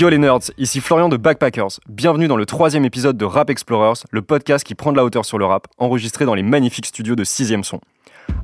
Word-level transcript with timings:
Yo 0.00 0.08
les 0.08 0.18
nerds, 0.18 0.52
ici 0.58 0.80
Florian 0.80 1.08
de 1.08 1.16
Backpackers. 1.16 1.80
Bienvenue 1.88 2.28
dans 2.28 2.36
le 2.36 2.46
troisième 2.46 2.84
épisode 2.84 3.16
de 3.16 3.24
Rap 3.24 3.50
Explorers, 3.50 4.04
le 4.12 4.22
podcast 4.22 4.64
qui 4.64 4.76
prend 4.76 4.92
de 4.92 4.96
la 4.96 5.04
hauteur 5.04 5.24
sur 5.24 5.38
le 5.38 5.44
rap, 5.44 5.66
enregistré 5.76 6.24
dans 6.24 6.34
les 6.34 6.44
magnifiques 6.44 6.86
studios 6.86 7.16
de 7.16 7.24
6ème 7.24 7.64
son. 7.64 7.80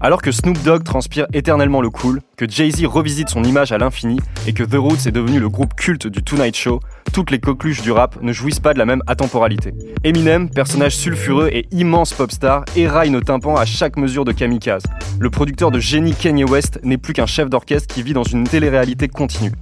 Alors 0.01 0.21
que 0.21 0.33
Snoop 0.33 0.61
Dogg 0.65 0.83
transpire 0.83 1.27
éternellement 1.33 1.81
le 1.81 1.91
cool, 1.91 2.23
que 2.37 2.51
Jay-Z 2.51 2.85
revisite 2.87 3.29
son 3.29 3.45
image 3.45 3.71
à 3.71 3.79
l'infini 3.79 4.19
et 4.49 4.53
que 4.53 4.65
The 4.65 4.75
Roots 4.75 5.07
est 5.07 5.13
devenu 5.13 5.39
le 5.39 5.49
groupe 5.49 5.75
culte 5.75 6.09
du 6.09 6.25
Tonight 6.25 6.57
Show, 6.57 6.81
toutes 7.13 7.31
les 7.31 7.39
coqueluches 7.39 7.83
du 7.83 7.93
rap 7.93 8.21
ne 8.21 8.33
jouissent 8.33 8.59
pas 8.59 8.75
de 8.75 8.81
la 8.81 8.85
même 8.85 9.03
atemporalité. 9.07 9.75
Eminem, 10.03 10.51
personnage 10.51 10.97
sulfureux 10.97 11.51
et 11.53 11.69
immense 11.71 12.15
pop 12.15 12.33
star, 12.33 12.65
éraille 12.75 13.11
nos 13.11 13.21
tympans 13.21 13.55
à 13.55 13.65
chaque 13.65 13.97
mesure 13.97 14.25
de 14.25 14.33
kamikaze. 14.33 14.83
Le 15.21 15.31
producteur 15.31 15.71
de 15.71 15.79
génie 15.79 16.15
Kanye 16.15 16.43
West 16.43 16.81
n'est 16.83 16.99
plus 16.99 17.13
qu'un 17.13 17.27
chef 17.27 17.49
d'orchestre 17.49 17.95
qui 17.95 18.03
vit 18.03 18.13
dans 18.13 18.25
une 18.25 18.43
télé-réalité 18.43 19.07
continue. 19.07 19.53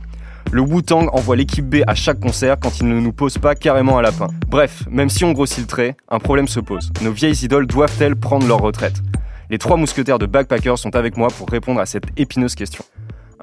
Le 0.50 0.60
Wu-Tang 0.60 1.08
envoie 1.12 1.36
l'équipe 1.36 1.64
B 1.64 1.82
à 1.86 1.94
chaque 1.94 2.20
concert 2.20 2.56
quand 2.60 2.80
il 2.80 2.88
ne 2.88 2.98
nous 2.98 3.12
pose 3.12 3.38
pas 3.38 3.54
carrément 3.54 3.98
un 3.98 4.02
lapin. 4.02 4.28
Bref, 4.48 4.84
même 4.90 5.08
si 5.08 5.24
on 5.24 5.32
grossit 5.32 5.60
le 5.60 5.66
trait, 5.66 5.96
un 6.08 6.18
problème 6.18 6.48
se 6.48 6.60
pose. 6.60 6.90
Nos 7.02 7.12
vieilles 7.12 7.44
idoles 7.44 7.66
doivent-elles 7.66 8.16
prendre 8.16 8.46
leur 8.46 8.58
retraite? 8.58 8.96
Les 9.50 9.58
trois 9.58 9.76
mousquetaires 9.76 10.18
de 10.18 10.26
Backpackers 10.26 10.78
sont 10.78 10.96
avec 10.96 11.16
moi 11.16 11.28
pour 11.28 11.48
répondre 11.48 11.80
à 11.80 11.86
cette 11.86 12.04
épineuse 12.16 12.54
question. 12.54 12.84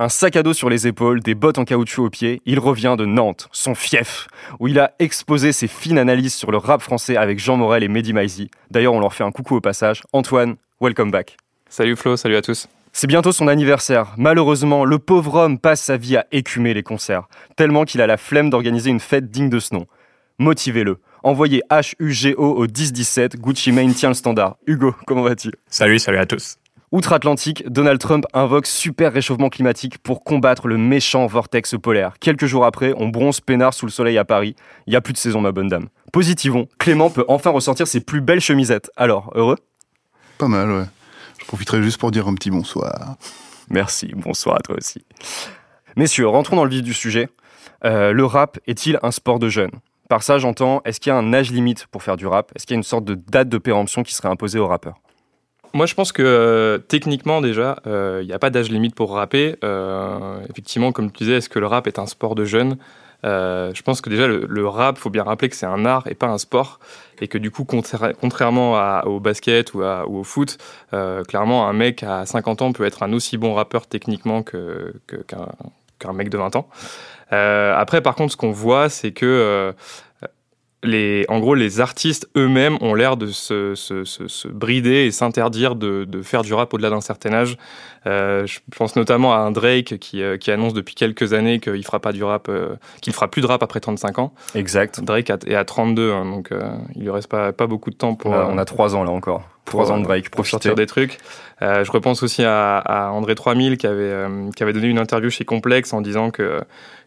Un 0.01 0.07
sac 0.07 0.37
à 0.37 0.43
dos 0.43 0.53
sur 0.53 0.69
les 0.69 0.87
épaules, 0.87 1.19
des 1.19 1.35
bottes 1.35 1.57
en 1.57 1.65
caoutchouc 1.65 2.05
aux 2.05 2.09
pieds, 2.09 2.41
il 2.45 2.57
revient 2.57 2.95
de 2.97 3.05
Nantes, 3.05 3.49
son 3.51 3.75
fief, 3.75 4.27
où 4.59 4.67
il 4.69 4.79
a 4.79 4.93
exposé 4.99 5.51
ses 5.51 5.67
fines 5.67 5.97
analyses 5.97 6.33
sur 6.33 6.51
le 6.51 6.57
rap 6.57 6.81
français 6.81 7.17
avec 7.17 7.37
Jean 7.37 7.57
Morel 7.57 7.83
et 7.83 7.89
Mehdi 7.89 8.13
Maizi. 8.13 8.49
D'ailleurs, 8.71 8.93
on 8.93 9.01
leur 9.01 9.13
fait 9.13 9.25
un 9.25 9.31
coucou 9.31 9.57
au 9.57 9.61
passage. 9.61 10.03
Antoine, 10.13 10.55
welcome 10.79 11.11
back. 11.11 11.35
Salut 11.69 11.97
Flo, 11.97 12.15
salut 12.15 12.37
à 12.37 12.41
tous. 12.41 12.69
C'est 12.91 13.07
bientôt 13.07 13.31
son 13.31 13.47
anniversaire. 13.47 14.13
Malheureusement, 14.17 14.83
le 14.85 14.99
pauvre 14.99 15.35
homme 15.35 15.59
passe 15.59 15.81
sa 15.81 15.97
vie 15.97 16.17
à 16.17 16.25
écumer 16.31 16.73
les 16.73 16.83
concerts, 16.83 17.29
tellement 17.55 17.85
qu'il 17.85 18.01
a 18.01 18.07
la 18.07 18.17
flemme 18.17 18.49
d'organiser 18.49 18.89
une 18.89 18.99
fête 18.99 19.29
digne 19.29 19.49
de 19.49 19.59
ce 19.59 19.73
nom. 19.73 19.85
Motivez-le. 20.39 20.97
Envoyez 21.23 21.61
HUGO 21.99 22.35
au 22.37 22.61
1017, 22.61 23.37
Gucci 23.37 23.71
Mane 23.71 23.93
tient 23.93 24.09
le 24.09 24.15
standard. 24.15 24.55
Hugo, 24.65 24.95
comment 25.05 25.23
vas-tu? 25.23 25.51
Salut, 25.69 25.99
salut 25.99 26.17
à 26.17 26.25
tous. 26.25 26.57
Outre-Atlantique, 26.91 27.63
Donald 27.69 27.99
Trump 27.99 28.25
invoque 28.33 28.65
super 28.65 29.13
réchauffement 29.13 29.49
climatique 29.49 29.99
pour 29.99 30.23
combattre 30.23 30.67
le 30.67 30.77
méchant 30.77 31.27
vortex 31.27 31.75
polaire. 31.79 32.13
Quelques 32.19 32.47
jours 32.47 32.65
après, 32.65 32.93
on 32.97 33.09
bronze 33.09 33.41
peinard 33.41 33.75
sous 33.75 33.85
le 33.85 33.91
soleil 33.91 34.17
à 34.17 34.25
Paris. 34.25 34.55
Il 34.87 34.91
n'y 34.91 34.95
a 34.95 35.01
plus 35.01 35.13
de 35.13 35.19
saison, 35.19 35.39
ma 35.39 35.51
bonne 35.51 35.67
dame. 35.67 35.89
Positivons, 36.11 36.67
Clément 36.79 37.11
peut 37.11 37.25
enfin 37.27 37.51
ressortir 37.51 37.85
ses 37.85 37.99
plus 37.99 38.21
belles 38.21 38.41
chemisettes. 38.41 38.89
Alors, 38.97 39.31
heureux? 39.35 39.57
Pas 40.39 40.47
mal, 40.47 40.71
ouais. 40.71 40.85
Je 41.49 41.55
profiterai 41.55 41.81
juste 41.81 41.97
pour 41.97 42.11
dire 42.11 42.27
un 42.27 42.35
petit 42.35 42.51
bonsoir. 42.51 43.15
Merci, 43.71 44.11
bonsoir 44.15 44.57
à 44.57 44.59
toi 44.59 44.75
aussi. 44.77 45.03
Messieurs, 45.95 46.27
rentrons 46.27 46.55
dans 46.55 46.63
le 46.63 46.69
vif 46.69 46.83
du 46.83 46.93
sujet. 46.93 47.27
Euh, 47.85 48.11
le 48.11 48.23
rap 48.23 48.59
est-il 48.67 48.99
un 49.01 49.09
sport 49.09 49.39
de 49.39 49.49
jeunes? 49.49 49.71
Par 50.09 50.21
ça, 50.21 50.37
j'entends, 50.37 50.83
est-ce 50.85 50.99
qu'il 50.99 51.09
y 51.09 51.13
a 51.13 51.17
un 51.17 51.33
âge 51.33 51.49
limite 51.49 51.87
pour 51.87 52.03
faire 52.03 52.17
du 52.17 52.27
rap? 52.27 52.51
Est-ce 52.55 52.67
qu'il 52.67 52.75
y 52.75 52.77
a 52.77 52.77
une 52.77 52.83
sorte 52.83 53.03
de 53.03 53.15
date 53.15 53.49
de 53.49 53.57
péremption 53.57 54.03
qui 54.03 54.13
serait 54.13 54.29
imposée 54.29 54.59
aux 54.59 54.67
rappeurs? 54.67 54.99
Moi, 55.73 55.87
je 55.87 55.95
pense 55.95 56.11
que 56.11 56.21
euh, 56.21 56.77
techniquement, 56.77 57.41
déjà, 57.41 57.77
il 57.87 58.27
n'y 58.27 58.33
a 58.33 58.37
pas 58.37 58.51
d'âge 58.51 58.69
limite 58.69 58.93
pour 58.93 59.15
rapper. 59.15 59.55
Euh, 59.63 60.45
effectivement, 60.51 60.91
comme 60.91 61.11
tu 61.11 61.23
disais, 61.23 61.37
est-ce 61.37 61.49
que 61.49 61.57
le 61.57 61.65
rap 61.65 61.87
est 61.87 61.97
un 61.97 62.05
sport 62.05 62.35
de 62.35 62.45
jeunes? 62.45 62.77
Euh, 63.25 63.71
Je 63.73 63.81
pense 63.81 64.01
que 64.01 64.09
déjà, 64.09 64.27
le, 64.27 64.45
le 64.47 64.67
rap, 64.67 64.97
faut 64.97 65.09
bien 65.09 65.23
rappeler 65.23 65.49
que 65.49 65.55
c'est 65.55 65.65
un 65.65 65.85
art 65.85 66.07
et 66.07 66.15
pas 66.15 66.27
un 66.27 66.37
sport. 66.37 66.79
Et 67.21 67.27
que 67.27 67.37
du 67.37 67.51
coup, 67.51 67.65
contra- 67.65 68.13
contrairement 68.13 68.77
à- 68.77 69.03
au 69.05 69.19
basket 69.19 69.73
ou, 69.73 69.81
à- 69.83 70.07
ou 70.07 70.19
au 70.19 70.23
foot, 70.23 70.57
euh, 70.93 71.23
clairement, 71.25 71.67
un 71.67 71.73
mec 71.73 72.03
à 72.03 72.25
50 72.25 72.61
ans 72.61 72.71
peut 72.71 72.85
être 72.85 73.03
un 73.03 73.11
aussi 73.13 73.37
bon 73.37 73.53
rappeur 73.53 73.87
techniquement 73.87 74.41
que- 74.43 74.93
que- 75.07 75.17
qu'un 75.17 75.47
qu'un 75.99 76.13
mec 76.13 76.29
de 76.29 76.37
20 76.37 76.55
ans. 76.55 76.69
Euh, 77.33 77.75
après, 77.77 77.99
par 78.01 78.15
contre, 78.15 78.31
ce 78.31 78.37
qu'on 78.37 78.51
voit, 78.53 78.87
c'est 78.87 79.11
que 79.11 79.25
euh, 79.25 79.73
les, 80.83 81.25
en 81.27 81.39
gros, 81.39 81.55
les 81.55 81.81
artistes 81.81 82.29
eux-mêmes 82.37 82.77
ont 82.81 82.93
l'air 82.93 83.17
de 83.17 83.27
se, 83.27 83.75
se- 83.75 84.05
se- 84.05 84.27
se 84.27 84.47
brider 84.47 85.05
et 85.05 85.11
s'interdire 85.11 85.75
de, 85.75 86.05
de 86.05 86.21
faire 86.21 86.41
du 86.41 86.53
rap 86.53 86.73
au-delà 86.73 86.89
d'un 86.89 87.01
certain 87.01 87.33
âge. 87.33 87.57
Euh, 88.07 88.45
je 88.47 88.59
pense 88.77 88.95
notamment 88.95 89.33
à 89.33 89.37
un 89.39 89.51
Drake 89.51 89.97
qui, 89.99 90.23
euh, 90.23 90.37
qui 90.37 90.51
annonce 90.51 90.73
depuis 90.73 90.95
quelques 90.95 91.33
années 91.33 91.59
qu'il 91.59 91.83
fera 91.83 91.99
pas 91.99 92.13
du 92.13 92.23
rap, 92.23 92.47
euh, 92.47 92.75
qu'il 93.01 93.11
fera 93.11 93.27
plus 93.27 93.41
de 93.41 93.47
rap 93.47 93.61
après 93.61 93.81
35 93.81 94.19
ans. 94.19 94.33
Exact. 94.55 95.01
Drake 95.03 95.29
a- 95.29 95.37
est 95.47 95.55
à 95.55 95.65
32, 95.65 96.11
hein, 96.13 96.23
donc 96.25 96.51
euh, 96.53 96.61
il 96.95 97.01
lui 97.03 97.09
reste 97.09 97.27
pas, 97.29 97.51
pas 97.51 97.67
beaucoup 97.67 97.89
de 97.89 97.95
temps 97.95 98.15
pour. 98.15 98.31
on 98.49 98.57
a 98.57 98.63
trois 98.65 98.95
ans 98.95 99.03
là 99.03 99.11
encore. 99.11 99.43
Trois 99.65 99.85
pour, 99.85 99.93
ans 99.93 99.99
de 99.99 100.03
break, 100.03 100.27
sortir 100.45 100.75
des 100.75 100.85
trucs. 100.85 101.19
Euh, 101.61 101.83
je 101.83 101.91
repense 101.91 102.23
aussi 102.23 102.43
à, 102.43 102.77
à 102.77 103.09
André 103.09 103.35
3000 103.35 103.77
qui 103.77 103.85
avait, 103.85 104.03
euh, 104.03 104.49
qui 104.55 104.63
avait 104.63 104.73
donné 104.73 104.87
une 104.87 104.97
interview 104.97 105.29
chez 105.29 105.45
Complex 105.45 105.93
en 105.93 106.01
disant 106.01 106.31
que, 106.31 106.61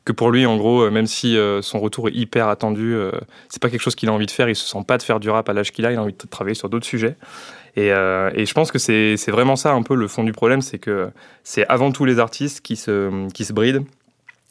que 0.05 0.13
pour 0.13 0.31
lui, 0.31 0.47
en 0.47 0.57
gros, 0.57 0.83
euh, 0.83 0.91
même 0.91 1.07
si 1.07 1.37
euh, 1.37 1.63
son 1.63 1.81
retour 1.81 2.09
est 2.09 2.13
hyper 2.13 2.49
attendu, 2.49 2.97
c'est 3.49 3.61
pas 3.61 3.71
quelque 3.71 3.81
chose 3.81 3.95
qu'il 3.95 4.09
a 4.09 4.13
envie 4.13 4.27
de 4.27 4.31
faire. 4.31 4.49
Il 4.49 4.57
se 4.57 4.69
sent 4.69 4.85
pas 4.87 4.99
de 4.99 5.03
faire 5.03 5.19
du 5.19 5.31
rap 5.31 5.49
à 5.49 5.53
l'âge 5.53 5.73
qu'il 5.73 5.87
a. 5.87 5.93
Il 5.93 5.99
a 5.99 6.03
envie 6.03 6.13
de 6.13 6.29
travailler 6.29 6.55
sur 6.55 6.69
d'autres 6.69 6.87
sujets. 6.87 7.17
Et, 7.75 7.89
et 7.89 8.47
je 8.47 8.53
pense 8.53 8.71
que 8.71 8.79
c'est 8.79 9.31
vraiment 9.31 9.57
ça 9.57 9.73
un 9.73 9.83
peu 9.83 9.95
le 9.95 10.07
fond 10.07 10.25
du 10.25 10.33
problème, 10.33 10.61
c'est 10.61 10.79
que 10.79 11.11
c'est 11.43 11.67
avant 11.69 11.91
tout 11.91 12.05
les 12.05 12.19
artistes 12.19 12.61
qui 12.61 12.77
se, 12.77 13.29
qui 13.31 13.45
se 13.45 13.53
brident 13.53 13.85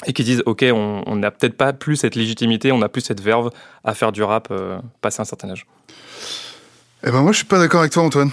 et 0.06 0.14
qui 0.14 0.24
disent 0.24 0.44
ok 0.46 0.66
on 0.74 1.16
n'a 1.16 1.32
peut-être 1.32 1.56
pas 1.56 1.74
plus 1.74 1.96
cette 1.96 2.16
légitimité, 2.16 2.72
on 2.72 2.80
n'a 2.80 2.90
plus 2.90 3.02
cette 3.02 3.22
verve 3.22 3.52
à 3.84 3.94
faire 3.94 4.12
du 4.12 4.24
rap 4.24 4.48
euh, 4.52 4.80
passé 5.02 5.22
un 5.22 5.26
certain 5.26 5.50
âge. 5.52 5.66
Eh 7.06 7.10
ben 7.12 7.22
moi, 7.22 7.32
je 7.32 7.38
suis 7.38 7.46
pas 7.46 7.58
d'accord 7.58 7.80
avec 7.80 7.92
toi, 7.92 8.04
Antoine, 8.04 8.30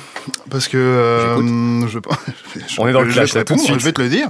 parce 0.51 0.69
que 0.69 0.77
euh, 0.77 1.87
je, 1.87 1.89
je- 1.89 1.99
On 2.79 2.87
est 2.87 2.93
dans 2.93 3.01
le 3.03 3.11
clash, 3.13 3.33
là, 3.35 3.45
tout 3.45 3.55
de 3.55 3.59
répondre, 3.61 3.61
suite. 3.63 3.81
Je 3.81 3.85
vais 3.85 3.93
te 3.93 4.03
le 4.03 4.09
dire. 4.09 4.29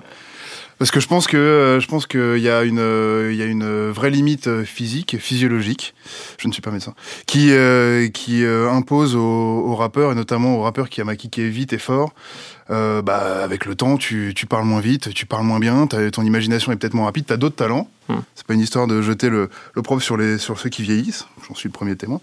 Parce 0.79 0.93
que 0.93 1.01
je 1.01 1.09
pense 1.09 1.27
que 1.27 1.37
euh, 1.37 1.81
je 1.81 1.89
pense 1.89 2.07
qu'il 2.07 2.39
y 2.39 2.49
a 2.49 2.63
une 2.63 2.79
euh, 2.79 3.31
il 3.33 3.37
y 3.37 3.43
a 3.43 3.47
une 3.47 3.91
vraie 3.91 4.11
limite 4.11 4.47
euh, 4.47 4.65
physique, 4.65 5.17
physiologique. 5.19 5.93
Je 6.39 6.47
ne 6.47 6.53
suis 6.53 6.63
pas 6.63 6.71
médecin. 6.71 6.95
Qui 7.27 7.49
euh, 7.51 8.09
qui 8.11 8.45
impose 8.47 9.17
aux, 9.17 9.21
aux 9.21 9.75
rappeurs 9.75 10.13
et 10.13 10.15
notamment 10.15 10.57
aux 10.57 10.63
rappeurs 10.63 10.89
qui 10.89 11.01
à 11.01 11.17
kicker 11.17 11.49
vite 11.49 11.73
et 11.73 11.79
fort. 11.79 12.13
Euh, 12.71 13.01
bah 13.03 13.43
avec 13.43 13.65
le 13.65 13.75
temps, 13.75 13.97
tu, 13.97 14.33
tu 14.37 14.45
parles 14.47 14.65
moins 14.67 14.81
vite, 14.81 15.15
tu 15.15 15.25
parles 15.25 15.45
moins 15.45 15.59
bien, 15.59 15.87
ton 15.87 16.23
imagination 16.23 16.71
est 16.73 16.77
peut-être 16.77 16.95
moins 16.95 17.07
rapide, 17.07 17.25
t'as 17.27 17.37
d'autres 17.39 17.57
talents. 17.57 17.89
Hmm. 18.11 18.21
C'est 18.35 18.47
pas 18.47 18.55
une 18.55 18.61
histoire 18.61 18.87
de 18.87 19.03
jeter 19.03 19.29
le, 19.29 19.51
le 19.75 19.83
prof 19.83 20.03
sur 20.03 20.17
les 20.17 20.39
sur 20.39 20.59
ceux 20.59 20.71
qui 20.71 20.83
vieillissent. 20.83 21.27
J'en 21.47 21.55
suis 21.55 21.69
le 21.69 21.73
premier 21.75 21.95
témoin. 21.95 22.21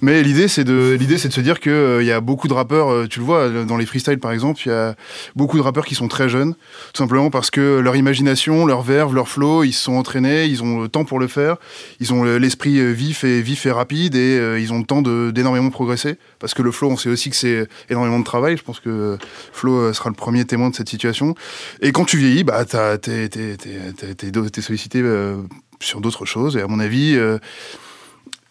Mais 0.00 0.22
l'idée 0.24 0.48
c'est 0.48 0.64
de 0.64 0.96
l'idée 0.98 1.16
c'est 1.16 1.28
de 1.28 1.32
se 1.32 1.40
dire 1.40 1.60
que 1.60 1.70
euh, 1.70 2.02
il 2.02 2.06
y 2.06 2.12
a 2.12 2.20
beaucoup 2.20 2.48
de 2.48 2.54
rappeurs, 2.54 2.90
euh, 2.92 3.06
tu 3.08 3.20
le 3.20 3.24
vois 3.24 3.48
dans 3.64 3.76
les 3.76 3.86
freestyles 3.86 4.18
par 4.18 4.32
exemple, 4.32 4.60
il 4.66 4.68
y 4.70 4.72
a 4.72 4.96
beaucoup 5.36 5.56
de 5.56 5.62
rappeurs 5.62 5.84
qui 5.86 5.94
sont 5.94 6.08
très 6.08 6.28
jeunes, 6.28 6.54
tout 6.92 6.98
simplement 6.98 7.30
parce 7.30 7.50
que 7.50 7.78
leur 7.78 7.94
imagination, 7.94 8.66
leur 8.66 8.82
verve, 8.82 9.14
leur 9.14 9.28
flow, 9.28 9.62
ils 9.62 9.72
se 9.72 9.82
sont 9.84 9.94
entraînés, 9.94 10.46
ils 10.46 10.62
ont 10.64 10.80
le 10.82 10.88
temps 10.88 11.04
pour 11.04 11.20
le 11.20 11.28
faire, 11.28 11.56
ils 12.00 12.12
ont 12.12 12.24
le- 12.24 12.38
l'esprit 12.38 12.78
euh, 12.80 12.90
vif 12.90 13.22
et 13.22 13.40
vif 13.40 13.64
et 13.66 13.70
rapide 13.70 14.16
et 14.16 14.38
euh, 14.38 14.58
ils 14.60 14.72
ont 14.72 14.78
le 14.78 14.84
temps 14.86 15.02
d'énormément 15.02 15.70
progresser 15.70 16.18
parce 16.40 16.52
que 16.54 16.62
le 16.62 16.72
flow, 16.72 16.90
on 16.90 16.96
sait 16.96 17.10
aussi 17.10 17.30
que 17.30 17.36
c'est 17.36 17.68
énormément 17.90 18.18
de 18.18 18.24
travail. 18.24 18.56
Je 18.56 18.62
pense 18.64 18.80
que 18.80 19.16
Flo 19.52 19.87
euh, 19.88 19.92
sera 19.92 20.08
le 20.10 20.14
premier 20.14 20.44
témoin 20.44 20.70
de 20.70 20.74
cette 20.74 20.88
situation. 20.88 21.34
Et 21.82 21.92
quand 21.92 22.04
tu 22.04 22.16
vieillis, 22.18 22.44
bah 22.44 22.64
t'es 22.64 24.62
sollicité 24.62 25.00
euh, 25.02 25.36
sur 25.80 26.00
d'autres 26.00 26.24
choses 26.24 26.56
et 26.56 26.60
à 26.62 26.66
mon 26.66 26.80
avis. 26.80 27.16
euh, 27.16 27.38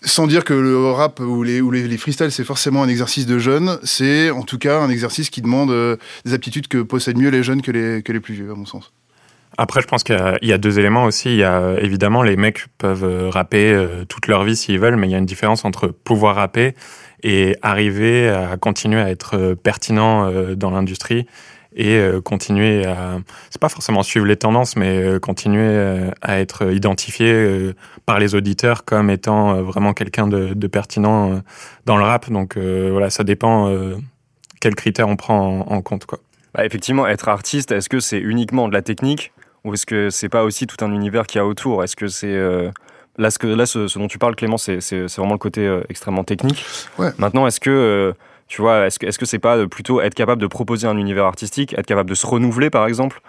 sans 0.04 0.28
dire 0.28 0.44
que 0.44 0.54
le 0.54 0.92
rap 0.92 1.20
ou 1.20 1.42
les, 1.42 1.60
ou 1.60 1.72
les, 1.72 1.88
les 1.88 1.98
freestyles, 1.98 2.32
c'est 2.32 2.44
forcément 2.44 2.84
un 2.84 2.88
exercice 2.88 3.26
de 3.26 3.40
jeunes, 3.40 3.80
c'est 3.84 4.30
en 4.30 4.44
tout 4.44 4.60
cas 4.60 4.80
un 4.80 4.90
exercice 4.92 5.32
qui 5.32 5.42
demande 5.42 5.72
des 6.24 6.34
aptitudes 6.34 6.68
que 6.68 6.78
possèdent 6.84 7.18
mieux 7.18 7.30
les 7.32 7.42
jeunes 7.42 7.64
que 7.64 7.72
les, 7.72 8.20
plus 8.20 8.36
vieux, 8.36 8.52
à 8.52 8.54
mon 8.56 8.66
sens. 8.66 8.94
Après, 9.58 9.82
je 9.82 9.88
pense 9.88 10.04
qu'il 10.04 10.16
y 10.44 10.54
a- 10.54 10.58
deux 10.60 10.78
éléments 10.78 11.06
aussi. 11.06 11.42
Évidemment 11.82 12.22
les 12.22 12.38
mecs 12.38 12.68
peuvent 12.78 13.30
rapper 13.30 13.88
toute 14.08 14.28
leur 14.28 14.44
vie 14.44 14.56
s'ils 14.56 14.80
veulent, 14.80 14.98
mais 14.98 15.08
il 15.08 15.12
y 15.12 15.16
a 15.16 15.20
une 15.20 15.26
différence 15.26 15.66
entre 15.66 15.88
pouvoir 15.88 16.36
rapper 16.36 16.76
et 17.24 17.56
arriver 17.62 18.30
à 18.30 18.58
continuer 18.58 19.02
à 19.02 19.10
être 19.10 19.38
euh, 19.38 19.56
pertinent 19.56 20.30
euh, 20.30 20.56
dans 20.56 20.70
l'industrie 20.70 21.26
et 21.76 21.98
euh, 21.98 22.22
continuer 22.22 22.86
à 22.86 23.20
c'est 23.50 23.62
pas 23.62 23.70
forcément 23.70 24.04
suivre 24.04 24.26
les 24.26 24.38
tendances 24.38 24.76
mais 24.76 25.20
continuer 25.22 26.10
à 26.22 26.40
être 26.40 26.72
identifié 26.72 27.74
par 28.06 28.20
les 28.20 28.36
auditeurs 28.36 28.84
comme 28.84 29.10
étant 29.10 29.62
vraiment 29.62 29.94
quelqu'un 29.94 30.28
de, 30.28 30.68
pertinent 30.68 31.42
dans 31.86 31.98
le 31.98 32.04
rap. 32.04 32.32
Donc 32.32 32.58
voilà 32.58 33.10
ça 33.10 33.24
dépend 33.24 33.72
quels 34.60 34.76
critères 34.76 35.08
on 35.08 35.18
prend 35.18 35.60
en, 35.60 35.82
compte 35.82 36.06
quoi. 36.06 36.20
Bah, 36.56 36.66
effectivement, 36.66 37.06
être 37.06 37.28
artiste, 37.28 37.72
est-ce 37.72 37.90
que 37.90 38.00
c'est 38.00 38.20
uniquement 38.20 38.68
de 38.68 38.74
la 38.74 38.82
technique 38.82 39.32
ou 39.64 39.74
est-ce 39.74 39.86
que 39.86 40.10
c'est 40.10 40.30
pas 40.30 40.44
aussi 40.44 40.66
tout 40.66 40.84
un 40.84 40.92
univers 40.92 41.28
qu'il 41.28 41.38
y 41.38 41.42
a 41.42 41.46
autour? 41.46 41.84
Est-ce 41.84 41.96
que 41.96 42.08
c'est 42.08 42.36
là 43.18 43.32
ce 43.32 43.40
que 43.40 43.48
là 43.48 43.66
ce, 43.66 43.88
ce 43.88 44.00
dont 44.00 44.08
tu 44.08 44.18
parles, 44.18 44.36
Clément, 44.36 44.58
c'est 44.58 44.80
vraiment 45.18 45.34
le 45.34 45.38
côté 45.38 45.66
euh, 45.66 45.82
extrêmement 45.90 46.24
technique. 46.24 46.66
Ouais. 46.98 47.12
Maintenant, 47.18 47.48
est-ce 47.48 47.60
que 47.60 47.70
euh, 47.70 48.14
tu 48.48 48.62
vois, 48.62 48.88
est-ce 48.88 49.18
que 49.18 49.26
c'est 49.26 49.40
pas 49.40 49.58
euh, 49.58 49.68
plutôt 49.68 50.02
être 50.02 50.14
capable 50.14 50.42
de 50.42 50.48
proposer 50.48 50.88
un 50.88 50.98
univers 50.98 51.26
artistique, 51.26 51.74
être 51.78 51.86
capable 51.86 52.10
de 52.10 52.16
se 52.16 52.26
renouveler, 52.26 52.70
par 52.70 52.88
exemple? 52.88 53.22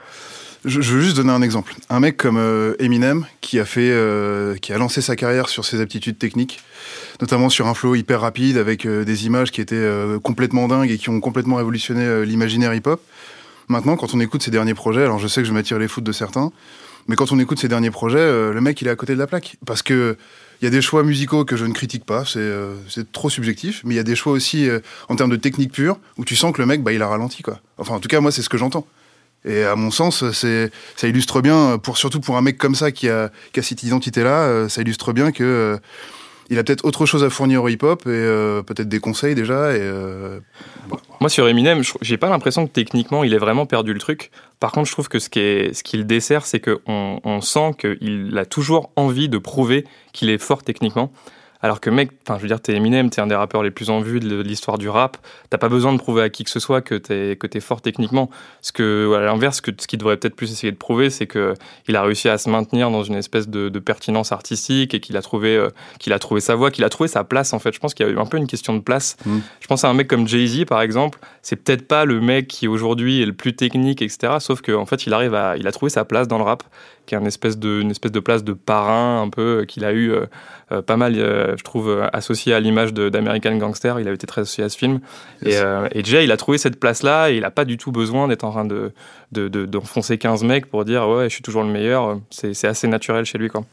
Je, 0.64 0.80
je 0.80 0.94
veux 0.94 1.00
juste 1.00 1.16
donner 1.16 1.30
un 1.30 1.42
exemple. 1.42 1.74
Un 1.88 2.00
mec 2.00 2.16
comme 2.16 2.36
euh, 2.36 2.74
Eminem 2.80 3.26
qui 3.40 3.60
a 3.60 3.64
fait, 3.64 3.92
qui 4.60 4.72
a 4.72 4.78
lancé 4.78 5.00
sa 5.00 5.16
carrière 5.16 5.48
sur 5.48 5.64
ses 5.64 5.80
aptitudes 5.80 6.18
techniques, 6.18 6.60
notamment 7.20 7.48
sur 7.48 7.66
un 7.68 7.74
flow 7.74 7.94
hyper 7.94 8.20
rapide 8.20 8.56
avec 8.56 8.86
des 8.86 9.26
images 9.26 9.50
qui 9.52 9.60
étaient 9.60 9.88
complètement 10.22 10.68
dingues 10.68 10.90
et 10.90 10.98
qui 10.98 11.10
ont 11.10 11.20
complètement 11.20 11.56
révolutionné 11.56 12.26
l'imaginaire 12.26 12.74
hip-hop. 12.74 13.00
Maintenant, 13.68 13.96
quand 13.96 14.14
on 14.14 14.20
écoute 14.20 14.42
ses 14.42 14.50
derniers 14.50 14.74
projets, 14.74 15.02
alors 15.02 15.18
je 15.18 15.28
sais 15.28 15.42
que 15.42 15.46
je 15.46 15.52
m'attire 15.52 15.78
les 15.78 15.88
foutes 15.88 16.04
de 16.04 16.12
certains, 16.12 16.50
Mais 17.08 17.16
quand 17.16 17.32
on 17.32 17.38
écoute 17.38 17.58
ses 17.58 17.68
derniers 17.68 17.90
projets, 17.90 18.18
euh, 18.18 18.52
le 18.52 18.60
mec, 18.60 18.80
il 18.80 18.88
est 18.88 18.90
à 18.90 18.96
côté 18.96 19.14
de 19.14 19.18
la 19.18 19.26
plaque. 19.26 19.56
Parce 19.66 19.82
que 19.82 20.16
il 20.60 20.64
y 20.64 20.68
a 20.68 20.70
des 20.70 20.82
choix 20.82 21.04
musicaux 21.04 21.44
que 21.44 21.56
je 21.56 21.64
ne 21.64 21.72
critique 21.72 22.04
pas, 22.04 22.24
c'est 22.24 22.40
euh, 22.40 22.74
trop 23.12 23.30
subjectif, 23.30 23.82
mais 23.84 23.94
il 23.94 23.96
y 23.96 24.00
a 24.00 24.04
des 24.04 24.16
choix 24.16 24.32
aussi 24.32 24.68
euh, 24.68 24.80
en 25.08 25.14
termes 25.14 25.30
de 25.30 25.36
technique 25.36 25.70
pure 25.72 25.98
où 26.16 26.24
tu 26.24 26.34
sens 26.34 26.52
que 26.52 26.60
le 26.60 26.66
mec, 26.66 26.82
bah, 26.82 26.92
il 26.92 27.00
a 27.00 27.06
ralenti, 27.06 27.42
quoi. 27.42 27.60
Enfin, 27.78 27.94
en 27.94 28.00
tout 28.00 28.08
cas, 28.08 28.20
moi, 28.20 28.32
c'est 28.32 28.42
ce 28.42 28.48
que 28.48 28.58
j'entends. 28.58 28.86
Et 29.44 29.62
à 29.62 29.76
mon 29.76 29.90
sens, 29.90 30.24
ça 30.32 31.08
illustre 31.08 31.40
bien, 31.40 31.78
pour, 31.78 31.96
surtout 31.96 32.20
pour 32.20 32.36
un 32.36 32.42
mec 32.42 32.58
comme 32.58 32.74
ça 32.74 32.90
qui 32.90 33.08
a, 33.08 33.30
qui 33.52 33.60
a 33.60 33.62
cette 33.62 33.82
identité-là, 33.82 34.42
euh, 34.42 34.68
ça 34.68 34.82
illustre 34.82 35.12
bien 35.12 35.30
que 35.30 35.44
euh, 35.44 35.78
il 36.50 36.58
a 36.58 36.64
peut-être 36.64 36.84
autre 36.84 37.06
chose 37.06 37.24
à 37.24 37.30
fournir 37.30 37.62
au 37.62 37.68
hip-hop 37.68 38.02
et 38.06 38.08
euh, 38.08 38.62
peut-être 38.62 38.88
des 38.88 39.00
conseils 39.00 39.34
déjà. 39.34 39.72
Et, 39.74 39.80
euh, 39.80 40.40
Moi, 41.20 41.28
sur 41.28 41.46
Eminem, 41.48 41.82
j'ai 42.00 42.16
pas 42.16 42.30
l'impression 42.30 42.66
que 42.66 42.72
techniquement, 42.72 43.22
il 43.24 43.34
ait 43.34 43.38
vraiment 43.38 43.66
perdu 43.66 43.92
le 43.92 43.98
truc. 43.98 44.30
Par 44.58 44.72
contre, 44.72 44.86
je 44.86 44.92
trouve 44.92 45.08
que 45.08 45.18
ce 45.18 45.28
qui, 45.28 45.40
est, 45.40 45.74
ce 45.74 45.96
le 45.96 46.04
dessert, 46.04 46.46
c'est 46.46 46.60
qu'on 46.60 47.20
on 47.22 47.40
sent 47.40 47.72
qu'il 47.78 48.36
a 48.38 48.46
toujours 48.46 48.90
envie 48.96 49.28
de 49.28 49.38
prouver 49.38 49.84
qu'il 50.12 50.30
est 50.30 50.38
fort 50.38 50.62
techniquement. 50.62 51.12
Alors 51.60 51.80
que, 51.80 51.90
mec, 51.90 52.10
enfin, 52.22 52.38
je 52.38 52.42
veux 52.42 52.48
dire, 52.48 52.60
t'es 52.60 52.74
Eminem, 52.74 53.10
t'es 53.10 53.20
un 53.20 53.26
des 53.26 53.34
rappeurs 53.34 53.62
les 53.62 53.70
plus 53.70 53.90
en 53.90 54.00
vue 54.00 54.20
de 54.20 54.40
l'histoire 54.40 54.78
du 54.78 54.88
rap. 54.88 55.16
T'as 55.50 55.58
pas 55.58 55.68
besoin 55.68 55.92
de 55.92 55.98
prouver 55.98 56.22
à 56.22 56.28
qui 56.28 56.44
que 56.44 56.50
ce 56.50 56.60
soit 56.60 56.82
que 56.82 56.94
t'es 56.94 57.36
que 57.36 57.46
t'es 57.46 57.60
fort 57.60 57.80
techniquement. 57.80 58.30
Ce 58.60 58.70
que, 58.70 59.14
à 59.16 59.20
l'inverse, 59.20 59.60
que 59.60 59.72
ce 59.76 59.86
qu'il 59.86 59.98
devrait 59.98 60.16
peut-être 60.16 60.36
plus 60.36 60.52
essayer 60.52 60.70
de 60.70 60.76
prouver, 60.76 61.10
c'est 61.10 61.26
que 61.26 61.54
il 61.88 61.96
a 61.96 62.02
réussi 62.02 62.28
à 62.28 62.38
se 62.38 62.48
maintenir 62.48 62.90
dans 62.90 63.02
une 63.02 63.16
espèce 63.16 63.48
de, 63.48 63.68
de 63.68 63.78
pertinence 63.80 64.30
artistique 64.30 64.94
et 64.94 65.00
qu'il 65.00 65.16
a 65.16 65.22
trouvé 65.22 65.56
euh, 65.56 65.68
qu'il 65.98 66.12
a 66.12 66.18
trouvé 66.18 66.40
sa 66.40 66.54
voie, 66.54 66.70
qu'il 66.70 66.84
a 66.84 66.88
trouvé 66.88 67.08
sa 67.08 67.24
place. 67.24 67.52
En 67.52 67.58
fait, 67.58 67.72
je 67.72 67.80
pense 67.80 67.94
qu'il 67.94 68.06
y 68.06 68.08
a 68.08 68.12
eu 68.12 68.18
un 68.18 68.26
peu 68.26 68.36
une 68.36 68.46
question 68.46 68.74
de 68.74 68.80
place. 68.80 69.16
Mm. 69.26 69.38
Je 69.60 69.66
pense 69.66 69.84
à 69.84 69.88
un 69.88 69.94
mec 69.94 70.06
comme 70.06 70.28
Jay 70.28 70.46
Z, 70.46 70.64
par 70.64 70.80
exemple. 70.80 71.18
C'est 71.42 71.56
peut-être 71.56 71.88
pas 71.88 72.04
le 72.04 72.20
mec 72.20 72.46
qui 72.46 72.68
aujourd'hui 72.68 73.20
est 73.22 73.26
le 73.26 73.32
plus 73.32 73.56
technique, 73.56 74.00
etc. 74.00 74.34
Sauf 74.38 74.60
qu'en 74.62 74.82
en 74.82 74.86
fait, 74.86 75.06
il 75.06 75.12
arrive 75.12 75.34
à, 75.34 75.56
il 75.56 75.66
a 75.66 75.72
trouvé 75.72 75.90
sa 75.90 76.04
place 76.04 76.28
dans 76.28 76.38
le 76.38 76.44
rap, 76.44 76.62
qui 77.08 77.14
est 77.14 77.18
une 77.18 77.26
espèce 77.26 77.58
de, 77.58 77.80
une 77.80 77.90
espèce 77.90 78.12
de 78.12 78.20
place 78.20 78.44
de 78.44 78.52
parrain 78.52 79.22
un 79.22 79.28
peu 79.30 79.60
euh, 79.60 79.64
qu'il 79.64 79.84
a 79.84 79.92
eu 79.92 80.12
euh, 80.12 80.26
euh, 80.70 80.82
pas 80.82 80.96
mal, 80.96 81.14
euh, 81.16 81.56
je 81.56 81.64
trouve, 81.64 82.06
associé 82.12 82.52
à 82.54 82.60
l'image 82.60 82.92
d'American 82.94 83.56
Gangster. 83.56 83.98
Il 83.98 84.06
avait 84.06 84.14
été 84.14 84.26
très 84.26 84.42
associé 84.42 84.62
à 84.64 84.68
ce 84.68 84.76
film. 84.78 85.00
Et, 85.44 85.56
euh, 85.56 85.88
et 85.92 86.04
Jay, 86.04 86.22
il 86.24 86.30
a 86.30 86.36
trouvé 86.36 86.58
cette 86.58 86.78
place-là 86.78 87.30
et 87.30 87.36
il 87.38 87.44
a 87.44 87.50
pas 87.50 87.64
du 87.64 87.78
tout 87.78 87.90
besoin 87.90 88.28
d'être 88.28 88.44
en 88.44 88.50
train 88.50 88.64
de 88.64 88.92
de- 89.32 89.48
de- 89.48 89.66
d'enfoncer 89.66 90.16
15 90.18 90.44
mecs 90.44 90.66
pour 90.66 90.84
dire 90.84 91.08
ouais, 91.08 91.24
je 91.24 91.34
suis 91.34 91.42
toujours 91.42 91.62
le 91.62 91.70
meilleur. 91.70 92.18
C'est 92.30 92.64
assez 92.66 92.86
naturel 92.86 93.24
chez 93.24 93.38
lui, 93.38 93.48
quoi. 93.48 93.64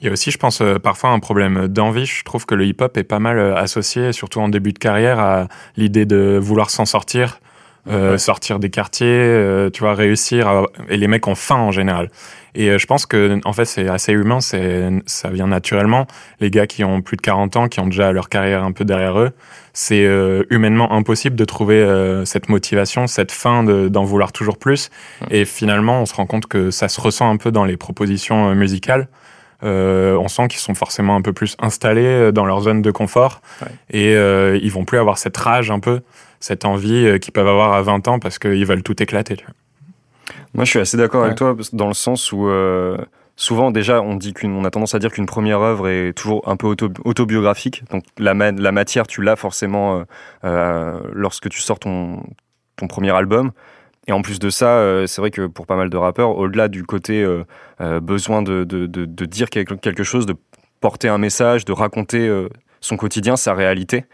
Il 0.00 0.06
y 0.06 0.08
a 0.08 0.12
aussi, 0.12 0.30
je 0.30 0.38
pense, 0.38 0.62
parfois 0.80 1.10
un 1.10 1.18
problème 1.18 1.66
d'envie. 1.66 2.06
Je 2.06 2.22
trouve 2.24 2.46
que 2.46 2.54
le 2.54 2.64
hip-hop 2.66 2.96
est 2.96 3.02
pas 3.04 3.18
mal 3.18 3.56
associé, 3.56 4.12
surtout 4.12 4.38
en 4.40 4.48
début 4.48 4.72
de 4.72 4.78
carrière, 4.78 5.18
à 5.18 5.48
l'idée 5.76 6.06
de 6.06 6.38
vouloir 6.40 6.70
s'en 6.70 6.84
sortir, 6.84 7.40
euh, 7.90 8.12
Ouais. 8.12 8.18
sortir 8.18 8.58
des 8.58 8.70
quartiers, 8.70 9.06
euh, 9.08 9.70
tu 9.70 9.80
vois, 9.80 9.94
réussir. 9.94 10.48
à- 10.48 10.64
Et 10.88 10.96
les 10.96 11.06
mecs 11.08 11.26
ont 11.26 11.34
faim 11.34 11.56
en 11.56 11.70
général. 11.72 12.10
Et 12.54 12.70
euh, 12.70 12.78
je 12.78 12.86
pense 12.86 13.06
que, 13.06 13.38
en 13.44 13.52
fait, 13.52 13.64
c'est 13.66 13.88
assez 13.88 14.12
humain, 14.12 14.40
c'est, 14.40 14.88
ça 15.06 15.28
vient 15.30 15.46
naturellement. 15.46 16.06
Les 16.40 16.50
gars 16.50 16.66
qui 16.66 16.82
ont 16.84 17.02
plus 17.02 17.16
de 17.16 17.22
40 17.22 17.56
ans, 17.56 17.68
qui 17.68 17.78
ont 17.80 17.86
déjà 17.86 18.10
leur 18.12 18.28
carrière 18.28 18.64
un 18.64 18.72
peu 18.72 18.84
derrière 18.84 19.18
eux, 19.18 19.30
c'est 19.72 20.04
euh, 20.04 20.42
humainement 20.50 20.92
impossible 20.92 21.36
de 21.36 21.44
trouver 21.44 21.86
cette 22.24 22.48
motivation, 22.48 23.06
cette 23.06 23.30
faim 23.32 23.62
de- 23.64 23.88
d'en 23.88 24.04
vouloir 24.04 24.32
toujours 24.32 24.58
plus. 24.58 24.90
Et 25.30 25.44
finalement, 25.44 26.00
on 26.02 26.06
se 26.06 26.14
rend 26.14 26.26
compte 26.26 26.46
que 26.46 26.70
ça 26.70 26.88
se 26.88 27.00
ressent 27.00 27.30
un 27.30 27.36
peu 27.36 27.50
dans 27.52 27.64
les 27.64 27.76
propositions 27.76 28.54
musicales. 28.54 29.08
Euh, 29.64 30.16
on 30.16 30.28
sent 30.28 30.46
qu'ils 30.48 30.60
sont 30.60 30.74
forcément 30.76 31.16
un 31.16 31.20
peu 31.22 31.32
plus 31.32 31.56
installés 31.58 32.04
euh, 32.06 32.30
dans 32.32 32.44
leur 32.44 32.60
zone 32.60 32.80
de 32.80 32.90
confort 32.92 33.40
Ouais. 33.62 33.68
et 33.90 34.14
euh, 34.14 34.56
ils 34.62 34.70
vont 34.70 34.84
plus 34.84 34.98
avoir 34.98 35.18
cette 35.18 35.36
rage 35.36 35.70
un 35.72 35.80
peu, 35.80 36.00
cette 36.38 36.64
envie 36.64 37.18
qu'ils 37.20 37.32
peuvent 37.32 37.48
avoir 37.48 37.72
à 37.72 37.82
20 37.82 38.06
ans 38.06 38.18
parce 38.20 38.38
qu'ils 38.38 38.64
veulent 38.64 38.84
tout 38.84 39.02
éclater. 39.02 39.36
tu 39.36 39.44
vois. 39.44 39.54
Moi, 40.54 40.64
je 40.64 40.70
suis 40.70 40.78
assez 40.78 40.96
d'accord 40.96 41.24
avec 41.24 41.36
toi 41.36 41.56
dans 41.72 41.88
le 41.88 41.94
sens 41.94 42.30
où 42.30 42.46
euh, 42.46 42.96
souvent, 43.34 43.70
déjà, 43.72 44.00
on 44.00 44.14
dit 44.14 44.32
qu'une, 44.32 44.52
on 44.54 44.64
a 44.64 44.70
tendance 44.70 44.94
à 44.94 44.98
dire 45.00 45.10
qu'une 45.10 45.26
première 45.26 45.60
œuvre 45.60 45.88
est 45.88 46.12
toujours 46.12 46.48
un 46.48 46.56
peu 46.56 46.66
auto- 46.68 46.88
autobiographique. 47.04 47.82
Donc, 47.90 48.04
la, 48.18 48.34
ma- 48.34 48.52
la 48.52 48.70
matière, 48.72 49.06
tu 49.08 49.22
l'as 49.22 49.36
forcément 49.36 50.04
lorsque 51.12 51.48
tu 51.48 51.60
sors 51.60 51.78
ton, 51.80 52.22
ton 52.76 52.86
premier 52.86 53.10
album. 53.10 53.50
Et 54.08 54.12
en 54.12 54.22
plus 54.22 54.38
de 54.40 54.50
ça, 54.50 54.78
euh, 54.78 55.06
c'est 55.06 55.20
vrai 55.20 55.30
que 55.30 55.46
pour 55.46 55.66
pas 55.66 55.76
mal 55.76 55.90
de 55.90 55.96
rappeurs, 55.96 56.36
au-delà 56.36 56.66
du 56.68 56.82
côté 56.84 57.22
euh, 57.22 57.44
euh, 57.80 58.00
besoin 58.00 58.42
de, 58.42 58.64
de, 58.64 58.86
de- 58.86 59.04
de 59.04 59.24
dire 59.26 59.50
quelque, 59.50 60.02
chose, 60.02 60.26
de 60.26 60.34
porter 60.80 61.08
un 61.08 61.18
message, 61.18 61.64
de 61.64 61.72
raconter 61.72 62.28
son 62.80 62.96
quotidien, 62.96 63.36
sa 63.36 63.52
réalité, 63.54 64.04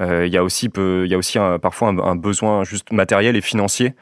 il 0.00 0.28
y 0.28 0.36
a 0.36 0.44
aussi, 0.44 0.68
peu- 0.68 1.06
y 1.08 1.14
a 1.14 1.18
aussi 1.18 1.38
un- 1.40 1.58
parfois 1.58 1.88
un, 1.88 1.98
un 1.98 2.14
besoin 2.16 2.62
juste 2.62 2.92
matériel 2.92 3.34
et 3.36 3.40
financier 3.40 3.94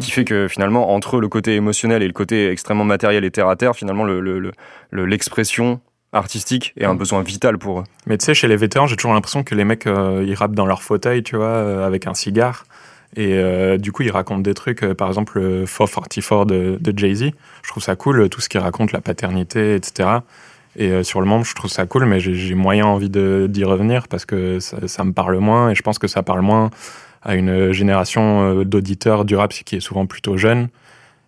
qui 0.00 0.10
fait 0.10 0.24
que 0.24 0.48
finalement, 0.48 0.92
entre 0.92 1.20
le 1.20 1.28
côté 1.28 1.54
émotionnel 1.54 2.02
et 2.02 2.06
le 2.08 2.12
côté 2.12 2.48
extrêmement 2.50 2.84
matériel 2.84 3.24
et 3.24 3.30
terre 3.30 3.48
à 3.48 3.54
terre, 3.56 3.76
finalement, 3.76 4.02
le- 4.04 4.20
le- 4.20 4.38
le- 4.40 4.50
le- 4.90 5.04
l'expression 5.06 5.80
artistique 6.12 6.72
est 6.76 6.84
un 6.84 6.94
Mm. 6.94 6.98
besoin 6.98 7.22
vital 7.22 7.58
pour 7.58 7.80
eux. 7.80 7.84
Mais 8.06 8.18
tu 8.18 8.24
sais, 8.24 8.34
chez 8.34 8.48
les 8.48 8.56
vétérans, 8.56 8.86
j'ai 8.88 8.96
toujours 8.96 9.14
l'impression 9.14 9.42
que 9.44 9.54
les 9.54 9.64
mecs, 9.64 9.86
euh, 9.86 10.24
ils 10.26 10.34
rappent 10.34 10.54
dans 10.54 10.66
leur 10.66 10.82
fauteuil, 10.82 11.22
tu 11.22 11.36
vois, 11.36 11.46
euh, 11.46 11.86
avec 11.86 12.06
un 12.06 12.14
cigare. 12.14 12.64
Et 13.16 13.34
euh, 13.34 13.78
du 13.78 13.92
coup, 13.92 14.02
ils 14.02 14.10
racontent 14.10 14.40
des 14.40 14.54
trucs, 14.54 14.82
euh, 14.82 14.94
par 14.94 15.08
exemple, 15.08 15.38
le 15.38 15.64
444 15.66 16.46
de, 16.46 16.78
de 16.80 16.98
Jay-Z. 16.98 17.30
Je 17.62 17.68
trouve 17.68 17.82
ça 17.82 17.96
cool, 17.96 18.28
tout 18.28 18.40
ce 18.40 18.48
qui 18.48 18.58
raconte 18.58 18.92
la 18.92 19.00
paternité, 19.00 19.74
etc. 19.74 20.08
Et 20.76 20.90
euh, 20.90 21.02
sur 21.04 21.20
le 21.20 21.26
monde, 21.26 21.44
je 21.44 21.54
trouve 21.54 21.70
ça 21.70 21.86
cool, 21.86 22.06
mais 22.06 22.18
j'ai 22.18 22.54
moyen 22.54 22.86
envie 22.86 23.10
d'y 23.10 23.64
revenir 23.64 24.08
parce 24.08 24.24
que 24.24 24.58
ça, 24.58 24.88
ça 24.88 25.04
me 25.04 25.12
parle 25.12 25.38
moins 25.38 25.70
et 25.70 25.74
je 25.74 25.82
pense 25.82 25.98
que 25.98 26.08
ça 26.08 26.22
parle 26.22 26.40
moins 26.40 26.70
à 27.22 27.36
une 27.36 27.72
génération 27.72 28.64
d'auditeurs 28.64 29.24
du 29.24 29.36
rap 29.36 29.52
qui 29.52 29.76
est 29.76 29.80
souvent 29.80 30.06
plutôt 30.06 30.36
jeune. 30.36 30.68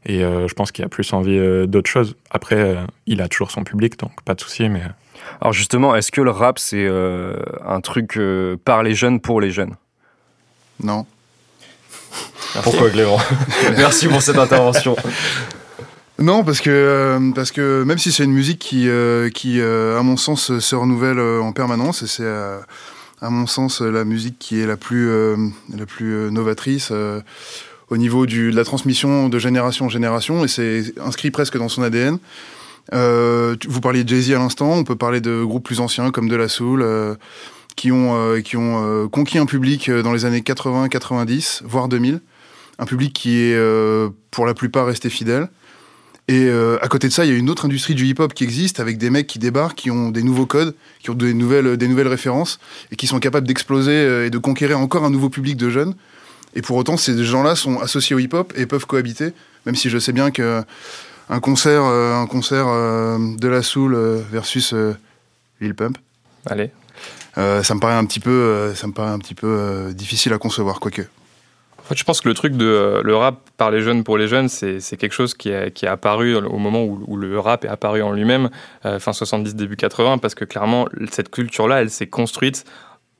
Et 0.07 0.23
euh, 0.23 0.47
je 0.47 0.55
pense 0.55 0.71
qu'il 0.71 0.83
y 0.83 0.87
a 0.87 0.89
plus 0.89 1.13
envie 1.13 1.67
d'autre 1.67 1.91
chose. 1.91 2.15
Après, 2.31 2.57
euh, 2.57 2.77
il 3.07 3.21
a 3.21 3.29
toujours 3.29 3.51
son 3.51 3.65
public, 3.65 3.99
donc 3.99 4.23
pas 4.23 4.35
de 4.35 4.41
souci, 4.41 4.69
mais. 4.69 4.83
Alors 5.41 5.53
justement, 5.53 5.97
est-ce 5.97 6.13
que 6.13 6.21
le 6.21 6.31
rap, 6.31 6.59
c'est 6.59 6.87
euh, 6.87 7.37
un 7.67 7.81
truc 7.81 8.17
euh, 8.17 8.57
par 8.65 8.85
les 8.85 8.95
jeunes 8.95 9.21
pour 9.21 9.41
les 9.41 9.51
jeunes? 9.51 9.75
Non. 10.81 11.07
Pourquoi 12.63 12.91
Clément 12.91 13.19
Merci 13.77 14.09
pour 14.09 14.23
cette 14.23 14.39
intervention. 14.39 14.97
Non, 16.19 16.45
parce 16.45 16.61
que, 16.61 16.71
euh, 16.71 17.33
parce 17.35 17.53
que 17.53 17.83
même 17.85 17.99
si 17.99 18.11
c'est 18.11 18.25
une 18.25 18.33
musique 18.33 18.59
qui, 18.59 18.89
euh, 18.89 19.29
qui 19.29 19.61
euh, 19.61 19.99
à 19.99 20.03
mon 20.03 20.17
sens, 20.17 20.59
se 20.59 20.75
renouvelle 20.75 21.21
en 21.21 21.53
permanence, 21.53 22.03
et 22.03 22.07
c'est, 22.07 22.25
à 23.21 23.31
mon 23.31 23.47
sens, 23.47 23.81
la 23.81 24.05
musique 24.05 24.39
qui 24.39 24.61
est 24.61 24.67
la 24.67 24.77
plus, 24.77 25.09
euh, 25.09 25.37
la 25.75 25.87
plus 25.87 26.15
euh, 26.15 26.31
novatrice 26.31 26.89
euh, 26.91 27.21
au 27.89 27.97
niveau 27.97 28.27
du, 28.27 28.51
de 28.51 28.57
la 28.57 28.65
transmission 28.65 29.29
de 29.29 29.39
génération 29.39 29.87
en 29.87 29.89
génération, 29.89 30.45
et 30.45 30.49
c'est 30.49 30.93
inscrit 31.01 31.31
presque 31.31 31.57
dans 31.57 31.69
son 31.69 31.83
ADN. 31.83 32.19
Euh, 32.95 33.57
vous 33.67 33.81
parliez 33.81 34.05
de 34.05 34.09
Jay-Z 34.09 34.33
à 34.33 34.39
l'instant, 34.39 34.73
on 34.73 34.85
peut 34.85 34.97
parler 34.97 35.21
de 35.21 35.43
groupes 35.43 35.65
plus 35.65 35.81
anciens 35.81 36.11
comme 36.11 36.29
De 36.29 36.37
La 36.37 36.49
Soul, 36.49 36.83
euh, 36.83 37.15
qui 37.75 37.91
ont, 37.91 38.15
euh, 38.17 38.41
qui 38.41 38.57
ont 38.57 38.85
euh, 38.85 39.09
conquis 39.09 39.39
un 39.39 39.47
public 39.47 39.91
dans 39.91 40.13
les 40.13 40.25
années 40.25 40.43
80, 40.43 40.89
90, 40.89 41.63
voire 41.65 41.89
2000. 41.89 42.21
Un 42.79 42.87
public 42.87 43.13
qui 43.13 43.41
est 43.41 43.55
euh, 43.55 44.11
pour 44.31 44.47
la 44.47 44.55
plupart 44.55 44.87
resté 44.87 45.11
fidèle. 45.11 45.49
Et 46.29 46.47
euh, 46.49 46.79
à 46.83 46.89
côté 46.89 47.07
de 47.07 47.13
ça, 47.13 47.25
il 47.25 47.31
y 47.31 47.35
a 47.35 47.37
une 47.37 47.49
autre 47.49 47.67
industrie 47.67 47.95
du 47.95 48.05
hip-hop 48.05 48.35
qui 48.35 48.43
existe 48.43 48.81
avec 48.81 48.99
des 48.99 49.11
mecs 49.11 49.29
qui 49.29 49.39
débarquent, 49.39 49.77
qui 49.77 49.91
ont 49.93 50.11
des 50.11 50.25
nouveaux 50.25 50.47
codes, 50.47 50.75
qui 51.01 51.11
ont 51.11 51.15
des 51.15 51.35
nouvelles, 51.35 51.77
des 51.77 51.87
nouvelles 51.87 52.09
références 52.09 52.59
et 52.91 52.97
qui 52.97 53.07
sont 53.07 53.21
capables 53.21 53.47
d'exploser 53.47 53.93
euh, 53.93 54.27
et 54.27 54.31
de 54.31 54.39
conquérir 54.39 54.81
encore 54.81 55.05
un 55.05 55.11
nouveau 55.11 55.31
public 55.31 55.57
de 55.57 55.71
jeunes. 55.71 55.95
Et 56.55 56.63
pour 56.63 56.77
autant, 56.77 56.97
ces 56.97 57.23
gens-là 57.23 57.55
sont 57.55 57.79
associés 57.79 58.17
au 58.17 58.19
hip-hop 58.19 58.53
et 58.57 58.67
peuvent 58.67 58.87
cohabiter, 58.87 59.33
même 59.67 59.77
si 59.77 59.89
je 59.89 59.99
sais 59.99 60.13
bien 60.13 60.31
que 60.31 60.63
un 61.29 61.41
concert, 61.41 61.83
un 61.83 62.27
concert 62.27 62.67
de 62.67 63.49
la 63.49 63.63
Soul 63.63 63.97
versus 64.31 64.73
Lil 65.61 65.75
Pump, 65.75 65.99
Allez. 66.47 66.71
euh, 67.37 67.63
ça 67.63 67.75
me 67.75 67.81
paraît 67.81 67.95
un 67.95 68.05
petit 68.05 68.21
peu, 68.21 68.73
ça 68.75 68.87
me 68.87 68.93
paraît 68.93 69.11
un 69.11 69.19
petit 69.19 69.35
peu 69.35 69.93
difficile 69.93 70.33
à 70.33 70.39
concevoir, 70.39 70.81
quoique. 70.81 71.03
En 71.87 71.89
fait, 71.91 71.99
je 71.99 72.03
pense 72.03 72.21
que 72.21 72.29
le 72.29 72.35
truc 72.35 72.55
de 72.57 72.67
euh, 72.67 73.03
le 73.05 73.15
rap 73.15 73.49
par 73.57 73.71
les 73.71 73.81
jeunes 73.81 74.03
pour 74.03 74.19
les 74.19 74.27
jeunes, 74.27 74.49
c'est 74.49 74.97
quelque 74.97 75.13
chose 75.13 75.35
qui 75.35 75.51
est, 75.51 75.85
apparu 75.85 76.35
au 76.35 76.59
moment 76.59 76.83
où, 76.83 77.05
où 77.07 77.17
le 77.17 77.39
rap 77.39 77.65
est 77.65 77.69
apparu 77.69 78.03
en 78.03 78.11
lui-même, 78.11 78.51
euh, 78.85 78.99
fin 78.99 79.13
70, 79.13 79.55
début 79.55 79.77
80, 79.77 80.19
parce 80.19 80.35
que 80.35 80.45
clairement, 80.45 80.89
cette 81.13 81.31
culture-là, 81.31 81.83
elle 81.83 81.91
s'est 81.91 82.09
construite 82.09 82.65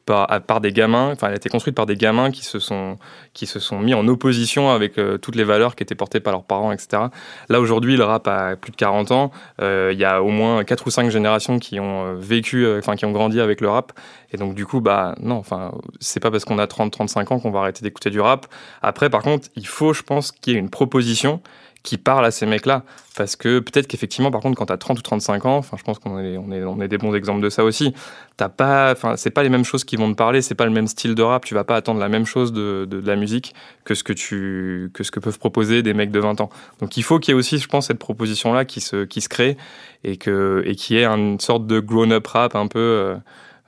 par, 0.07 0.61
des 0.61 0.73
gamins, 0.73 1.11
enfin, 1.13 1.27
elle 1.27 1.33
a 1.33 1.37
été 1.37 1.49
construite 1.49 1.75
par 1.75 1.85
des 1.85 1.97
gamins 1.97 2.31
qui 2.31 2.45
se 2.45 2.61
sont, 2.61 2.97
qui 3.35 3.47
se 3.47 3.59
sont 3.59 3.81
mis 3.81 3.93
en 3.93 4.07
opposition 4.07 4.71
avec 4.71 4.99
euh, 4.99 5.19
toutes 5.19 5.35
les 5.35 5.43
valeurs 5.43 5.75
qui 5.75 5.83
étaient 5.83 5.97
portées 5.97 6.21
par 6.21 6.33
leurs 6.33 6.45
parents, 6.45 6.71
etc. 6.71 7.05
Là, 7.49 7.61
aujourd'hui, 7.61 7.97
le 7.97 8.05
rap 8.05 8.29
a 8.29 8.55
plus 8.55 8.71
de 8.71 8.77
40 8.77 9.11
ans. 9.11 9.33
Euh, 9.61 9.91
Il 9.93 9.99
y 9.99 10.05
a 10.05 10.23
au 10.23 10.29
moins 10.29 10.63
4 10.63 10.87
ou 10.87 10.91
5 10.91 11.11
générations 11.11 11.59
qui 11.59 11.81
ont 11.81 12.07
euh, 12.07 12.15
vécu, 12.17 12.67
enfin, 12.79 12.95
qui 12.95 13.05
ont 13.05 13.11
grandi 13.11 13.41
avec 13.41 13.61
le 13.61 13.69
rap. 13.69 13.93
Et 14.33 14.37
donc, 14.37 14.55
du 14.55 14.65
coup, 14.65 14.81
bah, 14.81 15.17
non, 15.21 15.37
enfin, 15.37 15.73
c'est 15.99 16.21
pas 16.21 16.31
parce 16.31 16.45
qu'on 16.45 16.59
a 16.59 16.69
30, 16.69 16.93
35 16.93 17.33
ans 17.33 17.41
qu'on 17.41 17.51
va 17.51 17.61
arrêter 17.61 17.83
d'écouter 17.83 18.11
du 18.11 18.21
rap. 18.21 18.47
Après, 18.83 19.11
par 19.11 19.23
contre, 19.23 19.49
il 19.57 19.67
faut, 19.67 19.93
je 19.93 20.03
pense, 20.03 20.31
qu'il 20.31 20.53
y 20.53 20.57
ait 20.57 20.61
une 20.61 20.71
proposition 20.71 21.41
qui 21.87 21.97
parle 21.97 22.27
à 22.27 22.31
ces 22.31 22.45
mecs-là. 22.45 22.83
Parce 23.17 23.35
que 23.35 23.61
peut-être 23.61 23.87
qu'effectivement, 23.87 24.31
par 24.31 24.43
contre, 24.43 24.59
quand 24.59 24.67
tu 24.67 24.73
as 24.75 24.77
30 24.77 24.99
ou 24.99 25.03
35 25.03 25.47
ans, 25.47 25.57
enfin, 25.57 25.79
je 25.79 25.83
pense 25.83 25.99
qu'on 25.99 26.19
est, 26.19 26.37
on 26.37 26.53
est, 26.53 26.63
on 26.65 26.81
est 26.83 26.89
des 26.89 26.99
bons 26.99 27.15
exemples 27.15 27.41
de 27.41 27.49
ça 27.49 27.65
aussi, 27.65 27.95
t'as 28.37 28.51
pas, 28.51 28.93
enfin, 28.93 29.17
c'est 29.17 29.31
pas 29.31 29.43
les 29.43 29.49
mêmes 29.49 29.65
choses 29.65 29.85
qui 29.85 29.97
vont 29.97 30.11
te 30.11 30.17
parler, 30.17 30.43
c'est 30.43 30.55
pas 30.55 30.67
le 30.67 30.73
même 30.73 30.87
style 30.87 31.15
de 31.15 31.23
rap, 31.23 31.45
tu 31.47 31.55
vas 31.55 31.65
pas 31.65 31.77
attendre 31.77 31.99
la 31.99 32.11
même 32.11 32.27
chose 32.27 32.53
de, 32.53 32.85
de, 32.85 33.01
la 33.07 33.17
musique 33.17 33.55
que 33.85 33.95
ce 33.95 34.05
que 34.05 34.13
tu, 34.13 34.91
que 34.93 35.03
ce 35.03 35.11
que 35.11 35.21
peuvent 35.21 35.39
proposer 35.39 35.83
des 35.83 35.95
mecs 35.95 36.11
de 36.11 36.21
20 36.21 36.43
ans. 36.43 36.51
Donc 36.81 36.99
il 36.99 37.03
faut 37.03 37.19
qu'il 37.19 37.33
y 37.33 37.35
ait 37.35 37.39
aussi, 37.39 37.59
je 37.59 37.69
pense, 37.69 37.87
cette 37.87 37.99
proposition-là 37.99 38.67
qui 38.67 38.83
se, 38.83 39.05
qui 39.05 39.23
se 39.23 39.31
crée 39.31 39.57
et 40.05 40.19
que, 40.19 40.63
et 40.67 40.75
qui 40.75 40.99
ait 40.99 41.07
une 41.07 41.41
sorte 41.41 41.67
de 41.67 41.81
grown-up 41.81 42.27
rap 42.27 42.55
un 42.55 42.67
peu, 42.67 42.79
euh, 42.79 43.17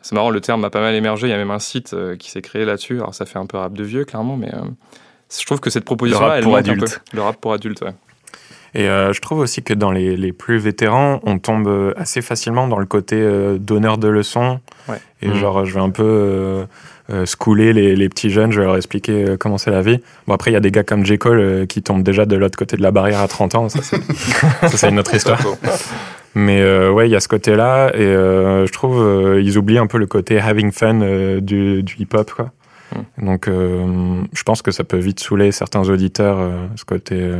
c'est 0.02 0.14
marrant, 0.14 0.30
le 0.30 0.40
terme 0.40 0.64
a 0.64 0.70
pas 0.70 0.80
mal 0.80 0.94
émergé. 0.94 1.26
Il 1.26 1.30
y 1.30 1.34
a 1.34 1.37
même 1.37 1.50
un 1.50 1.58
site 1.58 1.92
euh, 1.92 2.16
qui 2.16 2.30
s'est 2.30 2.42
créé 2.42 2.64
là-dessus. 2.64 2.96
Alors, 2.96 3.14
ça 3.14 3.26
fait 3.26 3.38
un 3.38 3.46
peu 3.46 3.56
rap 3.56 3.72
de 3.72 3.84
vieux, 3.84 4.04
clairement, 4.04 4.37
mais 4.37 4.54
euh, 4.54 4.60
je 5.38 5.44
trouve 5.44 5.60
que 5.60 5.70
cette 5.70 5.84
proposition-là, 5.84 6.38
elle 6.38 6.44
manque 6.44 6.68
un 6.68 6.76
peu. 6.78 6.87
Le 7.12 7.22
rap 7.22 7.37
pour 7.40 7.52
adultes, 7.52 7.82
ouais. 7.82 7.94
Et 8.75 8.88
euh, 8.88 9.12
je 9.12 9.20
trouve 9.20 9.38
aussi 9.38 9.62
que 9.62 9.75
dans 9.75 9.90
les, 9.90 10.16
les, 10.16 10.32
plus 10.32 10.58
vétérans, 10.58 11.20
on 11.22 11.38
tombe 11.38 11.94
assez 11.96 12.22
facilement 12.22 12.68
dans 12.68 12.78
le 12.78 12.87
côté 12.87 13.26
donneur 13.58 13.98
de 13.98 14.08
leçons. 14.08 14.60
Ouais. 14.88 15.00
Et 15.22 15.28
mmh. 15.28 15.34
genre, 15.34 15.64
je 15.64 15.75
vais 15.75 15.80
un 15.80 15.90
peu 15.90 16.64
schooler 17.25 17.72
les, 17.72 17.96
les, 17.96 18.08
petits 18.08 18.30
jeunes, 18.30 18.52
je 18.52 18.60
vais 18.60 18.66
leur 18.66 18.76
expliquer 18.76 19.37
comment 19.40 19.58
c'est 19.58 19.70
la 19.70 19.82
vie. 19.82 20.00
Bon, 20.26 20.34
après, 20.34 20.50
il 20.50 20.54
y 20.54 20.58
a 20.58 20.60
des 20.60 20.70
gars 20.70 20.84
comme 20.84 21.06
J. 21.06 21.18
Cole 21.18 21.66
qui 21.66 21.82
tombent 21.82 22.02
déjà 22.02 22.26
de 22.26 22.37
l'autre 22.37 22.58
côté 22.58 22.76
de 22.76 22.82
la 22.82 22.90
barrière 22.90 23.20
à 23.20 23.28
30 23.28 23.54
ans. 23.54 23.68
Ça, 23.70 23.80
c'est 24.68 24.88
une 24.88 24.98
autre 24.98 25.14
histoire. 25.14 25.40
Mais 26.34 26.60
euh, 26.60 26.90
ouais, 26.90 27.08
il 27.08 27.12
y 27.12 27.16
a 27.16 27.20
ce 27.20 27.28
côté-là, 27.28 27.90
et 27.94 28.00
euh, 28.00 28.66
je 28.66 28.72
trouve 28.72 29.02
euh, 29.02 29.42
ils 29.42 29.58
oublient 29.58 29.78
un 29.78 29.88
peu 29.88 29.98
le 29.98 30.06
côté 30.06 30.38
having 30.38 30.70
fun 30.70 30.94
du, 31.40 31.82
du 31.82 31.96
hip-hop, 31.98 32.30
quoi. 32.32 32.52
Hmm. 32.95 33.26
Donc, 33.26 33.47
je 33.47 34.42
pense 34.45 34.62
que 34.62 34.71
ça 34.71 34.85
peut 34.85 34.99
vite 34.99 35.21
saouler 35.21 35.52
certains 35.52 35.88
auditeurs, 35.88 36.38
ce 36.76 36.85
côté 36.85 37.33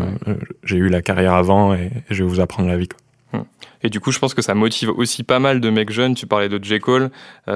j'ai 0.63 0.77
eu 0.77 0.89
la 0.89 1.03
carrière 1.03 1.35
avant 1.35 1.75
et, 1.75 1.91
je 2.11 2.23
vais 2.23 2.29
vous 2.29 2.41
apprendre 2.41 2.69
la 2.69 2.77
vie. 2.77 2.89
Quoi. 2.89 3.41
Hmm. 3.41 3.45
Et 3.83 3.91
du 3.91 4.01
coup, 4.01 4.11
je 4.11 4.19
pense 4.19 4.35
que 4.35 4.43
ça 4.43 4.55
motive 4.55 4.91
aussi 4.91 5.23
pas 5.23 5.39
mal 5.39 5.61
de 5.61 5.71
mecs 5.71 5.91
jeunes. 5.91 6.15
Tu 6.15 6.27
parlais 6.27 6.49
de 6.49 6.63
J. 6.63 6.81
Cole, 6.81 7.11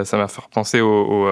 ça 0.04 0.16
m'a 0.16 0.28
fait 0.28 0.42
penser 0.54 0.80
au, 0.80 0.88
au, 0.88 1.28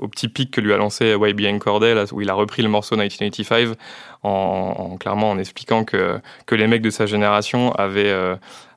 au, 0.00 0.08
petit 0.08 0.28
pic 0.28 0.50
que 0.50 0.60
lui 0.60 0.72
a 0.72 0.78
lancé 0.78 1.14
YBN 1.20 1.58
Corday, 1.58 1.94
où 2.12 2.20
il 2.20 2.30
a 2.30 2.34
repris 2.34 2.62
le 2.62 2.68
morceau 2.68 2.94
1985, 2.96 3.76
en, 4.22 4.30
en, 4.30 4.96
clairement 4.96 5.30
en 5.30 5.38
expliquant 5.38 5.84
que, 5.84 6.20
que 6.46 6.54
les 6.54 6.66
mecs 6.66 6.82
de 6.82 6.90
sa 6.90 7.06
génération 7.06 7.72
avaient 7.72 8.14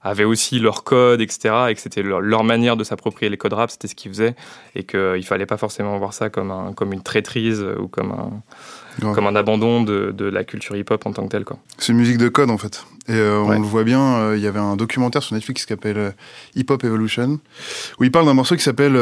avaient 0.03 0.23
aussi 0.23 0.59
leur 0.59 0.83
code, 0.83 1.21
etc. 1.21 1.55
Et 1.69 1.75
que 1.75 1.81
c'était 1.81 2.03
leur, 2.03 2.43
manière 2.43 2.77
de 2.77 2.83
s'approprier 2.83 3.29
les 3.29 3.37
codes 3.37 3.53
rap, 3.53 3.71
c'était 3.71 3.87
ce 3.87 3.95
qu'ils 3.95 4.11
faisaient. 4.11 4.35
Et 4.75 4.83
qu'il 4.83 5.25
fallait 5.25 5.45
pas 5.45 5.57
forcément 5.57 5.97
voir 5.97 6.13
ça 6.13 6.29
comme, 6.29 6.51
un, 6.51 6.73
comme 6.73 6.93
une 6.93 7.03
traîtrise 7.03 7.65
ou 7.79 7.87
comme 7.87 8.11
un, 8.11 9.13
comme 9.13 9.27
un 9.27 9.35
abandon 9.35 9.83
de, 9.83 10.11
de 10.11 10.25
la 10.25 10.43
culture 10.43 10.75
hip-hop 10.75 11.05
en 11.05 11.13
tant 11.13 11.23
que 11.25 11.29
telle. 11.29 11.45
C'est 11.77 11.91
une 11.91 11.97
musique 11.97 12.17
de 12.17 12.29
code 12.29 12.49
en 12.49 12.57
fait. 12.57 12.85
Et 13.09 13.13
euh, 13.13 13.39
on 13.39 13.59
le 13.59 13.65
voit 13.65 13.83
bien, 13.83 14.15
euh, 14.15 14.37
il 14.37 14.43
y 14.43 14.47
avait 14.47 14.59
un 14.59 14.77
documentaire 14.77 15.21
sur 15.21 15.35
Netflix 15.35 15.65
qui 15.65 15.69
s'appelle 15.69 15.97
euh, 15.97 16.11
Hip 16.55 16.67
Hop 16.69 16.85
Evolution, 16.85 17.39
où 17.99 18.03
il 18.05 18.11
parle 18.11 18.25
d'un 18.25 18.33
morceau 18.33 18.55
qui 18.55 18.63
s'appelle 18.63 18.97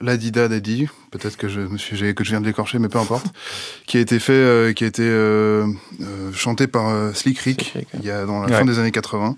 La 0.00 0.16
Dida 0.18 0.48
Daddy, 0.48 0.88
peut-être 1.10 1.38
que 1.38 1.48
je, 1.48 1.60
me 1.60 2.12
que 2.12 2.24
je 2.24 2.30
viens 2.30 2.42
de 2.42 2.46
l'écorcher, 2.46 2.78
mais 2.78 2.88
peu 2.88 2.98
importe, 2.98 3.26
qui 3.86 3.96
a 3.96 4.00
été 4.00 4.18
fait, 4.18 4.74
qui 4.74 4.84
a 4.84 4.86
été 4.86 5.10
chanté 6.34 6.66
par 6.66 7.14
Slick 7.16 7.38
Rick, 7.38 7.74
il 7.94 8.04
y 8.04 8.10
a 8.10 8.26
dans 8.26 8.42
la 8.42 8.48
fin 8.48 8.64
des 8.64 8.78
années 8.78 8.92
80 8.92 9.36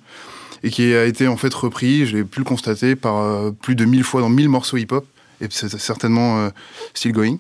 et 0.63 0.71
qui 0.71 0.95
a 0.95 1.05
été 1.05 1.29
en 1.29 1.37
fait 1.37 1.53
repris, 1.53 2.07
je 2.07 2.17
l'ai 2.17 2.25
pu 2.25 2.39
le 2.39 2.45
constater, 2.45 2.97
par 2.97 3.19
euh, 3.19 3.51
plus 3.51 3.75
de 3.75 3.85
1000 3.85 4.05
fois 4.05 4.21
dans 4.21 4.29
1000 4.29 4.49
morceaux 4.49 4.77
hip-hop, 4.77 5.07
et 5.41 5.47
c'est 5.51 5.69
certainement 5.79 6.39
euh, 6.39 6.51
still 6.95 7.13
going. 7.13 7.39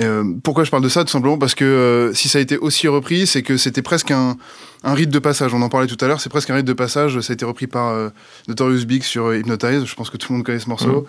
Euh, 0.00 0.24
pourquoi 0.42 0.64
je 0.64 0.70
parle 0.70 0.82
de 0.82 0.88
ça? 0.88 1.04
Tout 1.04 1.10
simplement 1.10 1.38
parce 1.38 1.54
que 1.54 2.12
si 2.14 2.28
ça 2.28 2.38
a 2.38 2.40
été 2.40 2.56
aussi 2.56 2.88
repris, 2.88 3.26
c'est 3.26 3.42
que 3.42 3.56
c'était 3.56 3.82
presque 3.82 4.10
un, 4.10 4.36
un, 4.84 4.94
rite 4.94 5.10
de 5.10 5.18
passage. 5.18 5.54
On 5.54 5.62
en 5.62 5.68
parlait 5.68 5.88
tout 5.88 6.02
à 6.02 6.08
l'heure, 6.08 6.20
c'est 6.20 6.28
presque 6.28 6.50
un 6.50 6.54
rite 6.54 6.66
de 6.66 6.72
passage. 6.72 7.20
Ça 7.20 7.32
a 7.32 7.34
été 7.34 7.44
repris 7.44 7.66
par 7.66 8.10
Notorious 8.46 8.84
Big 8.84 9.02
sur 9.02 9.34
Hypnotize, 9.34 9.84
je 9.84 9.94
pense 9.94 10.10
que 10.10 10.16
tout 10.16 10.32
le 10.32 10.38
monde 10.38 10.46
connaît 10.46 10.60
ce 10.60 10.68
morceau. 10.68 11.06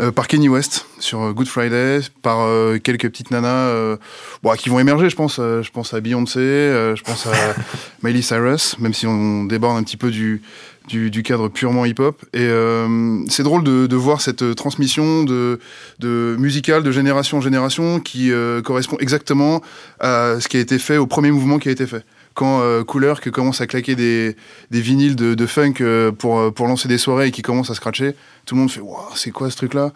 Mm. 0.00 0.10
par 0.10 0.26
Kenny 0.26 0.48
West 0.48 0.86
sur 0.98 1.32
Good 1.32 1.46
Friday, 1.46 2.00
par 2.22 2.48
quelques 2.82 3.08
petites 3.08 3.30
nanas 3.30 3.96
bon, 4.42 4.52
qui 4.54 4.68
vont 4.68 4.80
émerger, 4.80 5.08
je 5.08 5.16
pense. 5.16 5.36
je 5.36 5.70
pense 5.70 5.94
à 5.94 6.00
Beyoncé, 6.00 6.40
je 6.40 7.02
pense 7.02 7.26
à 7.26 7.32
Miley 8.02 8.22
Cyrus, 8.22 8.78
même 8.80 8.94
si 8.94 9.06
on 9.06 9.44
déborde 9.44 9.76
un 9.76 9.84
petit 9.84 9.96
peu 9.96 10.10
du, 10.10 10.42
du, 10.88 11.22
cadre 11.22 11.48
purement 11.48 11.84
hip-hop. 11.84 12.22
Et 12.32 12.40
euh, 12.40 13.24
c'est 13.28 13.42
drôle 13.42 13.64
de, 13.64 13.96
voir 13.96 14.20
cette 14.20 14.54
transmission 14.54 15.24
de, 15.24 15.58
de 15.98 16.36
musicale 16.38 16.82
de 16.82 16.90
génération 16.90 17.38
en 17.38 17.40
génération 17.40 18.00
qui 18.00 18.32
euh, 18.32 18.60
correspond 18.60 18.96
exactement 19.00 19.62
à 20.00 20.36
ce 20.40 20.48
qui 20.48 20.56
a 20.56 20.60
été 20.60 20.78
fait 20.78 20.96
au 20.96 21.06
premier 21.06 21.30
mouvement 21.30 21.58
qui 21.58 21.68
a 21.68 21.72
été 21.72 21.86
fait. 21.86 22.04
Quand 22.34 22.60
euh, 22.60 22.82
Cooler 22.82 23.14
que 23.22 23.30
commence 23.30 23.60
à 23.60 23.66
claquer 23.66 23.94
des, 23.94 24.36
des 24.70 24.80
vinyles 24.80 25.16
de, 25.16 25.34
de 25.34 25.46
funk 25.46 25.74
pour, 26.18 26.52
pour 26.52 26.66
lancer 26.66 26.88
des 26.88 26.98
soirées 26.98 27.28
et 27.28 27.30
qui 27.30 27.42
commence 27.42 27.70
à 27.70 27.74
scratcher, 27.74 28.14
tout 28.44 28.54
le 28.54 28.60
monde 28.60 28.70
fait 28.70 28.80
Waouh, 28.80 29.14
c'est 29.14 29.30
quoi 29.30 29.50
ce 29.50 29.56
truc-là? 29.56 29.92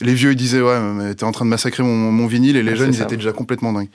Les 0.00 0.14
vieux 0.14 0.32
ils 0.32 0.36
disaient 0.36 0.60
ouais 0.60 0.78
mais 0.80 1.14
t'es 1.14 1.24
en 1.24 1.32
train 1.32 1.44
de 1.44 1.50
massacrer 1.50 1.82
mon, 1.82 2.26
vinyle 2.26 2.56
et 2.56 2.62
les 2.62 2.76
jeunes 2.76 2.92
ils 2.92 3.02
étaient 3.02 3.16
déjà 3.16 3.32
complètement 3.32 3.72
dingues. 3.72 3.90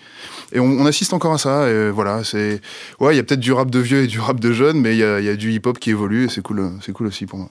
Et 0.51 0.59
on, 0.59 0.85
assiste 0.85 1.13
encore 1.13 1.33
à 1.33 1.37
ça 1.37 1.69
et 1.69 1.89
voilà 1.89 2.23
c'est 2.23 2.61
ouais 2.99 3.13
il 3.13 3.17
y 3.17 3.19
a 3.19 3.23
peut-être 3.23 3.39
du 3.39 3.53
rap 3.53 3.69
de 3.71 3.79
vieux 3.79 4.03
et 4.03 4.07
du 4.07 4.19
rap 4.19 4.39
de 4.39 4.51
jeunes 4.51 4.79
mais 4.79 4.95
il 4.95 4.99
y 4.99 5.03
a, 5.03 5.35
du 5.35 5.51
hip 5.51 5.61
hop 5.65 5.79
qui 5.79 5.91
évolue 5.91 6.25
et 6.25 6.29
c'est 6.29 6.41
cool 6.41 6.71
c'est 6.81 6.91
cool 6.91 7.07
aussi 7.07 7.25
pour 7.25 7.39
moi. 7.39 7.49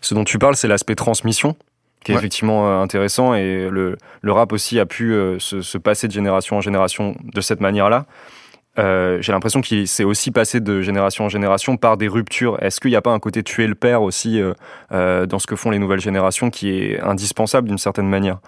Ce 0.00 0.14
dont 0.14 0.24
tu 0.24 0.38
parles 0.38 0.56
c'est 0.56 0.68
l'aspect 0.68 0.94
transmission 0.94 1.56
qui 2.04 2.12
est 2.12 2.14
effectivement 2.14 2.68
euh, 2.68 2.82
intéressant 2.82 3.34
et 3.34 3.68
le, 3.68 3.96
le, 4.20 4.32
rap 4.32 4.52
aussi 4.52 4.78
a 4.78 4.86
pu 4.86 5.12
euh, 5.12 5.40
se, 5.40 5.60
se, 5.60 5.76
passer 5.76 6.06
de 6.06 6.12
génération 6.12 6.56
en 6.56 6.60
génération 6.60 7.16
de 7.24 7.40
cette 7.40 7.60
manière 7.60 7.90
là 7.90 8.06
euh, 8.78 9.18
j'ai 9.20 9.32
l'impression 9.32 9.60
qu'il 9.60 9.88
s'est 9.88 10.04
aussi 10.04 10.30
passé 10.30 10.60
de 10.60 10.82
génération 10.82 11.24
en 11.24 11.28
génération 11.28 11.76
par 11.76 11.96
des 11.96 12.08
ruptures. 12.08 12.62
Est-ce 12.62 12.80
qu'il 12.80 12.90
n'y 12.90 12.96
a 12.96 13.02
pas 13.02 13.12
un 13.12 13.18
côté 13.18 13.42
tuer 13.42 13.66
le 13.66 13.74
père 13.74 14.02
aussi 14.02 14.40
euh, 14.40 14.52
euh, 14.92 15.26
dans 15.26 15.38
ce 15.38 15.46
que 15.46 15.56
font 15.56 15.70
les 15.70 15.78
nouvelles 15.78 16.00
générations 16.00 16.50
qui 16.50 16.70
est 16.70 17.00
indispensable 17.00 17.68
d'une 17.68 17.78
certaine 17.78 18.08
manière? 18.08 18.38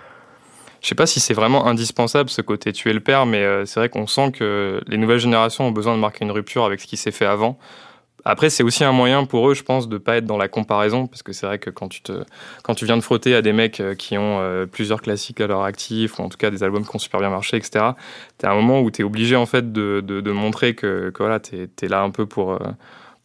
Je 0.80 0.88
sais 0.88 0.94
pas 0.94 1.06
si 1.06 1.18
c'est 1.18 1.34
vraiment 1.34 1.66
indispensable 1.66 2.30
ce 2.30 2.40
côté 2.40 2.72
tuer 2.72 2.92
le 2.92 3.00
père, 3.00 3.26
mais 3.26 3.66
c'est 3.66 3.80
vrai 3.80 3.88
qu'on 3.88 4.06
sent 4.06 4.30
que 4.30 4.80
les 4.86 4.96
nouvelles 4.96 5.18
générations 5.18 5.66
ont 5.66 5.72
besoin 5.72 5.96
de 5.96 6.00
marquer 6.00 6.24
une 6.24 6.30
rupture 6.30 6.64
avec 6.64 6.80
ce 6.80 6.86
qui 6.86 6.96
s'est 6.96 7.10
fait 7.10 7.26
avant. 7.26 7.58
Après, 8.24 8.50
c'est 8.50 8.62
aussi 8.62 8.84
un 8.84 8.92
moyen 8.92 9.24
pour 9.24 9.48
eux, 9.48 9.54
je 9.54 9.62
pense, 9.62 9.88
de 9.88 9.94
ne 9.94 9.98
pas 9.98 10.16
être 10.16 10.24
dans 10.24 10.36
la 10.36 10.48
comparaison, 10.48 11.06
parce 11.06 11.22
que 11.22 11.32
c'est 11.32 11.46
vrai 11.46 11.58
que 11.58 11.70
quand 11.70 11.88
tu, 11.88 12.02
te, 12.02 12.24
quand 12.62 12.74
tu 12.74 12.84
viens 12.84 12.96
de 12.96 13.02
frotter 13.02 13.34
à 13.34 13.42
des 13.42 13.52
mecs 13.52 13.80
euh, 13.80 13.94
qui 13.94 14.18
ont 14.18 14.40
euh, 14.40 14.66
plusieurs 14.66 15.00
classiques 15.00 15.40
à 15.40 15.46
leur 15.46 15.62
actif, 15.62 16.18
ou 16.18 16.22
en 16.22 16.28
tout 16.28 16.36
cas 16.36 16.50
des 16.50 16.62
albums 16.62 16.84
qui 16.84 16.94
ont 16.94 16.98
super 16.98 17.20
bien 17.20 17.30
marché, 17.30 17.56
etc., 17.56 17.92
tu 18.38 18.46
as 18.46 18.50
un 18.50 18.54
moment 18.54 18.80
où 18.80 18.90
tu 18.90 19.02
es 19.02 19.04
obligé 19.04 19.36
en 19.36 19.46
fait 19.46 19.72
de, 19.72 20.00
de, 20.00 20.32
montrer 20.32 20.74
que, 20.74 21.10
que 21.10 21.22
voilà, 21.22 21.40
tu 21.40 21.56
es, 21.56 21.88
là 21.88 22.02
un 22.02 22.10
peu 22.10 22.26
pour, 22.26 22.52
euh, 22.52 22.58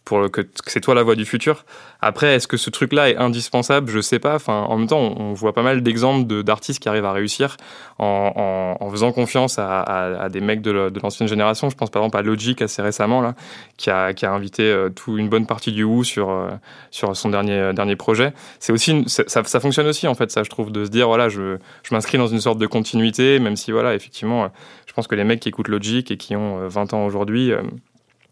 pour 0.05 0.29
que, 0.29 0.41
c'est 0.67 0.81
toi 0.81 0.95
la 0.95 1.03
voix 1.03 1.15
du 1.15 1.25
futur. 1.25 1.65
Après, 2.01 2.35
est-ce 2.35 2.47
que 2.47 2.57
ce 2.57 2.69
truc-là 2.69 3.09
est 3.09 3.15
indispensable? 3.15 3.89
Je 3.89 4.01
sais 4.01 4.19
pas. 4.19 4.35
Enfin, 4.35 4.65
en 4.67 4.77
même 4.77 4.87
temps, 4.87 4.99
on, 4.99 5.33
voit 5.33 5.53
pas 5.53 5.63
mal 5.63 5.81
d'exemples 5.81 6.43
d'artistes 6.43 6.81
qui 6.81 6.89
arrivent 6.89 7.05
à 7.05 7.13
réussir 7.13 7.55
en, 7.99 8.75
en, 8.79 8.89
faisant 8.91 9.11
confiance 9.11 9.57
à, 9.59 9.81
à, 9.81 10.29
des 10.29 10.41
mecs 10.41 10.61
de 10.61 10.91
l'ancienne 11.01 11.29
génération. 11.29 11.69
Je 11.69 11.75
pense 11.75 11.89
par 11.89 12.01
exemple 12.01 12.17
à 12.17 12.21
Logic 12.21 12.61
assez 12.61 12.81
récemment 12.81 13.21
là, 13.21 13.35
qui 13.77 13.89
a, 13.89 14.13
qui 14.13 14.25
a 14.25 14.31
invité 14.31 14.63
euh, 14.63 14.89
une 15.07 15.29
bonne 15.29 15.45
partie 15.45 15.71
du 15.71 15.83
Who 15.83 16.03
sur 16.03 16.29
euh, 16.29 16.49
sur 16.91 17.15
son 17.15 17.29
dernier 17.29 17.73
dernier 17.73 17.95
projet. 17.95 18.33
C'est 18.59 18.73
aussi 18.73 19.03
ça, 19.07 19.23
ça, 19.27 19.59
fonctionne 19.59 19.87
aussi 19.87 20.07
en 20.07 20.15
fait 20.15 20.31
ça 20.31 20.43
je 20.43 20.49
trouve 20.49 20.71
de 20.71 20.85
se 20.85 20.89
dire 20.89 21.07
voilà 21.07 21.29
je, 21.29 21.57
je 21.83 21.95
m'inscris 21.95 22.17
dans 22.17 22.27
une 22.27 22.41
sorte 22.41 22.59
de 22.59 22.67
continuité 22.67 23.39
même 23.39 23.55
si 23.55 23.71
voilà 23.71 23.95
effectivement 23.95 24.49
je 24.85 24.93
pense 24.93 25.07
que 25.07 25.15
les 25.15 25.23
mecs 25.23 25.39
qui 25.39 25.49
écoutent 25.49 25.69
Logic 25.69 26.11
et 26.11 26.17
qui 26.17 26.35
ont 26.35 26.67
20 26.67 26.93
euh, 26.93 26.97
ans 26.97 27.05
aujourd'hui 27.05 27.51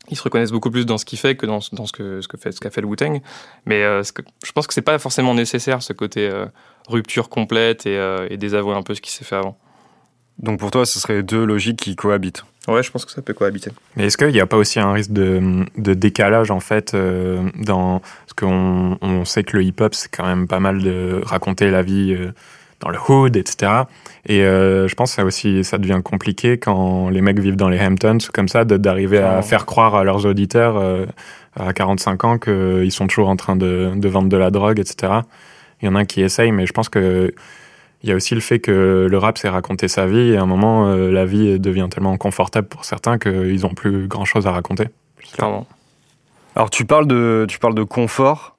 ils 0.10 0.17
se 0.17 0.24
reconnaissent 0.24 0.51
beaucoup 0.51 0.72
plus 0.72 0.86
dans 0.86 0.98
ce 0.98 1.05
qu'il 1.05 1.20
fait 1.20 1.36
que 1.36 1.46
dans, 1.46 1.60
dans 1.74 1.86
ce 1.86 1.91
que 1.91 2.22
ce 2.22 2.27
que 2.27 2.38
fait 2.38 2.51
ce 2.51 2.60
qu'a 2.60 2.70
fait 2.70 2.81
le 2.81 2.88
Wu-Tang. 2.88 3.22
Mais 3.65 3.84
euh, 3.84 4.03
ce 4.03 4.12
que, 4.12 4.22
je 4.43 4.51
pense 4.51 4.67
que 4.67 4.74
c'est 4.74 4.81
pas 4.81 4.98
forcément 5.00 5.34
nécessaire 5.34 5.81
ce 5.81 5.93
côté 5.93 6.27
euh, 6.27 6.46
rupture 6.88 7.29
complète 7.29 7.86
et, 7.86 7.98
euh, 7.98 8.27
et, 8.29 8.38
désavouer 8.38 8.75
un 8.75 8.84
peu 8.84 8.96
ce 8.96 9.01
qui 9.01 9.12
s'est 9.12 9.24
fait 9.24 9.36
avant. 9.36 9.58
Donc 10.39 10.60
pour 10.60 10.72
toi, 10.72 10.86
ce 10.86 11.00
serait 11.00 11.22
deux 11.22 11.46
logiques 11.46 11.79
qui 11.79 11.96
cohabitent. 11.96 12.43
Ouais, 12.67 12.81
je 12.81 12.91
pense 12.91 13.05
que 13.05 13.12
ça 13.12 13.22
peut 13.22 13.34
cohabiter. 13.34 13.72
Mais 13.96 14.05
est-ce 14.05 14.17
qu'il 14.17 14.29
n'y 14.29 14.39
a 14.39 14.46
pas 14.46 14.58
aussi 14.58 14.79
un 14.79 14.91
risque 14.91 15.12
de, 15.12 15.65
de 15.77 15.93
décalage 15.93 16.51
en 16.51 16.60
fait 16.60 16.96
dans 16.96 18.00
parce 18.00 18.34
qu'on 18.36 18.98
on 19.01 19.25
sait 19.25 19.43
que 19.43 19.58
le 19.58 19.63
hip-hop 19.63 19.96
c'est 19.96 20.10
quand 20.10 20.25
même 20.25 20.48
pas 20.48 20.60
mal 20.60 20.81
de 20.81 21.22
raconter 21.24 21.72
la 21.72 21.81
vie 21.81 22.15
dans 22.82 22.90
le 22.90 22.98
hood, 23.08 23.38
etc. 23.38 23.72
Et 24.26 24.42
euh, 24.42 24.88
je 24.88 24.96
pense 24.96 25.12
que 25.12 25.16
ça 25.16 25.26
aussi, 25.26 25.64
ça 25.64 25.78
devient 25.78 26.02
compliqué 26.04 26.58
quand 26.58 27.10
les 27.10 27.22
mecs 27.22 27.40
vivent 27.40 27.56
dans 27.56 27.70
les 27.70 27.80
Hamptons, 27.80 28.18
comme 28.34 28.48
ça, 28.48 28.66
d'arriver 28.66 29.20
à 29.20 29.42
faire 29.42 29.66
croire 29.66 29.96
à 29.96 30.04
leurs 30.04 30.26
auditeurs 30.26 30.78
euh, 30.78 31.06
à 31.60 31.74
45 31.74 32.24
ans 32.24 32.38
qu'ils 32.38 32.92
sont 32.92 33.08
toujours 33.08 33.30
en 33.30 33.36
train 33.36 33.56
de, 33.56 33.92
de, 33.96 34.10
vendre 34.10 34.30
de 34.30 34.38
la 34.38 34.52
drogue, 34.52 34.80
etc. 34.80 35.14
Il 35.82 35.86
y 35.86 35.90
en 35.90 35.96
a 35.96 36.06
qui 36.06 36.22
essayent, 36.22 36.52
mais 36.52 36.66
je 36.66 36.74
pense 36.74 36.90
que 36.90 37.34
il 38.04 38.10
y 38.10 38.14
a 38.14 38.16
aussi 38.16 38.34
le 38.34 38.42
fait 38.42 38.60
que 38.60 39.08
le 39.10 39.18
rap, 39.20 39.38
c'est 39.38 39.48
raconter 39.48 39.88
sa 39.88 40.08
vie, 40.08 40.32
et 40.32 40.38
à 40.38 40.42
un 40.42 40.48
moment, 40.48 40.88
euh, 40.88 41.12
la 41.12 41.24
vie 41.24 41.60
devient 41.60 41.88
tellement 41.92 42.18
confortable 42.18 42.68
pour 42.68 42.84
certains 42.84 43.20
qu'ils 43.20 43.62
n'ont 43.62 43.76
plus 43.76 44.08
grand-chose 44.08 44.48
à 44.48 44.52
raconter. 44.52 44.86
Clairement. 45.34 45.68
Alors 46.56 46.70
tu 46.70 46.86
parles 46.86 47.08
de, 47.08 47.46
tu 47.48 47.60
parles 47.60 47.76
de 47.76 47.84
confort. 47.84 48.58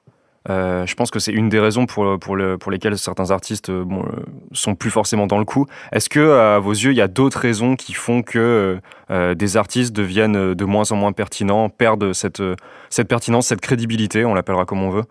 Euh, 0.49 0.85
je 0.85 0.95
pense 0.95 1.09
que 1.09 1.19
c'est 1.19 1.31
une 1.31 1.49
des 1.49 1.59
raisons 1.59 1.85
pour, 1.85 2.19
pour, 2.19 2.35
le, 2.35 2.57
pour 2.57 2.71
lesquelles 2.71 2.97
certains 2.97 3.31
artistes 3.31 3.69
euh, 3.69 3.83
bon, 3.85 4.03
euh, 4.03 4.23
sont 4.51 4.75
plus 4.75 4.89
forcément 4.89 5.25
dans 5.25 5.37
le 5.37 5.45
coup. 5.45 5.67
Est-ce 5.91 6.09
que, 6.09 6.31
à 6.31 6.59
vos 6.59 6.71
yeux, 6.71 6.91
il 6.91 6.97
y 6.97 7.01
a 7.01 7.07
d'autres 7.07 7.39
raisons 7.39 7.75
qui 7.75 7.93
font 7.93 8.23
que 8.23 8.79
euh, 9.09 9.35
des 9.35 9.57
artistes 9.57 9.95
deviennent 9.95 10.53
de 10.53 10.65
moins 10.65 10.91
en 10.91 10.95
moins 10.97 11.13
pertinents, 11.13 11.69
perdent 11.69 12.13
cette, 12.13 12.43
cette 12.89 13.07
pertinence, 13.07 13.47
cette 13.47 13.61
crédibilité, 13.61 14.25
on 14.25 14.33
l'appellera 14.33 14.65
comme 14.65 14.83
on 14.83 14.89
veut? 14.89 15.03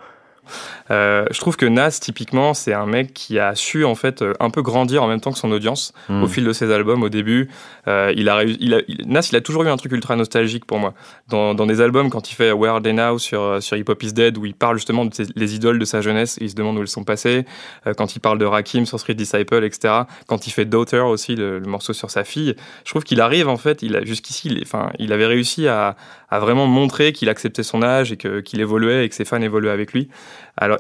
Euh, 0.91 1.25
je 1.31 1.39
trouve 1.41 1.57
que 1.57 1.67
Nas, 1.67 1.91
typiquement, 2.01 2.55
c'est 2.55 2.73
un 2.73 2.87
mec 2.87 3.15
qui 3.15 3.39
a 3.39 3.55
su 3.55 3.85
en 3.85 3.95
fait 3.95 4.23
euh, 4.23 4.35
un 4.41 4.51
peu 4.51 4.63
grandir 4.63 5.03
en 5.03 5.09
même 5.09 5.21
temps 5.21 5.33
que 5.33 5.39
son 5.39 5.51
audience 5.53 5.93
Mm. 6.09 6.23
au 6.23 6.27
fil 6.27 6.45
de 6.45 6.53
ses 6.53 6.73
albums. 6.73 7.03
Au 7.03 7.09
début, 7.09 7.49
euh, 7.89 8.13
il 8.17 8.29
a, 8.29 8.37
réussi- 8.37 8.57
il 8.61 8.75
a- 8.75 8.81
il- 8.89 9.07
Nas, 9.09 9.29
il 9.31 9.37
a 9.37 9.41
toujours 9.41 9.63
eu 9.65 9.69
un 9.69 9.77
truc 9.77 9.93
ultra 9.93 10.17
nostalgique 10.17 10.65
pour 10.65 10.79
moi. 10.79 10.95
Dans, 11.29 11.55
dans 11.55 11.67
des 11.67 11.81
albums, 11.81 12.11
quand 12.11 12.31
il 12.31 12.35
fait 12.35 12.53
Where 12.53 12.75
Are 12.75 12.83
They 12.83 12.93
Now 12.93 13.19
sur, 13.19 13.63
sur 13.63 13.77
Hip 13.77 13.85
Hop 13.89 14.03
Is 14.03 14.13
Dead, 14.13 14.37
où 14.39 14.47
il 14.47 14.55
parle 14.55 14.77
justement 14.77 15.05
de 15.05 15.15
ses- 15.15 15.27
les 15.37 15.55
idoles 15.55 15.79
de 15.79 15.85
sa 15.85 16.01
jeunesse, 16.01 16.39
et 16.41 16.45
il 16.45 16.51
se 16.51 16.55
demande 16.55 16.77
où 16.79 16.81
elles 16.81 16.89
sont 16.89 17.05
passées. 17.05 17.45
Euh, 17.87 17.95
quand 17.95 18.17
il 18.17 18.21
parle 18.21 18.39
de 18.39 18.45
Rakim 18.45 18.85
sur 18.87 18.99
Street 19.01 19.15
Disciple, 19.15 19.63
etc. 19.65 19.95
Quand 20.27 20.47
il 20.47 20.51
fait 20.51 20.65
Daughter 20.65 21.01
aussi, 21.01 21.37
le, 21.37 21.59
le 21.59 21.67
morceau 21.67 21.93
sur 21.93 22.11
sa 22.11 22.25
fille, 22.25 22.55
je 22.85 22.91
trouve 22.91 23.05
qu'il 23.05 23.21
arrive 23.21 23.49
en 23.49 23.57
fait. 23.57 23.83
Il 23.83 23.97
a 23.97 24.05
jusqu'ici, 24.05 24.49
il, 24.49 24.63
enfin, 24.63 24.91
il 24.99 25.13
avait 25.13 25.27
réussi 25.27 25.69
à, 25.69 25.97
à 26.31 26.39
vraiment 26.41 26.67
montrer 26.67 27.13
qu'il 27.13 27.29
acceptait 27.29 27.63
son 27.63 27.83
âge 27.83 28.13
et 28.13 28.17
qu'il 28.17 28.61
évoluait 28.61 29.05
et 29.05 29.09
que 29.09 29.15
ses 29.15 29.25
fans 29.25 29.41
évoluaient 29.41 29.71
avec 29.71 29.93
lui. 29.93 30.09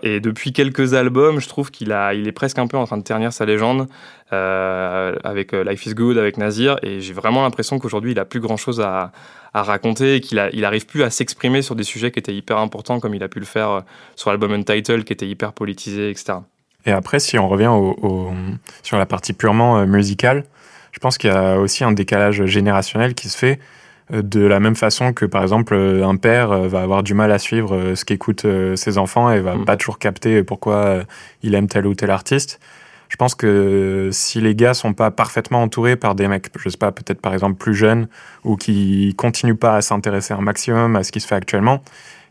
Et 0.02 0.20
depuis 0.20 0.52
quelques 0.52 0.94
albums, 0.94 1.40
je 1.40 1.48
trouve 1.48 1.70
qu'il 1.70 1.92
a, 1.92 2.14
il 2.14 2.28
est 2.28 2.32
presque 2.32 2.58
un 2.58 2.66
peu 2.66 2.76
en 2.76 2.84
train 2.84 2.98
de 2.98 3.02
ternir 3.02 3.32
sa 3.32 3.46
légende 3.46 3.88
euh, 4.32 5.14
avec 5.24 5.54
euh, 5.54 5.64
Life 5.64 5.86
is 5.86 5.94
Good, 5.94 6.18
avec 6.18 6.36
Nazir. 6.36 6.78
Et 6.82 7.00
j'ai 7.00 7.12
vraiment 7.12 7.42
l'impression 7.42 7.78
qu'aujourd'hui, 7.78 8.12
il 8.12 8.18
a 8.18 8.24
plus 8.24 8.40
grand 8.40 8.56
chose 8.56 8.80
à, 8.80 9.12
raconter 9.54 10.16
et 10.16 10.20
qu'il 10.20 10.38
a, 10.38 10.48
il 10.54 10.64
arrive 10.64 10.86
plus 10.86 11.02
à 11.02 11.10
s'exprimer 11.10 11.60
sur 11.60 11.74
des 11.74 11.84
sujets 11.84 12.10
qui 12.10 12.18
étaient 12.18 12.34
hyper 12.34 12.56
importants, 12.56 13.00
comme 13.00 13.14
il 13.14 13.22
a 13.22 13.28
pu 13.28 13.38
le 13.38 13.44
faire 13.44 13.68
euh, 13.70 13.80
sur 14.16 14.30
l'album 14.30 14.52
Untitled, 14.52 15.04
qui 15.04 15.12
était 15.12 15.28
hyper 15.28 15.52
politisé, 15.52 16.08
etc. 16.08 16.38
Et 16.86 16.92
après, 16.92 17.20
si 17.20 17.38
on 17.38 17.48
revient 17.48 17.70
sur 18.82 18.98
la 18.98 19.06
partie 19.06 19.34
purement 19.34 19.86
musicale, 19.86 20.44
je 20.90 20.98
pense 20.98 21.16
qu'il 21.16 21.30
y 21.30 21.32
a 21.32 21.58
aussi 21.58 21.84
un 21.84 21.92
décalage 21.92 22.44
générationnel 22.46 23.14
qui 23.14 23.28
se 23.28 23.36
fait 23.36 23.60
de 24.20 24.40
la 24.40 24.60
même 24.60 24.76
façon 24.76 25.12
que, 25.12 25.24
par 25.24 25.42
exemple, 25.42 25.74
euh, 25.74 26.06
un 26.06 26.16
père 26.16 26.52
euh, 26.52 26.68
va 26.68 26.82
avoir 26.82 27.02
du 27.02 27.14
mal 27.14 27.32
à 27.32 27.38
suivre 27.38 27.74
euh, 27.74 27.94
ce 27.94 28.04
qu'écoutent 28.04 28.46
ses 28.76 28.98
enfants 28.98 29.30
et 29.30 29.40
va 29.40 29.54
Mm. 29.56 29.64
pas 29.64 29.76
toujours 29.76 29.98
capter 29.98 30.42
pourquoi 30.42 31.02
il 31.42 31.54
aime 31.54 31.66
tel 31.68 31.86
ou 31.86 31.94
tel 31.94 32.10
artiste. 32.10 32.60
Je 33.08 33.16
pense 33.16 33.34
que 33.34 34.08
si 34.12 34.40
les 34.40 34.54
gars 34.54 34.72
sont 34.74 34.94
pas 34.94 35.10
parfaitement 35.10 35.62
entourés 35.62 35.96
par 35.96 36.14
des 36.14 36.28
mecs, 36.28 36.46
je 36.58 36.68
sais 36.70 36.78
pas, 36.78 36.92
peut-être 36.92 37.20
par 37.20 37.34
exemple 37.34 37.56
plus 37.56 37.74
jeunes 37.74 38.08
ou 38.44 38.56
qui 38.56 39.14
continuent 39.18 39.54
pas 39.56 39.76
à 39.76 39.82
s'intéresser 39.82 40.32
un 40.32 40.40
maximum 40.40 40.96
à 40.96 41.02
ce 41.04 41.12
qui 41.12 41.20
se 41.20 41.26
fait 41.26 41.34
actuellement, 41.34 41.82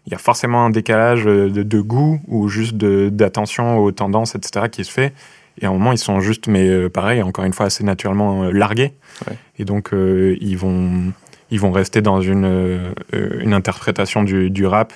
il 0.07 0.11
y 0.11 0.15
a 0.15 0.17
forcément 0.17 0.65
un 0.65 0.71
décalage 0.71 1.25
de, 1.25 1.49
de 1.49 1.81
goût 1.81 2.19
ou 2.27 2.47
juste 2.49 2.75
de- 2.77 3.09
d'attention 3.11 3.77
aux 3.77 3.91
tendances, 3.91 4.33
etc., 4.33 4.65
qui 4.71 4.83
se 4.83 4.91
fait. 4.91 5.13
Et 5.61 5.65
à 5.67 5.69
un 5.69 5.73
moment, 5.73 5.91
ils 5.91 5.99
sont 5.99 6.19
juste, 6.19 6.47
mais 6.47 6.89
pareil, 6.89 7.21
encore 7.21 7.45
une 7.45 7.53
fois, 7.53 7.67
assez 7.67 7.83
naturellement 7.83 8.45
largués. 8.45 8.93
Ouais. 9.27 9.35
Et 9.59 9.65
donc, 9.65 9.93
euh, 9.93 10.35
ils, 10.41 10.57
vont, 10.57 11.13
ils 11.51 11.59
vont 11.59 11.71
rester 11.71 12.01
dans 12.01 12.21
une, 12.21 12.45
euh, 12.45 12.93
une 13.13 13.53
interprétation 13.53 14.23
du, 14.23 14.49
du 14.49 14.65
rap 14.65 14.93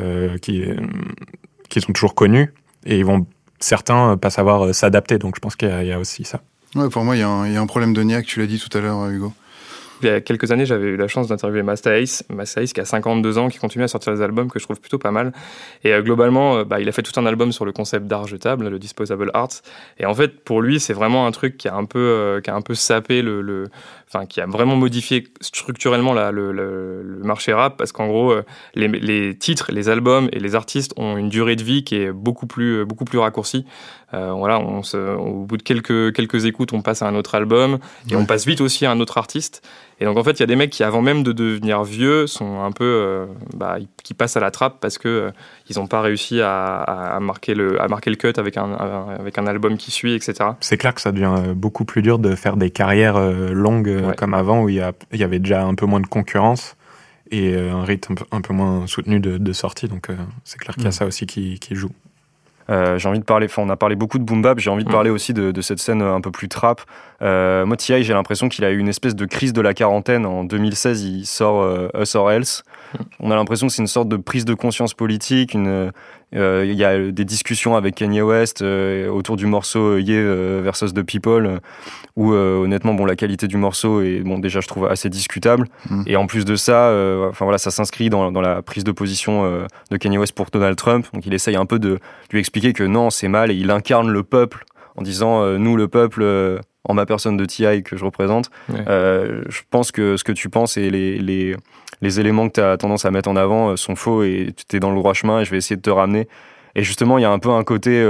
euh, 0.00 0.38
qui, 0.38 0.62
euh, 0.62 0.76
qu'ils 1.68 1.82
ont 1.88 1.92
toujours 1.92 2.14
connue. 2.14 2.52
Et 2.86 2.98
ils 2.98 3.04
vont, 3.04 3.26
certains, 3.58 4.12
euh, 4.12 4.16
pas 4.16 4.30
savoir 4.30 4.66
euh, 4.66 4.72
s'adapter. 4.72 5.18
Donc, 5.18 5.34
je 5.36 5.40
pense 5.40 5.56
qu'il 5.56 5.68
y, 5.68 5.72
a- 5.72 5.82
il 5.82 5.88
y 5.88 5.92
a 5.92 5.98
aussi 5.98 6.24
ça. 6.24 6.40
Ouais, 6.74 6.88
pour 6.88 7.04
moi, 7.04 7.16
il 7.16 7.20
y, 7.20 7.22
a 7.22 7.28
un- 7.28 7.46
il 7.46 7.52
y 7.52 7.56
a 7.56 7.60
un 7.60 7.66
problème 7.66 7.94
de 7.94 8.02
niaque, 8.02 8.26
tu 8.26 8.40
l'as 8.40 8.46
dit 8.46 8.58
tout 8.60 8.76
à 8.76 8.80
l'heure, 8.80 9.06
Hugo. 9.08 9.32
Il 10.02 10.08
y 10.08 10.10
a 10.10 10.20
quelques 10.20 10.50
années, 10.50 10.66
j'avais 10.66 10.88
eu 10.88 10.96
la 10.96 11.06
chance 11.08 11.28
d'interviewer 11.28 11.62
Master 11.62 11.92
Ace, 11.94 12.24
Master 12.28 12.62
Ace 12.64 12.72
qui 12.74 12.80
a 12.80 12.84
52 12.84 13.38
ans, 13.38 13.48
qui 13.48 13.58
continue 13.58 13.84
à 13.84 13.88
sortir 13.88 14.12
des 14.12 14.20
albums 14.20 14.50
que 14.50 14.58
je 14.58 14.64
trouve 14.64 14.78
plutôt 14.80 14.98
pas 14.98 15.12
mal. 15.12 15.32
Et 15.84 15.92
euh, 15.94 16.02
globalement, 16.02 16.56
euh, 16.56 16.64
bah, 16.64 16.80
il 16.80 16.88
a 16.88 16.92
fait 16.92 17.00
tout 17.02 17.18
un 17.18 17.24
album 17.24 17.52
sur 17.52 17.64
le 17.64 17.72
concept 17.72 18.06
d'art 18.06 18.26
jetable, 18.26 18.68
le 18.68 18.78
Disposable 18.78 19.30
Arts. 19.32 19.62
Et 19.98 20.04
en 20.04 20.12
fait, 20.12 20.40
pour 20.44 20.60
lui, 20.60 20.80
c'est 20.80 20.92
vraiment 20.92 21.26
un 21.26 21.30
truc 21.30 21.56
qui 21.56 21.68
a 21.68 21.76
un 21.76 21.84
peu, 21.86 22.00
euh, 22.00 22.40
qui 22.42 22.50
a 22.50 22.54
un 22.56 22.60
peu 22.60 22.74
sapé 22.74 23.22
le, 23.22 23.40
le- 23.40 23.68
enfin, 24.14 24.26
qui 24.26 24.40
a 24.40 24.46
vraiment 24.46 24.76
modifié 24.76 25.24
structurellement 25.40 26.12
la- 26.12 26.30
le, 26.30 26.52
le- 26.52 27.02
le 27.02 27.24
marché 27.24 27.52
rap, 27.52 27.76
parce 27.76 27.92
qu'en 27.92 28.06
gros, 28.06 28.30
euh, 28.32 28.42
les, 28.74 28.88
les 28.88 29.36
titres, 29.36 29.70
les 29.72 29.88
albums 29.88 30.28
et 30.32 30.38
les 30.38 30.54
artistes 30.54 30.92
ont 30.96 31.16
une 31.16 31.28
durée 31.28 31.56
de 31.56 31.62
vie 31.62 31.84
qui 31.84 31.96
est 31.96 32.12
beaucoup 32.12 32.46
plus, 32.46 32.84
beaucoup 32.84 33.04
plus 33.04 33.18
raccourcie. 33.18 33.64
Euh, 34.12 34.30
voilà, 34.32 34.60
on 34.60 34.82
se, 34.84 34.96
au 35.16 35.44
bout 35.44 35.56
de 35.56 35.62
quelques, 35.62 36.14
quelques 36.14 36.44
écoutes, 36.44 36.72
on 36.72 36.82
passe 36.82 37.02
à 37.02 37.08
un 37.08 37.16
autre 37.16 37.34
album 37.34 37.78
et 38.08 38.14
Ouais. 38.14 38.20
on 38.22 38.26
passe 38.26 38.46
vite 38.46 38.60
aussi 38.60 38.86
à 38.86 38.90
un 38.92 39.00
autre 39.00 39.18
artiste. 39.18 39.62
Et 40.00 40.04
donc 40.04 40.16
en 40.18 40.24
fait, 40.24 40.32
il 40.32 40.40
y 40.40 40.42
a 40.42 40.46
des 40.46 40.56
mecs 40.56 40.70
qui, 40.70 40.84
avant 40.84 41.02
même 41.02 41.22
de 41.24 41.32
devenir 41.32 41.82
vieux, 41.84 42.26
sont 42.28 42.60
un 42.62 42.70
peu, 42.72 42.84
euh, 42.84 43.26
bah, 43.56 43.76
qui 44.04 44.12
passent 44.14 44.36
à 44.36 44.40
la 44.40 44.50
trappe 44.52 44.78
parce 44.80 44.98
que 44.98 45.08
euh, 45.08 45.30
ils 45.68 45.78
n'ont 45.78 45.86
pas 45.86 46.00
réussi 46.00 46.40
à, 46.40 46.76
à- 46.76 47.20
marquer 47.20 47.54
le, 47.54 47.80
à 47.80 47.88
marquer 47.88 48.10
le 48.10 48.16
cut 48.16 48.32
avec 48.36 48.56
un, 48.56 48.72
avec 49.18 49.38
un 49.38 49.46
album 49.46 49.76
qui 49.76 49.90
suit, 49.90 50.14
etc. 50.14 50.34
C'est 50.60 50.76
clair 50.76 50.94
que 50.94 51.00
ça 51.00 51.10
devient 51.12 51.32
euh, 51.48 51.54
beaucoup 51.54 51.84
plus 51.84 52.02
dur 52.02 52.18
de 52.18 52.34
faire 52.34 52.56
des 52.56 52.70
carrières 52.70 53.16
euh, 53.16 53.50
longues 53.52 53.88
euh, 53.88 54.03
Ouais. 54.08 54.14
comme 54.16 54.34
avant, 54.34 54.62
où 54.62 54.68
il 54.68 54.76
y, 54.76 55.22
avait 55.22 55.38
déjà 55.38 55.64
un 55.64 55.74
peu 55.74 55.86
moins 55.86 56.00
de 56.00 56.06
concurrence 56.06 56.76
et 57.30 57.54
euh, 57.54 57.72
un 57.72 57.84
rythme 57.84 58.14
un 58.30 58.40
peu, 58.40 58.52
moins 58.52 58.86
soutenu 58.86 59.20
de, 59.20 59.38
de 59.38 59.52
sortie. 59.52 59.88
Donc, 59.88 60.10
euh, 60.10 60.16
c'est 60.44 60.58
clair 60.58 60.74
qu'il 60.74 60.84
y 60.84 60.86
a 60.86 60.90
Mm. 60.90 60.92
ça 60.92 61.06
aussi 61.06 61.26
qui, 61.26 61.58
qui 61.58 61.74
joue. 61.74 61.90
Euh, 62.70 62.98
j'ai 62.98 63.08
envie 63.08 63.18
de 63.18 63.24
parler, 63.24 63.46
enfin, 63.46 63.62
on 63.62 63.68
a 63.68 63.76
parlé 63.76 63.94
beaucoup 63.96 64.18
de 64.18 64.24
boom 64.24 64.40
bap, 64.42 64.58
j'ai 64.58 64.70
envie 64.70 64.84
de 64.84 64.88
Mm. 64.88 64.92
parler 64.92 65.10
aussi 65.10 65.34
de, 65.34 65.50
de 65.52 65.60
cette 65.60 65.78
scène 65.78 66.00
un 66.02 66.20
peu 66.20 66.30
plus 66.30 66.48
trap. 66.48 66.80
Euh, 67.22 67.64
moi, 67.66 67.76
T.I., 67.76 68.02
j'ai 68.04 68.12
l'impression 68.12 68.48
qu'il 68.48 68.64
a 68.64 68.70
eu 68.70 68.78
une 68.78 68.88
espèce 68.88 69.14
de 69.14 69.24
crise 69.26 69.52
de 69.52 69.60
la 69.60 69.72
quarantaine. 69.74 70.26
En 70.26 70.44
2016, 70.44 71.02
il 71.02 71.26
sort 71.26 71.62
euh, 71.62 71.88
Us 71.98 72.14
or 72.14 72.30
Else. 72.32 72.62
On 73.20 73.30
a 73.30 73.34
l'impression 73.36 73.66
que 73.66 73.72
c'est 73.72 73.82
une 73.82 73.88
sorte 73.88 74.08
de 74.08 74.16
prise 74.16 74.44
de 74.44 74.54
conscience 74.54 74.94
politique. 74.94 75.54
Une, 75.54 75.90
euh, 76.34 76.64
il 76.66 76.74
y 76.74 76.84
a 76.84 77.10
des 77.12 77.24
discussions 77.24 77.76
avec 77.76 77.94
Kanye 77.94 78.20
West 78.22 78.60
euh, 78.62 79.08
autour 79.08 79.36
du 79.36 79.46
morceau 79.46 79.96
Yeah 79.98 80.16
euh, 80.18 80.60
versus 80.62 80.92
The 80.92 81.02
People, 81.02 81.46
euh, 81.46 81.58
où 82.16 82.32
euh, 82.32 82.56
honnêtement, 82.58 82.92
bon, 82.94 83.04
la 83.04 83.14
qualité 83.16 83.46
du 83.46 83.56
morceau 83.56 84.00
est, 84.02 84.20
bon, 84.20 84.38
déjà, 84.38 84.60
je 84.60 84.66
trouve 84.68 84.86
assez 84.86 85.08
discutable. 85.08 85.68
Mm. 85.90 86.02
Et 86.06 86.16
en 86.16 86.26
plus 86.26 86.44
de 86.44 86.56
ça, 86.56 86.88
euh, 86.88 87.28
enfin 87.30 87.44
voilà, 87.44 87.58
ça 87.58 87.70
s'inscrit 87.70 88.10
dans, 88.10 88.32
dans 88.32 88.40
la 88.40 88.62
prise 88.62 88.84
de 88.84 88.92
position 88.92 89.44
euh, 89.44 89.66
de 89.90 89.96
Kanye 89.96 90.18
West 90.18 90.34
pour 90.34 90.46
Donald 90.50 90.76
Trump. 90.76 91.06
Donc, 91.12 91.24
il 91.26 91.32
essaye 91.34 91.56
un 91.56 91.66
peu 91.66 91.78
de 91.78 91.98
lui 92.32 92.40
expliquer 92.40 92.53
que 92.60 92.84
non, 92.84 93.10
c'est 93.10 93.28
mal 93.28 93.50
et 93.50 93.54
il 93.54 93.70
incarne 93.70 94.10
le 94.10 94.22
peuple 94.22 94.64
en 94.96 95.02
disant 95.02 95.42
euh, 95.42 95.58
nous, 95.58 95.76
le 95.76 95.88
peuple, 95.88 96.22
euh, 96.22 96.58
en 96.84 96.94
ma 96.94 97.06
personne 97.06 97.36
de 97.36 97.44
TI 97.44 97.82
que 97.82 97.96
je 97.96 98.04
représente. 98.04 98.50
Ouais. 98.68 98.84
Euh, 98.88 99.42
je 99.48 99.62
pense 99.70 99.90
que 99.90 100.16
ce 100.16 100.24
que 100.24 100.32
tu 100.32 100.48
penses 100.48 100.76
et 100.76 100.90
les, 100.90 101.18
les, 101.18 101.56
les 102.00 102.20
éléments 102.20 102.48
que 102.48 102.54
tu 102.54 102.60
as 102.60 102.76
tendance 102.76 103.04
à 103.04 103.10
mettre 103.10 103.28
en 103.28 103.36
avant 103.36 103.76
sont 103.76 103.96
faux 103.96 104.22
et 104.22 104.54
tu 104.68 104.76
es 104.76 104.80
dans 104.80 104.90
le 104.90 104.96
droit 104.96 105.14
chemin 105.14 105.40
et 105.40 105.44
je 105.44 105.50
vais 105.50 105.56
essayer 105.56 105.76
de 105.76 105.82
te 105.82 105.90
ramener. 105.90 106.28
Et 106.74 106.82
justement, 106.82 107.18
il 107.18 107.22
y 107.22 107.24
a 107.24 107.30
un 107.30 107.38
peu 107.38 107.50
un 107.50 107.62
côté 107.64 108.04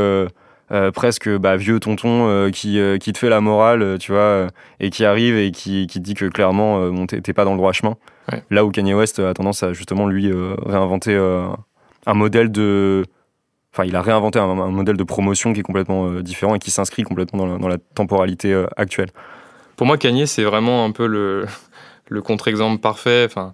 presque 0.94 1.28
bah, 1.28 1.56
vieux 1.56 1.78
tonton 1.78 2.50
qui, 2.50 2.80
qui 2.98 3.12
te 3.12 3.18
fait 3.18 3.28
la 3.28 3.40
morale, 3.40 3.98
tu 4.00 4.10
vois, 4.10 4.48
et 4.80 4.90
qui 4.90 5.04
arrive 5.04 5.36
et 5.36 5.52
qui, 5.52 5.86
qui 5.86 5.98
te 6.00 6.04
dit 6.04 6.14
que 6.14 6.24
clairement, 6.24 6.88
bon, 6.88 7.06
t'es 7.06 7.32
pas 7.32 7.44
dans 7.44 7.52
le 7.52 7.58
droit 7.58 7.72
chemin. 7.72 7.96
Ouais. 8.32 8.42
Là 8.50 8.64
où 8.64 8.70
Kanye 8.70 8.94
West 8.94 9.18
a 9.18 9.34
tendance 9.34 9.62
à 9.62 9.74
justement 9.74 10.06
lui 10.06 10.32
réinventer 10.64 11.14
un 12.06 12.14
modèle 12.14 12.50
de. 12.50 13.04
Enfin, 13.74 13.88
il 13.88 13.96
a 13.96 14.02
réinventé 14.02 14.38
un, 14.38 14.54
modèle 14.54 14.96
de 14.96 15.02
promotion 15.02 15.52
qui 15.52 15.58
est 15.58 15.64
complètement 15.64 16.06
euh, 16.06 16.22
différent 16.22 16.54
et 16.54 16.60
qui 16.60 16.70
s'inscrit 16.70 17.02
complètement 17.02 17.58
dans 17.58 17.66
la, 17.66 17.78
temporalité 17.96 18.52
euh, 18.52 18.66
actuelle. 18.76 19.08
Pour 19.74 19.84
moi, 19.84 19.98
Kanye, 19.98 20.28
c'est 20.28 20.44
vraiment 20.44 20.84
un 20.84 20.92
peu 20.92 21.08
le, 21.08 21.44
le 22.08 22.22
contre-exemple 22.22 22.80
parfait. 22.80 23.24
Enfin, 23.26 23.52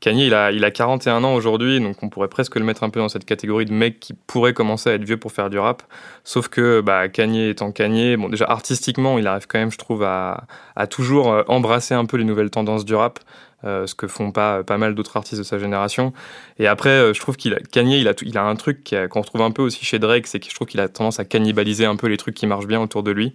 Kanye, 0.00 0.26
il 0.26 0.34
a, 0.34 0.50
il 0.50 0.64
a 0.64 0.72
41 0.72 1.22
ans 1.22 1.34
aujourd'hui, 1.34 1.78
donc 1.78 2.02
on 2.02 2.08
pourrait 2.08 2.26
presque 2.26 2.56
le 2.56 2.64
mettre 2.64 2.82
un 2.82 2.90
peu 2.90 2.98
dans 2.98 3.08
cette 3.08 3.24
catégorie 3.24 3.64
de 3.64 3.72
mec 3.72 4.00
qui 4.00 4.14
pourrait 4.14 4.52
commencer 4.52 4.90
à 4.90 4.94
être 4.94 5.04
vieux 5.04 5.16
pour 5.16 5.30
faire 5.30 5.48
du 5.48 5.60
rap. 5.60 5.84
Sauf 6.24 6.48
que 6.48 6.80
bah, 6.80 7.08
Kanye 7.08 7.50
étant 7.50 7.70
Kanye, 7.70 8.16
bon, 8.16 8.28
déjà 8.28 8.46
artistiquement, 8.46 9.16
il 9.16 9.28
arrive 9.28 9.46
quand 9.46 9.60
même, 9.60 9.70
je 9.70 9.78
trouve, 9.78 10.02
à, 10.02 10.48
à 10.74 10.88
toujours 10.88 11.30
euh, 11.30 11.44
embrasser 11.46 11.94
un 11.94 12.04
peu 12.04 12.16
les 12.16 12.24
nouvelles 12.24 12.50
tendances 12.50 12.84
du 12.84 12.96
rap. 12.96 13.20
Euh, 13.64 13.86
ce 13.86 13.94
que 13.94 14.06
font 14.06 14.32
pas 14.32 14.62
pas 14.64 14.78
mal 14.78 14.94
d'autres 14.94 15.16
artistes 15.16 15.38
de 15.38 15.42
sa 15.44 15.58
génération. 15.58 16.12
Et 16.58 16.66
après, 16.66 16.90
euh, 16.90 17.14
je 17.14 17.20
trouve 17.20 17.36
qu'il 17.36 17.54
a, 17.54 17.58
Kanye, 17.70 18.00
il 18.00 18.08
a, 18.08 18.12
il 18.22 18.36
a 18.38 18.44
un 18.44 18.56
truc 18.56 18.92
a- 18.92 19.08
qu'on 19.08 19.20
retrouve 19.20 19.42
un 19.42 19.50
peu 19.50 19.62
aussi 19.62 19.84
chez 19.84 19.98
Drake, 19.98 20.26
c'est 20.26 20.40
que 20.40 20.48
je 20.48 20.54
trouve 20.54 20.66
qu'il 20.68 20.80
a 20.80 20.88
tendance 20.88 21.20
à 21.20 21.24
cannibaliser 21.24 21.84
un 21.84 21.96
peu 21.96 22.06
les 22.08 22.16
trucs 22.16 22.34
qui 22.34 22.46
marchent 22.46 22.66
bien 22.66 22.80
autour 22.80 23.02
de 23.02 23.10
lui. 23.10 23.34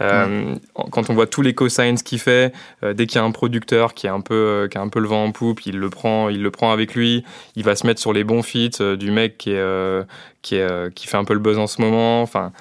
Euh, 0.00 0.54
Quand 0.90 1.10
on 1.10 1.14
voit 1.14 1.26
tous 1.26 1.42
les 1.42 1.54
co-signs 1.54 1.96
qu'il 2.04 2.18
fait, 2.18 2.52
dès 2.82 3.06
qu'il 3.06 3.16
y 3.16 3.22
a 3.22 3.24
un 3.24 3.30
producteur 3.30 3.94
qui, 3.94 4.06
est 4.06 4.10
un 4.10 4.20
peu, 4.20 4.68
qui 4.70 4.78
a 4.78 4.80
un 4.80 4.88
peu 4.88 5.00
le 5.00 5.08
vent 5.08 5.24
en 5.24 5.32
poupe, 5.32 5.66
il 5.66 5.78
le 5.78 5.90
prend, 5.90 6.28
il 6.28 6.42
le 6.42 6.50
prend 6.50 6.72
avec 6.72 6.94
lui. 6.94 7.24
Il 7.56 7.64
va 7.64 7.76
se 7.76 7.86
mettre 7.86 8.00
sur 8.00 8.12
les 8.12 8.24
bons 8.24 8.42
feats 8.42 8.96
du 8.96 9.10
mec 9.10 9.38
qui, 9.38 9.50
est, 9.52 10.02
qui, 10.42 10.56
est, 10.56 10.94
qui 10.94 11.06
fait 11.06 11.16
un 11.16 11.24
peu 11.24 11.34
le 11.34 11.40
buzz 11.40 11.58
en 11.58 11.66
ce 11.66 11.80
moment. 11.80 12.22
Enfin, 12.22 12.52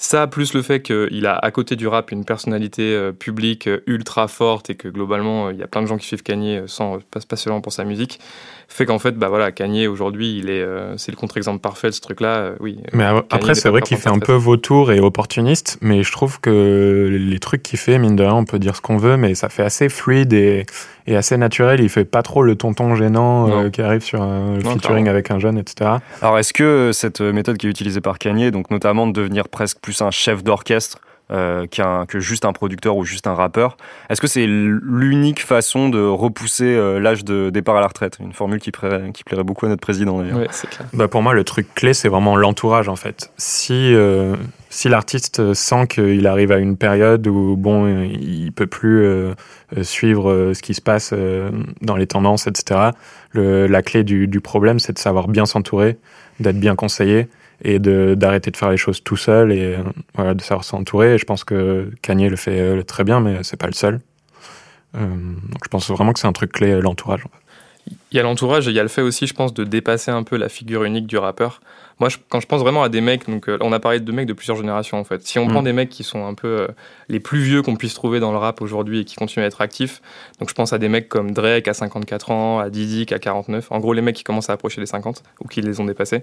Ça, 0.00 0.26
plus 0.28 0.54
le 0.54 0.62
fait 0.62 0.80
qu'il 0.80 1.26
a 1.26 1.36
à 1.36 1.50
côté 1.50 1.74
du 1.76 1.88
rap 1.88 2.12
une 2.12 2.24
personnalité 2.24 3.10
publique 3.18 3.68
ultra 3.86 4.28
forte 4.28 4.70
et 4.70 4.76
que 4.76 4.88
globalement, 4.88 5.50
il 5.50 5.58
y 5.58 5.62
a 5.62 5.66
plein 5.66 5.82
de 5.82 5.86
gens 5.86 5.96
qui 5.96 6.06
suivent 6.06 6.22
Kanye 6.22 6.62
sans, 6.66 6.98
pas, 7.10 7.36
seulement 7.36 7.60
pour 7.60 7.72
sa 7.72 7.84
musique, 7.84 8.20
fait 8.68 8.86
qu'en 8.86 8.98
fait, 8.98 9.12
bah 9.12 9.28
voilà, 9.28 9.50
Kanye 9.50 9.88
aujourd'hui, 9.88 10.38
il 10.38 10.50
est, 10.50 10.64
c'est 10.96 11.10
le 11.10 11.16
contre-exemple 11.16 11.58
parfait 11.60 11.88
de 11.88 11.94
ce 11.94 12.00
truc-là. 12.00 12.52
oui. 12.60 12.78
Mais 12.92 13.04
après, 13.30 13.54
c'est 13.54 13.70
vrai 13.70 13.82
qu'il 13.82 13.96
fait 13.96 14.08
un 14.08 14.20
peu 14.20 14.34
vautour 14.34 14.92
et 14.92 15.00
opportuniste, 15.00 15.78
mais 15.80 16.02
je 16.02 16.12
trouve 16.12 16.40
que 16.40 17.08
les 17.10 17.38
trucs 17.38 17.62
qu'il 17.62 17.78
fait, 17.78 17.98
mine 17.98 18.16
de 18.16 18.22
rien, 18.22 18.34
on 18.34 18.44
peut 18.44 18.58
dire 18.58 18.76
ce 18.76 18.80
qu'on 18.80 18.96
veut, 18.98 19.16
mais 19.16 19.34
ça 19.34 19.48
fait 19.48 19.62
assez 19.62 19.88
fluide 19.88 20.32
et, 20.32 20.66
assez 21.08 21.38
naturel. 21.38 21.80
Il 21.80 21.88
fait 21.88 22.04
pas 22.04 22.22
trop 22.22 22.42
le 22.42 22.54
tonton 22.54 22.94
gênant 22.94 23.48
euh, 23.48 23.70
qui 23.70 23.80
arrive 23.80 24.02
sur 24.02 24.20
un 24.20 24.60
featuring 24.60 25.08
avec 25.08 25.30
un 25.30 25.38
jeune, 25.38 25.56
etc. 25.56 25.92
Alors, 26.20 26.38
est-ce 26.38 26.52
que 26.52 26.90
cette 26.92 27.22
méthode 27.22 27.56
qui 27.56 27.66
est 27.66 27.70
utilisée 27.70 28.02
par 28.02 28.18
Kanye, 28.18 28.50
donc 28.50 28.70
notamment 28.70 29.06
de 29.06 29.12
devenir 29.12 29.48
presque 29.48 29.78
plus 29.80 29.87
un 30.00 30.10
chef 30.10 30.42
d'orchestre, 30.42 31.00
euh, 31.30 31.66
que 32.06 32.20
juste 32.20 32.46
un 32.46 32.54
producteur 32.54 32.96
ou 32.96 33.04
juste 33.04 33.26
un 33.26 33.34
rappeur. 33.34 33.76
Est-ce 34.08 34.18
que 34.18 34.26
c'est 34.26 34.46
l'unique 34.46 35.40
façon 35.44 35.90
de 35.90 36.00
repousser 36.00 36.64
euh, 36.64 36.98
l'âge 36.98 37.22
de 37.22 37.50
départ 37.50 37.76
à 37.76 37.82
la 37.82 37.88
retraite? 37.88 38.16
Une 38.18 38.32
formule 38.32 38.60
qui, 38.60 38.72
qui 38.72 39.24
plairait 39.24 39.44
beaucoup 39.44 39.66
à 39.66 39.68
notre 39.68 39.82
président 39.82 40.22
d'ailleurs. 40.22 40.38
Bah 40.94 41.06
pour 41.06 41.20
moi, 41.20 41.34
le 41.34 41.44
truc 41.44 41.74
clé, 41.74 41.92
c'est 41.92 42.08
vraiment 42.08 42.34
l'entourage 42.34 42.88
en 42.88 42.96
fait. 42.96 43.30
Si, 43.36 43.92
euh, 43.94 44.36
si 44.70 44.88
l'artiste 44.88 45.52
sent 45.52 45.86
qu'il 45.88 46.26
arrive 46.26 46.50
à 46.50 46.56
une 46.56 46.78
période 46.78 47.26
où 47.26 47.56
bon, 47.58 48.02
il 48.04 48.50
peut 48.52 48.66
plus 48.66 49.06
suivre 49.82 50.52
ce 50.54 50.62
qui 50.62 50.72
se 50.72 50.80
passe 50.80 51.12
dans 51.82 51.96
les 51.96 52.06
tendances, 52.06 52.46
etc., 52.46 52.92
la 53.34 53.82
clé 53.82 54.02
du, 54.02 54.28
du 54.28 54.40
problème, 54.40 54.78
c'est 54.78 54.94
de 54.94 54.98
savoir 54.98 55.28
bien 55.28 55.44
s'entourer, 55.44 55.98
d'être 56.40 56.58
bien 56.58 56.74
conseillé 56.74 57.28
et 57.62 57.78
d'arrêter 57.78 58.50
de, 58.50 58.56
faire 58.56 58.70
les 58.70 58.76
choses 58.76 59.02
tout 59.02 59.16
seul 59.16 59.52
et 59.52 59.74
euh, 59.76 59.82
voilà, 60.14 60.34
de 60.34 60.42
savoir 60.42 60.64
s'entourer. 60.64 61.18
Je 61.18 61.24
pense 61.24 61.44
que 61.44 61.90
Kanye 62.02 62.28
le 62.28 62.36
fait 62.36 62.60
euh, 62.60 62.82
très 62.82 63.04
bien, 63.04 63.20
mais 63.20 63.42
c'est 63.42 63.56
pas 63.56 63.66
le 63.66 63.72
seul. 63.72 64.00
Euh, 64.96 65.00
donc 65.00 65.64
je 65.64 65.68
pense 65.68 65.90
vraiment 65.90 66.12
que 66.12 66.20
c'est 66.20 66.28
un 66.28 66.32
truc 66.32 66.52
clé, 66.52 66.80
l'entourage. 66.80 67.24
Il 68.10 68.16
y 68.16 68.20
a 68.20 68.22
l'entourage 68.22 68.68
et 68.68 68.70
il 68.70 68.74
y 68.74 68.80
a 68.80 68.82
le 68.82 68.88
fait 68.88 69.02
aussi, 69.02 69.26
je 69.26 69.34
pense, 69.34 69.52
de 69.52 69.64
dépasser 69.64 70.10
un 70.10 70.22
peu 70.22 70.36
la 70.36 70.48
figure 70.48 70.84
unique 70.84 71.06
du 71.06 71.18
rappeur. 71.18 71.60
Moi, 72.00 72.10
quand 72.28 72.38
je 72.40 72.46
pense 72.46 72.60
vraiment 72.60 72.82
à 72.82 72.88
des 72.88 73.00
mecs, 73.00 73.28
donc 73.28 73.48
euh, 73.48 73.58
on 73.60 73.72
a 73.72 73.80
parlé 73.80 73.98
de 73.98 74.12
mecs 74.12 74.26
de 74.26 74.32
plusieurs 74.32 74.56
générations 74.56 74.98
en 74.98 75.04
fait. 75.04 75.26
Si 75.26 75.38
on 75.38 75.46
mm. 75.46 75.48
prend 75.48 75.62
des 75.62 75.72
mecs 75.72 75.88
qui 75.88 76.04
sont 76.04 76.24
un 76.26 76.34
peu 76.34 76.48
euh, 76.48 76.68
les 77.08 77.18
plus 77.18 77.40
vieux 77.40 77.60
qu'on 77.62 77.74
puisse 77.74 77.94
trouver 77.94 78.20
dans 78.20 78.30
le 78.30 78.38
rap 78.38 78.62
aujourd'hui 78.62 79.00
et 79.00 79.04
qui 79.04 79.16
continuent 79.16 79.42
à 79.42 79.46
être 79.46 79.60
actifs, 79.60 80.00
donc 80.38 80.48
je 80.48 80.54
pense 80.54 80.72
à 80.72 80.78
des 80.78 80.88
mecs 80.88 81.08
comme 81.08 81.32
Drake 81.32 81.66
à 81.66 81.74
54 81.74 82.30
ans, 82.30 82.60
à 82.60 82.70
Didi 82.70 83.06
à 83.12 83.18
49, 83.18 83.72
en 83.72 83.80
gros 83.80 83.92
les 83.92 84.02
mecs 84.02 84.14
qui 84.14 84.24
commencent 84.24 84.48
à 84.48 84.52
approcher 84.52 84.80
les 84.80 84.86
50 84.86 85.24
ou 85.40 85.48
qui 85.48 85.60
les 85.60 85.80
ont 85.80 85.84
dépassés. 85.84 86.22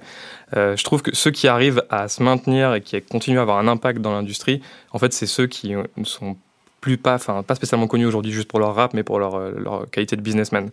Euh, 0.56 0.78
je 0.78 0.84
trouve 0.86 1.02
que 1.02 1.14
ceux 1.14 1.32
qui 1.32 1.48
arrivent 1.48 1.84
à 1.90 2.08
se 2.08 2.24
maintenir 2.24 2.74
et 2.74 2.82
qui 2.82 3.00
continuent 3.02 3.40
à 3.40 3.42
avoir 3.42 3.58
un 3.58 3.68
impact 3.68 4.00
dans 4.00 4.14
l'industrie, 4.14 4.62
en 4.92 5.00
fait, 5.00 5.12
c'est 5.12 5.28
ceux 5.28 5.48
qui 5.48 5.74
ne 5.74 6.04
sont 6.06 6.38
plus 6.80 6.98
pas, 6.98 7.16
enfin 7.16 7.44
pas 7.44 7.56
spécialement 7.56 7.88
connus 7.88 8.06
aujourd'hui 8.06 8.32
juste 8.32 8.48
pour 8.48 8.60
leur 8.60 8.76
rap, 8.76 8.94
mais 8.94 9.04
pour 9.04 9.20
leur, 9.20 9.40
leur 9.40 9.90
qualité 9.90 10.16
de 10.16 10.22
businessman. 10.22 10.70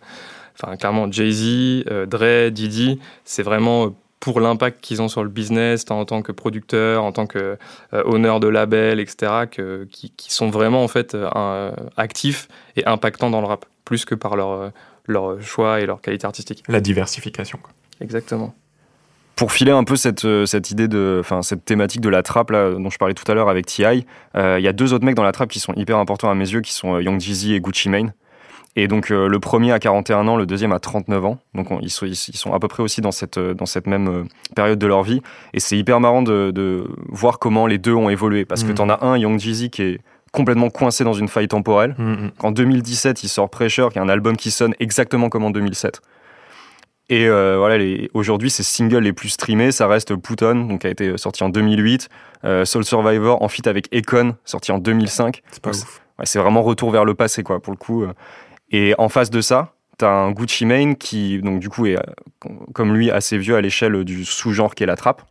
Enfin, 0.61 0.75
clairement, 0.77 1.11
Jay-Z, 1.11 1.85
Dre, 2.07 2.49
Didi, 2.49 2.99
c'est 3.25 3.43
vraiment 3.43 3.93
pour 4.23 4.39
l'impact 4.39 4.79
qu'ils 4.79 5.01
ont 5.01 5.09
sur 5.09 5.21
le 5.21 5.27
business 5.27 5.83
en 5.89 6.05
tant 6.05 6.21
que 6.21 6.31
producteur, 6.31 7.03
en 7.03 7.11
tant 7.11 7.27
que 7.27 7.57
euh, 7.93 8.39
de 8.39 8.47
label, 8.47 9.01
etc., 9.01 9.47
que, 9.51 9.85
qui, 9.91 10.13
sont 10.33 10.49
vraiment 10.49 10.81
en 10.81 10.87
fait 10.87 11.13
euh, 11.13 11.71
actifs 11.97 12.47
et 12.77 12.85
impactants 12.85 13.29
dans 13.29 13.41
le 13.41 13.47
rap, 13.47 13.65
plus 13.83 14.05
que 14.05 14.15
par 14.15 14.37
leur, 14.37 14.51
euh, 14.51 14.69
leur 15.07 15.41
choix 15.41 15.81
et 15.81 15.85
leur 15.85 15.99
qualité 15.99 16.25
artistique. 16.25 16.63
La 16.69 16.79
diversification. 16.79 17.59
Quoi. 17.61 17.73
Exactement. 17.99 18.55
Pour 19.35 19.51
filer 19.51 19.71
un 19.71 19.83
peu 19.83 19.97
cette, 19.97 20.25
cette 20.45 20.71
idée 20.71 20.87
de, 20.87 21.17
enfin 21.19 21.41
cette 21.41 21.65
thématique 21.65 21.99
de 21.99 22.07
la 22.07 22.23
trappe 22.23 22.51
là, 22.51 22.71
dont 22.71 22.89
je 22.89 22.97
parlais 22.97 23.15
tout 23.15 23.29
à 23.29 23.35
l'heure 23.35 23.49
avec 23.49 23.65
Ti, 23.65 23.83
il 23.83 24.05
y 24.35 24.67
a 24.69 24.73
deux 24.73 24.93
autres 24.93 25.03
mecs 25.03 25.15
dans 25.15 25.23
la 25.23 25.33
trappe 25.33 25.49
qui 25.49 25.59
sont 25.59 25.73
hyper 25.73 25.97
importants 25.97 26.29
à 26.29 26.35
mes 26.35 26.49
yeux, 26.49 26.61
qui 26.61 26.71
sont 26.71 26.97
Young 26.99 27.19
Jeezy 27.19 27.55
et 27.55 27.59
Gucci 27.59 27.89
Mane. 27.89 28.13
Et 28.75 28.87
donc 28.87 29.11
euh, 29.11 29.27
le 29.27 29.39
premier 29.39 29.71
à 29.71 29.79
41 29.79 30.27
ans, 30.27 30.35
le 30.35 30.45
deuxième 30.45 30.71
à 30.71 30.79
39 30.79 31.25
ans. 31.25 31.37
Donc 31.53 31.67
ils, 31.81 31.89
sont, 31.91 32.05
ils, 32.05 32.15
sont, 32.15 32.53
à 32.53 32.59
peu 32.59 32.67
près 32.67 32.81
aussi 32.81 33.01
dans 33.01 33.11
cette, 33.11 33.37
euh, 33.37 33.53
dans 33.53 33.67
cette 33.67 33.85
même 33.85 34.07
euh, 34.07 34.23
période 34.55 34.79
de 34.79 34.87
leur 34.87 35.03
vie. 35.03 35.21
Et 35.53 35.59
c'est 35.59 35.77
hyper 35.77 35.99
marrant 35.99 36.23
de, 36.23 36.51
de, 36.51 36.87
voir 37.07 37.37
comment 37.37 37.67
les 37.67 37.77
deux 37.77 37.93
ont 37.93 38.09
évolué. 38.09 38.45
Parce 38.45 38.63
que 38.63 38.71
mm. 38.71 38.75
tu 38.75 38.81
en 38.81 38.89
as 38.89 39.05
un, 39.05 39.17
Young 39.17 39.39
Jeezy, 39.39 39.69
qui 39.69 39.83
est 39.83 39.99
complètement 40.31 40.71
coincé 40.71 41.03
dans 41.03 41.13
une 41.13 41.27
faille 41.27 41.47
temporelle. 41.47 41.93
Mm, 41.99 42.11
mm. 42.11 42.31
En 42.39 42.51
2017, 42.51 43.23
il 43.23 43.29
sort 43.29 43.49
Pressure, 43.49 43.91
qui 43.91 43.99
est 43.99 44.01
un 44.01 44.09
album 44.09 44.35
qui 44.35 44.49
sonne 44.49 44.73
exactement 44.79 45.29
comme 45.29 45.43
en 45.43 45.51
2007. 45.51 46.01
Et 47.09 47.27
voilà, 47.27 47.83
aujourd'hui, 48.15 48.49
ces 48.49 48.63
singles 48.63 49.03
les 49.03 49.13
plus 49.13 49.29
streamés, 49.29 49.71
ça 49.71 49.85
reste 49.85 50.15
Pluton, 50.15 50.65
donc 50.65 50.81
qui 50.81 50.87
a 50.87 50.89
été 50.89 51.15
sorti 51.17 51.43
en 51.43 51.49
2008, 51.49 52.09
Soul 52.63 52.85
Survivor 52.85 53.43
en 53.43 53.49
feat 53.49 53.67
avec 53.67 53.93
Econ, 53.93 54.35
sorti 54.45 54.71
en 54.71 54.79
2005. 54.79 55.43
C'est 55.51 55.61
pas 55.61 55.69
ouf. 55.69 56.01
c'est 56.23 56.39
vraiment 56.39 56.63
retour 56.63 56.89
vers 56.89 57.05
le 57.05 57.13
passé, 57.13 57.43
quoi, 57.43 57.59
pour 57.59 57.71
le 57.71 57.77
coup. 57.77 58.07
Et 58.73 58.95
en 58.97 59.07
face 59.07 59.29
de 59.29 59.39
ça, 59.39 59.73
tu 59.99 60.03
as 60.03 60.09
un 60.09 60.31
Gucci 60.31 60.65
Mane 60.65 60.95
qui, 60.95 61.39
donc, 61.41 61.59
du 61.59 61.69
coup, 61.69 61.85
est, 61.85 61.97
comme 62.73 62.93
lui, 62.93 63.11
assez 63.11 63.37
vieux 63.37 63.55
à 63.55 63.61
l'échelle 63.61 64.03
du 64.03 64.25
sous-genre 64.25 64.75
qui 64.75 64.83
est 64.83 64.87
la 64.87 64.97
trappe, 64.97 65.21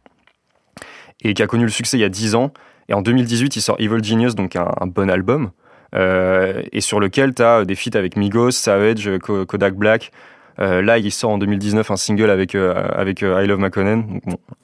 et 1.23 1.35
qui 1.35 1.43
a 1.43 1.47
connu 1.47 1.65
le 1.65 1.71
succès 1.71 1.99
il 1.99 2.01
y 2.01 2.05
a 2.05 2.09
10 2.09 2.37
ans. 2.37 2.53
Et 2.89 2.95
en 2.95 3.03
2018, 3.03 3.57
il 3.57 3.61
sort 3.61 3.77
Evil 3.81 4.03
Genius, 4.03 4.37
donc 4.37 4.55
un, 4.57 4.87
bon 4.87 5.11
album, 5.11 5.51
euh, 5.95 6.63
et 6.73 6.81
sur 6.81 7.01
lequel 7.01 7.35
tu 7.35 7.43
as 7.43 7.65
des 7.65 7.75
feats 7.75 7.99
avec 7.99 8.17
Migos, 8.17 8.53
Savage, 8.53 9.11
Kodak 9.19 9.75
Black. 9.75 10.13
Euh, 10.61 10.81
là, 10.81 10.99
il 10.99 11.11
sort 11.11 11.31
en 11.31 11.39
2019 11.39 11.91
un 11.91 11.97
single 11.97 12.31
avec, 12.31 12.55
euh, 12.55 12.75
avec 12.95 13.23
I 13.23 13.47
Love 13.47 13.59
McConnell, 13.59 14.05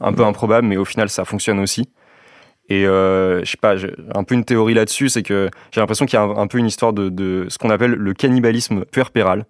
un 0.01 0.13
peu 0.13 0.25
improbable, 0.25 0.67
mais 0.69 0.77
au 0.77 0.85
final, 0.85 1.09
ça 1.09 1.25
fonctionne 1.25 1.59
aussi. 1.59 1.89
Et 2.71 2.87
euh, 2.87 3.45
je 3.45 3.51
sais 3.51 3.57
pas, 3.57 3.77
un 4.15 4.25
peu 4.25 4.35
une 4.35 4.45
théorie 4.45 4.75
là-dessus, 4.75 5.09
c'est 5.09 5.23
que 5.23 5.49
j'ai 5.71 5.81
l'impression 5.81 6.05
qu'il 6.05 6.19
y 6.19 6.23
a 6.23 6.25
un, 6.25 6.47
peu 6.47 6.59
une 6.59 6.67
histoire 6.67 6.93
de, 6.93 7.09
de, 7.09 7.47
ce 7.49 7.57
qu'on 7.57 7.71
appelle 7.71 7.93
le 7.93 8.13
cannibalisme 8.13 8.85
puerpéral, 8.85 9.47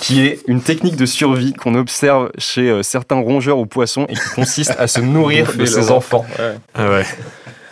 qui 0.00 0.20
est 0.20 0.40
une 0.48 0.60
technique 0.60 0.96
de 0.96 1.06
survie 1.06 1.54
qu'on 1.54 1.74
observe 1.74 2.30
chez 2.36 2.68
euh, 2.68 2.82
certains 2.82 3.16
rongeurs 3.16 3.58
ou 3.58 3.64
poissons 3.64 4.06
et 4.08 4.14
qui 4.14 4.28
consiste 4.34 4.74
à 4.78 4.86
se 4.86 5.00
nourrir 5.00 5.50
de 5.56 5.64
ses 5.64 5.90
enfants. 5.90 6.26
Ouais. 6.38 6.56
Ah 6.74 6.90
ouais. 6.90 7.04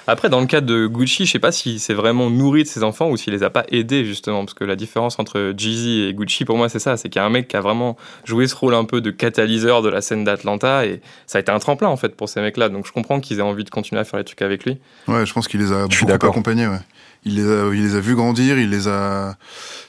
Après, 0.08 0.28
dans 0.28 0.40
le 0.40 0.46
cas 0.46 0.60
de 0.60 0.86
Gucci, 0.86 1.26
je 1.26 1.32
sais 1.32 1.38
pas 1.38 1.52
si 1.52 1.78
c'est 1.78 1.94
vraiment 1.94 2.30
nourri 2.30 2.62
de 2.62 2.68
ses 2.68 2.84
enfants 2.84 3.10
ou 3.10 3.16
s'il 3.16 3.32
les 3.32 3.42
a 3.42 3.50
pas 3.50 3.64
aidés, 3.70 4.04
justement. 4.04 4.44
Parce 4.44 4.54
que 4.54 4.64
la 4.64 4.76
différence 4.76 5.18
entre 5.18 5.52
Jeezy 5.56 6.02
et 6.02 6.14
Gucci, 6.14 6.44
pour 6.44 6.56
moi, 6.56 6.68
c'est 6.68 6.78
ça. 6.78 6.96
C'est 6.96 7.08
qu'il 7.08 7.20
y 7.20 7.22
a 7.22 7.26
un 7.26 7.30
mec 7.30 7.48
qui 7.48 7.56
a 7.56 7.60
vraiment 7.60 7.96
joué 8.24 8.46
ce 8.46 8.54
rôle 8.54 8.74
un 8.74 8.84
peu 8.84 9.00
de 9.00 9.10
catalyseur 9.10 9.82
de 9.82 9.88
la 9.88 10.00
scène 10.00 10.24
d'Atlanta. 10.24 10.86
Et 10.86 11.00
ça 11.26 11.38
a 11.38 11.40
été 11.40 11.50
un 11.50 11.58
tremplin, 11.58 11.88
en 11.88 11.96
fait, 11.96 12.14
pour 12.16 12.28
ces 12.28 12.40
mecs-là. 12.40 12.68
Donc 12.68 12.86
je 12.86 12.92
comprends 12.92 13.20
qu'ils 13.20 13.38
aient 13.38 13.42
envie 13.42 13.64
de 13.64 13.70
continuer 13.70 14.00
à 14.00 14.04
faire 14.04 14.18
les 14.18 14.24
trucs 14.24 14.42
avec 14.42 14.64
lui. 14.64 14.78
Ouais, 15.08 15.26
je 15.26 15.32
pense 15.32 15.48
qu'il 15.48 15.60
les 15.60 15.72
a 15.72 15.86
beaucoup 15.86 16.28
accompagnés, 16.28 16.68
ouais. 16.68 16.80
Il 17.24 17.34
les, 17.36 17.50
a, 17.50 17.74
il 17.74 17.82
les 17.82 17.96
a 17.96 18.00
vus 18.00 18.14
grandir, 18.14 18.56
il 18.56 18.70
les 18.70 18.86
a, 18.86 19.36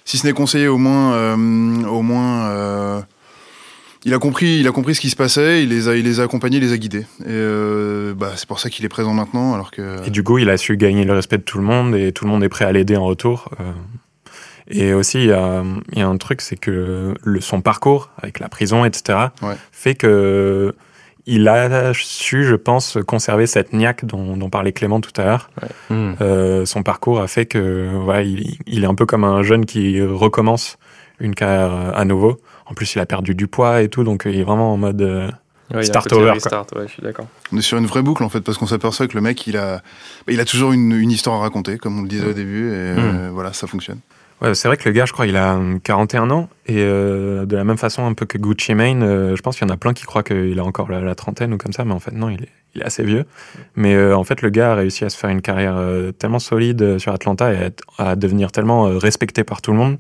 si 0.06 0.18
ce 0.18 0.26
n'est 0.26 0.34
conseillé, 0.34 0.68
au 0.68 0.80
moins, 0.80 1.14
euh, 1.14 1.36
au 1.86 2.02
moins, 2.02 2.48
euh, 2.48 3.02
il 4.08 4.14
a 4.14 4.20
compris, 4.20 4.60
il 4.60 4.68
a 4.70 4.72
compris 4.72 4.96
ce 4.96 5.02
qui 5.02 5.10
se 5.10 5.18
passait, 5.18 5.64
il 5.64 5.70
les 5.70 5.90
a, 5.90 5.96
il 5.98 6.06
les 6.06 6.22
a 6.22 6.24
accompagnés, 6.24 6.58
il 6.58 6.64
les 6.64 6.72
a 6.72 6.78
guidés. 6.78 7.06
Et 7.26 7.28
euh, 7.28 8.14
bah, 8.14 8.32
c'est 8.38 8.48
pour 8.48 8.62
ça 8.62 8.70
qu'il 8.70 8.86
est 8.86 8.90
présent 8.90 9.14
maintenant, 9.14 9.54
alors 9.54 9.70
que. 9.70 9.98
Et 10.08 10.10
du 10.12 10.24
coup, 10.24 10.38
il 10.38 10.50
a 10.50 10.56
su 10.56 10.78
gagner 10.78 11.04
le 11.04 11.12
respect 11.12 11.38
de 11.38 11.44
tout 11.44 11.58
le 11.58 11.66
monde 11.66 11.94
et 11.94 12.14
tout 12.14 12.24
le 12.24 12.32
monde 12.32 12.42
est 12.42 12.50
prêt 12.50 12.64
à 12.64 12.72
l'aider 12.72 12.96
en 12.96 13.04
retour. 13.04 13.50
Euh. 13.60 13.74
Et 14.70 14.94
aussi, 14.94 15.18
il 15.20 15.26
y 15.26 15.34
a, 15.34 15.62
y 15.94 16.02
a 16.02 16.08
un 16.08 16.16
truc, 16.16 16.40
c'est 16.40 16.56
que 16.56 17.16
le, 17.22 17.42
son 17.42 17.60
parcours 17.60 18.10
avec 18.18 18.40
la 18.40 18.48
prison, 18.48 18.86
etc., 18.86 19.20
fait 19.74 19.96
que 19.96 20.74
il 21.26 21.46
a 21.50 21.94
su, 21.94 22.46
je 22.46 22.56
pense, 22.56 22.98
conserver 23.06 23.46
cette 23.46 23.74
niaque 23.74 24.06
dont, 24.06 24.38
dont 24.38 24.50
parlait 24.50 24.72
Clément 24.72 25.02
tout 25.02 25.12
à 25.20 25.26
l'heure. 25.26 25.50
Hmm. 25.90 26.14
Euh, 26.22 26.66
son 26.66 26.84
parcours 26.84 27.20
a 27.20 27.28
fait 27.28 27.46
que, 27.46 27.94
ouais, 28.06 28.26
il, 28.26 28.58
il, 28.68 28.86
est 28.86 28.88
un 28.88 28.96
peu 28.96 29.06
comme 29.06 29.26
un 29.26 29.44
jeune 29.44 29.66
qui 29.66 30.02
recommence 30.02 30.78
une 31.20 31.36
carrière 31.36 31.94
à 31.94 32.06
nouveau. 32.06 32.40
En 32.70 32.74
plus, 32.74 32.96
il 32.96 33.00
a 33.00 33.06
perdu 33.06 33.36
du 33.36 33.48
poids 33.48 33.82
et 33.82 33.90
tout, 33.90 34.04
donc 34.04 34.24
il 34.26 34.38
est 34.38 34.44
vraiment 34.44 34.74
en 34.74 34.78
mode 34.78 35.02
euh, 35.02 35.84
start 35.84 36.12
over. 36.14 36.34
je 36.36 36.88
suis 36.88 37.02
d'accord. 37.02 37.28
On 37.52 37.58
est 37.58 37.62
sur 37.62 37.78
une 37.78 37.86
vraie 37.86 38.02
boucle 38.02 38.24
en 38.24 38.30
fait, 38.30 38.42
parce 38.42 38.58
qu'on 38.58 38.68
s'aperçoit 38.68 39.08
que 39.08 39.16
le 39.16 39.22
mec, 39.22 39.48
il 39.48 39.58
a, 39.58 39.82
il 40.28 40.40
a 40.40 40.46
toujours 40.46 40.74
une, 40.74 40.92
une, 40.92 41.12
histoire 41.12 41.38
à 41.38 41.40
raconter, 41.40 41.78
comme 41.78 42.00
on 42.00 42.02
le 42.04 42.08
disait 42.08 42.28
au 42.28 42.34
début, 42.34 42.68
et 42.70 42.74
euh, 42.76 43.30
voilà, 43.32 43.54
ça 43.54 43.68
fonctionne. 43.68 44.00
Ouais, 44.42 44.54
c'est 44.54 44.68
vrai 44.68 44.78
que 44.78 44.88
le 44.88 44.94
gars, 44.94 45.06
je 45.06 45.14
crois, 45.14 45.26
il 45.26 45.36
a 45.36 45.60
41 45.84 46.30
ans, 46.30 46.48
et 46.68 46.76
euh, 46.78 47.46
de 47.46 47.56
la 47.56 47.64
même 47.64 47.78
façon 47.78 48.06
un 48.06 48.14
peu 48.14 48.26
que 48.26 48.38
Gucci 48.38 48.76
Mane, 48.76 49.36
je 49.36 49.42
pense 49.42 49.58
qu'il 49.58 49.68
y 49.68 49.72
en 49.72 49.74
a 49.74 49.78
plein 49.78 49.94
qui 49.94 50.04
croient 50.04 50.24
qu'il 50.24 50.60
a 50.60 50.64
encore 50.64 50.92
la, 50.92 51.16
trentaine 51.16 51.54
ou 51.54 51.58
comme 51.58 51.74
ça, 51.74 51.86
mais 51.86 51.94
en 51.94 52.00
fait, 52.00 52.12
non, 52.12 52.30
il 52.30 52.44
est, 52.44 52.50
il 52.76 52.82
est 52.82 52.86
assez 52.86 53.04
vieux. 53.04 53.26
Mais 53.76 54.00
en 54.12 54.24
fait, 54.24 54.42
le 54.42 54.50
gars 54.50 54.74
a 54.74 54.76
réussi 54.76 55.06
à 55.06 55.10
se 55.10 55.18
faire 55.18 55.32
une 55.32 55.42
carrière 55.42 55.82
tellement 56.20 56.40
solide 56.40 57.00
sur 57.00 57.14
Atlanta 57.14 57.52
et 57.52 57.72
à, 57.98 58.10
à 58.10 58.16
devenir 58.16 58.52
tellement 58.52 58.84
respecté 58.84 59.44
par 59.44 59.62
tout 59.62 59.72
le 59.72 59.78
monde 59.78 59.98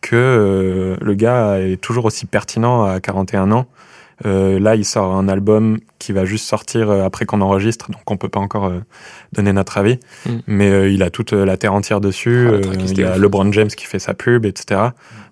que 0.00 0.16
euh, 0.16 0.96
le 1.00 1.14
gars 1.14 1.58
est 1.58 1.80
toujours 1.80 2.04
aussi 2.04 2.26
pertinent 2.26 2.84
à 2.84 3.00
41 3.00 3.52
ans. 3.52 3.66
Euh, 4.26 4.58
là, 4.58 4.74
il 4.74 4.84
sort 4.84 5.14
un 5.14 5.28
album 5.28 5.78
qui 6.00 6.12
va 6.12 6.24
juste 6.24 6.44
sortir 6.44 6.90
euh, 6.90 7.04
après 7.04 7.24
qu'on 7.24 7.40
enregistre, 7.40 7.88
donc 7.92 8.00
on 8.10 8.16
peut 8.16 8.28
pas 8.28 8.40
encore 8.40 8.72
donner 9.32 9.52
notre 9.52 9.78
avis. 9.78 10.00
Mm. 10.26 10.30
Mais 10.48 10.92
il 10.92 11.02
a 11.02 11.10
toute 11.10 11.32
la 11.32 11.56
terre 11.56 11.72
entière 11.72 12.00
dessus. 12.00 12.48
Ah, 12.52 12.58
il 12.80 12.98
y 12.98 13.04
a 13.04 13.16
LeBron 13.16 13.52
James 13.52 13.68
qui 13.68 13.86
fait 13.86 14.00
sa 14.00 14.14
pub, 14.14 14.44
etc. 14.44 14.80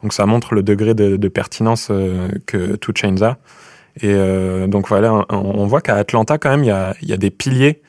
Donc 0.03 0.13
ça 0.13 0.27
montre 0.27 0.55
le 0.55 0.63
degré 0.63 0.95
de, 0.95 1.17
de 1.17 1.29
pertinence 1.29 1.91
que 2.47 2.77
Two 2.77 2.93
Chainz 2.95 3.23
a. 3.23 3.39
Et 4.03 4.15
donc 4.69 4.89
voilà, 4.89 5.25
on, 5.31 5.67
voit 5.67 5.81
qu'à 5.81 5.97
Atlanta 5.97 6.37
quand 6.37 6.51
même, 6.51 6.63
il 6.63 6.69
y 6.69 6.71
a, 6.71 6.95
il 7.01 7.09
y 7.09 7.15
a 7.15 7.17
des 7.17 7.31
piliers 7.31 7.81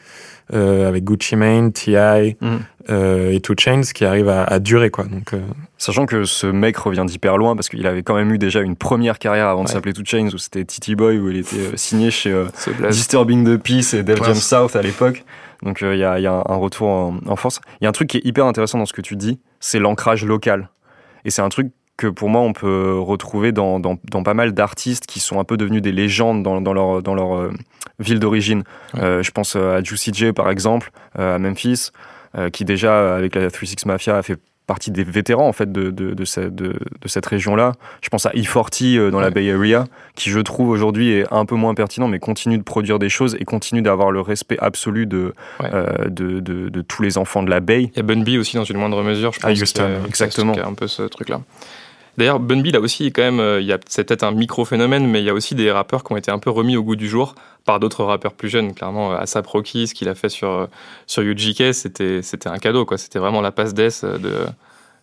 avec 0.52 1.04
Gucci 1.04 1.36
Mane, 1.36 1.74
T.I. 1.74 2.38
Mhm. 2.42 2.60
Euh, 2.89 3.32
et 3.32 3.39
Two 3.39 3.56
Chains 3.60 3.82
qui 3.93 4.06
arrivent 4.06 4.30
à, 4.30 4.43
à 4.43 4.60
durer 4.60 4.89
quoi. 4.89 5.06
Donc 5.06 5.34
euh, 5.34 5.39
Sachant 5.78 6.06
que 6.06 6.23
ce 6.26 6.47
mec 6.47 6.78
revient 6.78 7.04
d'hyper 7.06 7.38
loin 7.38 7.56
parce 7.56 7.69
qu'il 7.69 7.86
avait 7.86 8.04
quand 8.04 8.15
même 8.15 8.32
eu 8.32 8.38
déjà 8.38 8.62
une 8.62 8.76
première 8.76 9.19
carrière 9.19 9.47
avant 9.47 9.63
de 9.63 9.69
s'appeler 9.69 9.93
Two 9.93 10.06
Chains 10.06 10.30
où 10.34 10.38
c'était 10.38 10.65
Titi 10.65 10.95
Boy 10.95 11.17
où 11.17 11.30
il 11.30 11.38
était 11.38 11.58
euh, 11.58 11.76
signé 11.76 12.12
chez 12.12 12.32
euh. 12.32 12.45
Disturbing 12.89 13.45
the 13.45 13.62
Peace 13.62 13.93
et 13.93 14.04
Def. 14.04 14.23
Jam 14.23 14.36
South 14.36 14.76
à 14.76 14.82
l'époque. 14.82 15.23
Donc 15.63 15.82
il 15.82 15.97
y, 15.97 16.04
a, 16.04 16.19
il 16.19 16.23
y 16.23 16.28
a 16.28 16.43
un 16.45 16.56
retour 16.56 16.88
en, 16.88 17.17
en 17.26 17.36
force. 17.36 17.62
Il 17.82 17.86
y 17.86 17.88
a 17.88 17.89
un 17.89 17.93
truc 17.93 18.10
qui 18.10 18.17
est 18.17 18.26
hyper 18.26 18.45
intéressant 18.45 18.78
dans 18.78 18.86
ce 18.86 18.93
que 18.93 19.02
tu 19.02 19.15
dis, 19.15 19.39
c'est 19.60 19.80
l'ancrage 19.80 20.23
local. 20.23 20.69
Et 21.26 21.32
c'est 21.32 21.41
un 21.41 21.50
truc 21.50 21.71
que 21.97 22.06
pour 22.06 22.30
moi 22.30 22.41
on 22.41 22.54
peut 22.54 22.95
retrouver 23.00 23.52
dans, 23.52 23.80
dans, 23.80 23.97
dans 24.12 24.21
pas 24.21 24.36
mal 24.36 24.54
d'artistes 24.54 25.08
qui 25.08 25.19
sont 25.19 25.39
un 25.39 25.43
peu 25.43 25.58
devenus 25.58 25.82
des 25.82 25.91
légendes 25.91 26.43
dans, 26.43 26.62
dans 26.62 26.73
leur, 26.73 27.02
dans 27.02 27.15
leur 27.15 27.36
euh, 27.36 27.52
ville 27.97 28.19
d'origine. 28.19 28.63
Ouais. 28.93 29.02
Euh, 29.02 29.23
je 29.23 29.32
pense 29.32 29.56
à 29.56 29.82
Juicy 29.82 30.12
J 30.13 30.32
par 30.32 30.52
exemple, 30.52 30.91
euh, 31.17 31.36
à 31.36 31.39
Memphis, 31.39 31.89
qui 32.52 32.65
déjà 32.65 33.15
avec 33.15 33.36
la 33.36 33.50
36 33.50 33.86
Mafia 33.86 34.17
a 34.17 34.21
fait 34.23 34.38
partie 34.67 34.91
des 34.91 35.06
vétérans 35.06 35.47
en 35.47 35.54
fait 35.54 35.71
de, 35.71 35.91
de, 35.91 36.13
de, 36.13 36.26
ce- 36.26 36.41
de- 36.41 36.73
de 37.02 37.08
cette 37.08 37.26
région-là. 37.26 37.71
Je 38.02 38.10
pense 38.10 38.26
à 38.26 38.32
E40 38.32 38.97
euh, 38.97 39.12
dans 39.12 39.21
la. 39.21 39.30
Bay 39.30 39.50
Area, 39.50 39.86
qui 40.15 40.30
je 40.30 40.39
trouve 40.41 40.67
aujourd'hui 40.69 41.12
est 41.12 41.26
un 41.32 41.45
peu 41.45 41.56
moins 41.56 41.73
pertinent, 41.73 42.10
mais 42.10 42.19
continue 42.19 42.58
de 42.58 42.63
produire 42.63 43.00
des 43.00 43.08
choses 43.08 43.38
et 43.39 43.45
continue 43.45 43.82
d'avoir 43.82 44.12
le 44.12 44.19
respect 44.19 44.58
absolu 44.60 45.06
de, 45.06 45.34
Ouais. 45.62 45.69
euh, 45.73 46.10
de, 46.10 46.82
tous 46.82 47.02
les 47.02 47.17
enfants 47.17 47.43
de 47.43 47.50
la 47.50 47.62
Bay. 47.62 47.84
Il 47.93 47.97
y 47.97 48.00
a 48.02 48.04
Bun 48.04 48.23
B 48.23 48.38
aussi 48.38 48.58
dans 48.58 48.65
une 48.65 48.78
moindre 48.78 49.02
mesure, 49.04 49.32
je 49.32 49.39
Ah, 49.43 49.47
pense. 49.47 49.62
Houston, 49.62 49.88
que- 50.04 50.08
exactement. 50.08 50.54
a 50.54 50.67
un 50.67 50.73
peu 50.73 50.88
ce 50.88 51.04
truc-là. 51.04 51.39
D'ailleurs, 52.17 52.39
Bun 52.39 52.62
B, 52.62 52.67
là 52.67 52.80
aussi, 52.80 53.12
quand 53.12 53.21
même, 53.21 53.39
euh, 53.39 53.62
il 53.62 53.67
y 53.67 53.73
a 53.73 53.77
c'est 53.88 54.03
peut-être 54.03 54.23
un 54.23 54.32
micro-phénomène, 54.32 55.06
mais 55.08 55.21
il 55.21 55.25
y 55.25 55.30
a 55.30 55.34
aussi 55.34 55.53
des 55.53 55.71
rappeurs 55.71 56.03
qui 56.03 56.12
ont 56.13 56.17
été 56.17 56.32
un 56.32 56.39
peu 56.39 56.49
remis 56.49 56.75
au 56.75 56.84
goût 56.84 56.95
du 56.95 57.08
jour 57.08 57.36
par 57.65 57.80
d'autres 57.80 58.03
rappeurs 58.03 58.34
plus 58.34 58.49
jeunes. 58.49 58.73
Clairement, 58.73 59.12
euh, 59.13 59.17
Asap 59.17 59.45
Rocky, 59.47 59.88
ce 59.88 59.93
qu'il 59.93 60.10
a 60.10 60.15
fait 60.15 60.30
sur, 60.30 60.49
euh, 60.49 60.65
sur 61.06 61.21
UGK, 61.23 61.73
c'était 61.73 62.21
c'était 62.23 62.49
un 62.49 62.58
cadeau, 62.58 62.86
quoi. 62.86 62.97
C'était 62.97 63.19
vraiment 63.19 63.41
la 63.41 63.51
passe 63.51 63.73
d'ess 63.75 64.03
de 64.03 64.45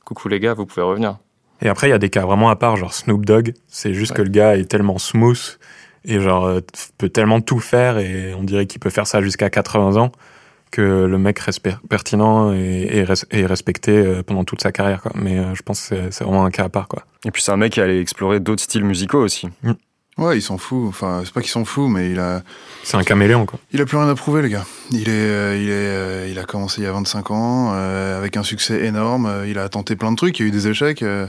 coucou 0.04 0.28
les 0.28 0.40
gars, 0.40 0.54
vous 0.54 0.66
pouvez 0.66 0.82
revenir. 0.84 1.16
et 1.62 1.68
après 1.68 1.86
il 1.86 1.90
y 1.90 1.94
a 1.94 1.98
des 1.98 2.10
cas 2.10 2.26
vraiment 2.26 2.50
à 2.50 2.56
part 2.56 2.76
genre 2.76 2.92
Snoop 2.92 3.24
Dogg. 3.24 3.54
C'est 3.68 3.94
juste 3.94 4.10
Ouais. 4.12 4.18
que 4.18 4.22
le 4.22 4.28
gars 4.30 4.56
est 4.56 4.64
tellement 4.68 4.98
smooth 4.98 5.58
et 6.04 6.20
genre 6.20 6.60
peut 6.98 7.08
tellement 7.08 7.40
tout 7.40 7.60
faire 7.60 7.96
et 7.98 8.34
on 8.34 8.42
dirait 8.42 8.66
qu'il 8.66 8.80
peut 8.80 8.90
faire 8.90 9.06
ça 9.06 9.22
jusqu'à 9.22 9.48
80 9.48 9.96
ans 9.96 10.10
que 10.74 11.04
le 11.04 11.18
mec 11.18 11.38
reste 11.38 11.60
per- 11.60 11.76
pertinent 11.88 12.52
et, 12.52 12.88
et 12.90 13.04
res- 13.04 13.24
et 13.30 13.46
respecté 13.46 13.92
euh, 13.92 14.22
pendant 14.22 14.44
toute 14.44 14.60
sa 14.62 14.72
carrière 14.72 15.00
quoi. 15.02 15.12
Mais 15.14 15.38
euh, 15.38 15.54
je 15.54 15.62
pense 15.62 15.88
que 15.88 16.10
c'est- 16.10 16.24
vraiment 16.24 16.44
un 16.44 16.50
cas 16.50 16.64
à 16.64 16.68
part 16.68 16.88
quoi. 16.88 17.04
Et 17.24 17.30
puis 17.30 17.42
c'est 17.42 17.52
un 17.52 17.56
mec 17.56 17.72
qui 17.72 17.80
allait 17.80 18.00
explorer 18.00 18.40
d'autres 18.40 18.62
styles 18.62 18.84
musicaux 18.84 19.20
aussi. 19.22 19.48
Ouais, 20.16 20.38
il 20.38 20.42
s'en 20.42 20.58
fout. 20.58 20.84
Enfin, 20.86 21.22
c'est 21.24 21.34
pas 21.34 21.40
qu'il 21.40 21.50
s'en 21.50 21.64
fout, 21.64 21.90
mais 21.90 22.10
il 22.12 22.20
a, 22.20 22.42
C'est 22.84 22.96
un 22.96 23.02
caméléon 23.02 23.46
quoi. 23.46 23.58
il 23.72 23.80
a 23.80 23.84
plus 23.84 23.96
rien 23.96 24.08
à 24.08 24.14
prouver, 24.14 24.42
le 24.42 24.48
gars. 24.48 24.64
Il 24.92 25.08
est, 25.08 25.12
euh, 25.12 25.56
il 25.60 25.68
est, 25.68 25.72
euh, 25.72 26.28
il 26.30 26.38
a 26.38 26.44
commencé 26.44 26.82
il 26.82 26.84
y 26.84 26.86
a 26.86 26.92
25 26.92 27.32
ans 27.32 27.72
euh, 27.74 28.16
avec 28.16 28.36
un 28.36 28.44
succès 28.44 28.84
énorme. 28.84 29.28
Il 29.48 29.58
a 29.58 29.68
tenté 29.68 29.96
plein 29.96 30.12
de 30.12 30.16
trucs. 30.16 30.38
Il 30.38 30.42
y 30.42 30.44
a 30.44 30.48
eu 30.48 30.52
des 30.52 30.68
échecs. 30.68 31.02
euh, 31.02 31.26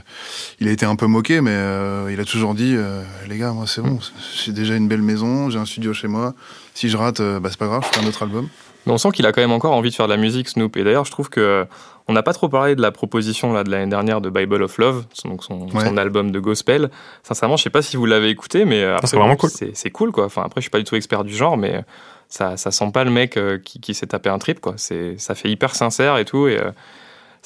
il 0.59 0.67
a 0.67 0.71
été 0.71 0.85
un 0.85 0.95
peu 0.95 1.07
moqué, 1.07 1.41
mais 1.41 1.49
euh, 1.53 2.11
il 2.11 2.19
a 2.19 2.25
toujours 2.25 2.53
dit, 2.53 2.75
euh, 2.75 3.01
les 3.27 3.37
gars, 3.39 3.53
moi 3.53 3.65
c'est 3.65 3.81
bon. 3.81 3.97
J'ai 4.43 4.51
déjà 4.51 4.75
une 4.75 4.87
belle 4.87 5.01
maison, 5.01 5.49
j'ai 5.49 5.57
un 5.57 5.65
studio 5.65 5.91
chez 5.93 6.07
moi. 6.07 6.35
Si 6.75 6.87
je 6.89 6.97
rate, 6.97 7.21
euh, 7.21 7.39
bah 7.39 7.49
c'est 7.49 7.57
pas 7.57 7.65
grave, 7.67 7.83
je 7.91 7.97
fais 7.99 8.05
un 8.05 8.07
autre 8.07 8.21
album. 8.21 8.49
Mais 8.85 8.91
on 8.93 8.97
sent 8.97 9.09
qu'il 9.11 9.25
a 9.25 9.31
quand 9.31 9.41
même 9.41 9.51
encore 9.51 9.73
envie 9.73 9.89
de 9.89 9.95
faire 9.95 10.07
de 10.07 10.11
la 10.13 10.17
musique, 10.17 10.47
Snoop. 10.49 10.77
Et 10.77 10.83
d'ailleurs, 10.83 11.05
je 11.05 11.11
trouve 11.11 11.29
que 11.29 11.39
euh, 11.39 11.65
on 12.07 12.13
n'a 12.13 12.21
pas 12.23 12.33
trop 12.33 12.49
parlé 12.49 12.75
de 12.75 12.81
la 12.81 12.91
proposition 12.91 13.51
là, 13.53 13.63
de 13.63 13.71
l'année 13.71 13.89
dernière 13.89 14.21
de 14.21 14.29
Bible 14.29 14.61
of 14.61 14.77
Love, 14.77 15.05
son- 15.13 15.29
donc 15.29 15.43
son, 15.43 15.67
Ouais. 15.73 15.85
son 15.85 15.97
album 15.97 16.31
de 16.31 16.39
gospel. 16.39 16.89
Sincèrement, 17.23 17.57
je 17.57 17.63
sais 17.63 17.69
pas 17.71 17.81
si 17.81 17.97
vous 17.97 18.05
l'avez 18.05 18.29
écouté, 18.29 18.63
mais 18.65 18.83
euh, 18.83 18.95
après, 18.95 19.07
c'est 19.07 19.17
vraiment 19.17 19.35
cool. 19.35 19.49
C'est 19.49 19.89
cool, 19.91 20.11
quoi. 20.11 20.25
Enfin, 20.25 20.43
après, 20.45 20.61
je 20.61 20.65
suis 20.65 20.69
pas 20.69 20.77
du 20.77 20.83
tout 20.83 20.95
expert 20.95 21.23
du 21.23 21.33
genre, 21.35 21.57
mais 21.57 21.75
euh, 21.77 21.81
ça, 22.29 22.57
ça 22.57 22.69
sent 22.71 22.91
pas 22.93 23.03
le 23.03 23.11
mec 23.11 23.39
qui, 23.63 23.79
qui 23.79 23.93
s'est 23.95 24.07
tapé 24.07 24.29
un 24.29 24.37
trip, 24.39 24.59
quoi. 24.59 24.73
C'est, 24.77 25.15
ça 25.17 25.33
fait 25.35 25.49
hyper 25.49 25.73
sincère 25.75 26.17
et 26.17 26.25
tout. 26.25 26.47
Et 26.47 26.59
euh, 26.59 26.69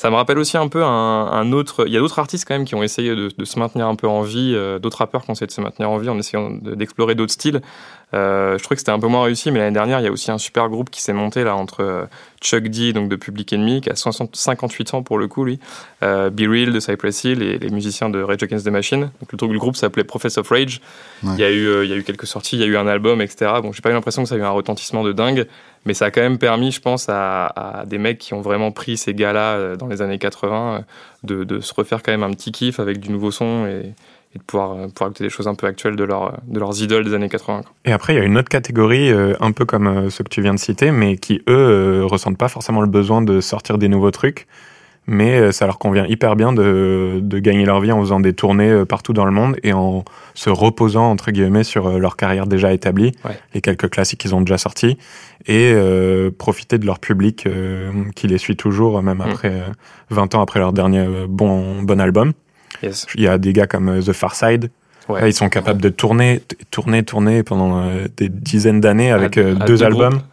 ça 0.02 0.10
me 0.10 0.16
rappelle 0.16 0.38
aussi 0.40 0.56
un 0.56 0.70
peu 0.70 0.82
un, 0.82 0.88
un 0.88 1.52
autre. 1.52 1.86
Il 1.86 1.92
y 1.92 1.98
a 1.98 2.00
d'autres 2.00 2.20
artistes 2.20 2.46
quand 2.48 2.54
même 2.56 2.64
qui 2.64 2.74
ont 2.74 2.84
essayé 2.84 3.10
de, 3.16 3.30
de 3.38 3.46
se 3.46 3.60
maintenir 3.60 3.86
un 3.86 3.96
peu 3.96 4.08
en 4.08 4.22
vie, 4.22 4.54
euh, 4.56 4.80
d'autres 4.80 5.00
rappeurs 5.00 5.24
qui 5.24 5.30
ont 5.30 5.34
essayé 5.34 5.48
de 5.48 5.52
se 5.52 5.60
maintenir 5.60 5.90
en 5.90 5.98
vie 5.98 6.08
en 6.08 6.18
essayant 6.18 6.52
de- 6.52 6.74
d'explorer 6.74 7.16
d'autres 7.16 7.34
styles. 7.34 7.60
Euh, 8.14 8.58
je 8.58 8.64
trouvais 8.64 8.76
que 8.76 8.80
c'était 8.80 8.92
un 8.94 9.00
peu 9.00 9.08
moins 9.08 9.24
réussi, 9.24 9.52
mais 9.52 9.60
l'année 9.60 9.74
dernière, 9.74 10.00
il 10.00 10.04
y 10.06 10.08
a 10.08 10.12
aussi 10.12 10.32
un 10.32 10.38
super 10.38 10.70
groupe 10.70 10.90
qui 10.90 11.02
s'est 11.02 11.12
monté 11.14 11.44
là 11.44 11.56
entre 11.56 11.82
euh, 11.84 12.06
Chuck 12.42 12.64
D, 12.70 12.94
donc 12.94 13.10
de 13.10 13.16
Public 13.18 13.52
Enemy, 13.54 13.82
qui 13.82 13.90
a 13.90 13.96
60 13.96 14.36
58 14.36 14.94
ans 14.94 15.04
pour 15.04 15.18
le 15.20 15.28
coup, 15.28 15.44
lui, 15.44 15.60
euh, 16.02 16.30
Be 16.30 16.44
Real 16.50 16.72
de 16.72 16.80
Cypress 16.80 17.26
Hill 17.26 17.44
et 17.44 17.60
les 17.60 17.70
musiciens 17.70 18.10
de 18.10 18.22
Rage 18.22 18.42
Against 18.42 18.66
the 18.66 18.70
Machine. 18.72 19.12
Donc 19.22 19.32
le, 19.32 19.38
truc- 19.38 19.52
le 19.52 19.60
groupe 19.60 19.76
s'appelait 19.76 20.06
Prophet 20.06 20.30
of 20.40 20.48
Rage. 20.50 20.80
Ouais. 21.24 21.32
Il, 21.36 21.40
y 21.40 21.44
a 21.44 21.52
eu, 21.52 21.84
il 21.84 21.90
y 21.90 21.94
a 21.94 21.98
eu 21.98 22.04
quelques 22.04 22.26
sorties, 22.26 22.56
il 22.56 22.62
y 22.62 22.64
a 22.64 22.68
eu 22.68 22.78
un 22.78 22.88
album, 22.88 23.22
etc. 23.22 23.52
Bon, 23.62 23.74
j'ai 23.74 23.82
pas 23.82 23.90
eu 23.90 23.94
l'impression 23.94 24.24
que 24.24 24.30
ça 24.30 24.36
a 24.36 24.38
eu 24.38 24.44
un 24.44 24.50
retentissement 24.50 25.04
de 25.04 25.12
dingue, 25.12 25.46
mais 25.86 25.94
ça 25.94 26.06
a 26.06 26.12
quand 26.12 26.22
même 26.22 26.38
permis, 26.38 26.72
je 26.72 26.82
pense, 26.82 27.08
à, 27.10 27.84
des 27.88 27.98
mecs 27.98 28.18
qui 28.18 28.34
ont 28.34 28.42
vraiment 28.42 28.72
pris 28.72 28.98
ces 28.98 29.14
gars-là 29.14 29.54
euh, 29.54 29.76
dans 29.76 29.88
les 29.88 30.02
années 30.02 30.18
80 30.20 30.76
euh, 30.76 30.80
de, 31.24 31.44
de 31.44 31.60
se 31.60 31.74
refaire 31.74 32.04
quand 32.04 32.12
même 32.12 32.24
un 32.24 32.32
petit 32.32 32.52
kiff 32.52 32.80
avec 32.80 33.00
du 33.00 33.12
nouveau 33.12 33.32
son 33.32 33.66
et, 33.66 33.94
de 34.36 34.44
pouvoir, 34.46 34.74
euh, 34.74 34.88
pouvoir 34.88 35.10
écouter 35.10 35.24
des 35.24 35.30
choses 35.30 35.48
un 35.48 35.56
peu 35.56 35.68
actuelles 35.68 35.96
de, 35.96 36.06
de 36.06 36.60
leurs 36.60 36.82
idoles 36.82 37.06
des 37.06 37.14
années 37.14 37.30
80. 37.30 37.64
quoi. 37.64 37.72
Et 37.86 37.92
après, 37.92 38.14
il 38.14 38.18
y 38.18 38.20
a 38.20 38.24
une 38.24 38.38
autre 38.38 38.50
catégorie, 38.50 39.12
un 39.12 39.52
peu 39.52 39.66
comme 39.66 40.10
ceux 40.10 40.24
que 40.24 40.30
tu 40.30 40.42
viens 40.42 40.54
de 40.54 40.60
citer, 40.60 40.92
mais 40.92 41.18
qui, 41.18 41.42
eux, 41.48 42.06
ressentent 42.06 42.38
pas 42.38 42.50
forcément 42.50 42.82
le 42.82 42.88
besoin 42.88 43.22
de 43.22 43.42
sortir 43.42 43.78
des 43.78 43.88
nouveaux 43.88 44.12
trucs, 44.12 44.48
mais 45.12 45.40
euh, 45.40 45.52
ça 45.52 45.66
leur 45.66 45.80
convient 45.80 46.06
hyper 46.08 46.36
bien 46.36 46.54
de, 46.54 47.20
de 47.22 47.40
gagner 47.40 47.66
leur 47.66 47.82
vie 47.82 47.92
en 47.92 48.00
faisant 48.00 48.20
des 48.20 48.34
tournées 48.34 48.70
euh, 48.70 48.86
partout 48.86 49.12
dans 49.12 49.26
le 49.26 49.32
monde 49.32 49.58
et 49.64 49.74
en 49.74 50.06
se 50.36 50.50
reposant, 50.50 51.10
entre 51.10 51.32
guillemets, 51.32 51.64
sur 51.64 51.88
euh, 51.88 51.98
leur 51.98 52.16
carrière 52.16 52.46
déjà 52.48 52.72
établie, 52.72 53.12
Ouais. 53.26 53.38
les 53.54 53.62
quelques 53.62 53.90
classiques 53.90 54.20
qu'ils 54.22 54.36
ont 54.36 54.42
déjà 54.42 54.58
sortis, 54.60 54.98
et 55.48 55.72
euh, 55.74 56.30
profiter 56.32 56.78
de 56.78 56.86
leur 56.86 57.00
public 57.00 57.46
euh, 57.48 57.92
qui 58.16 58.28
les 58.28 58.38
suit 58.38 58.56
toujours, 58.56 59.02
même 59.02 59.18
Mm. 59.18 59.22
après 59.22 59.50
euh, 59.50 59.68
20 60.12 60.36
ans 60.36 60.42
après 60.42 60.60
leur 60.60 60.72
dernier 60.74 61.06
bon, 61.28 61.82
bon 61.82 62.00
album. 62.00 62.34
Yes. 62.84 63.08
Il 63.16 63.22
y 63.24 63.28
a 63.28 63.38
des 63.38 63.52
gars 63.52 63.68
comme 63.68 64.00
The 64.02 64.14
Far 64.14 64.36
Side, 64.36 64.70
Ouais. 65.10 65.28
Ils 65.28 65.34
sont 65.34 65.50
capables 65.50 65.82
de 65.82 65.90
tourner, 65.90 66.44
tourner, 66.70 67.02
tourner 67.02 67.42
pendant 67.42 67.84
des 68.16 68.30
dizaines 68.30 68.80
d'années 68.80 69.12
avec 69.12 69.40
À- 69.40 69.48
à 69.48 69.54
deux, 69.66 69.82
albums, 69.82 70.10
groupes. 70.14 70.24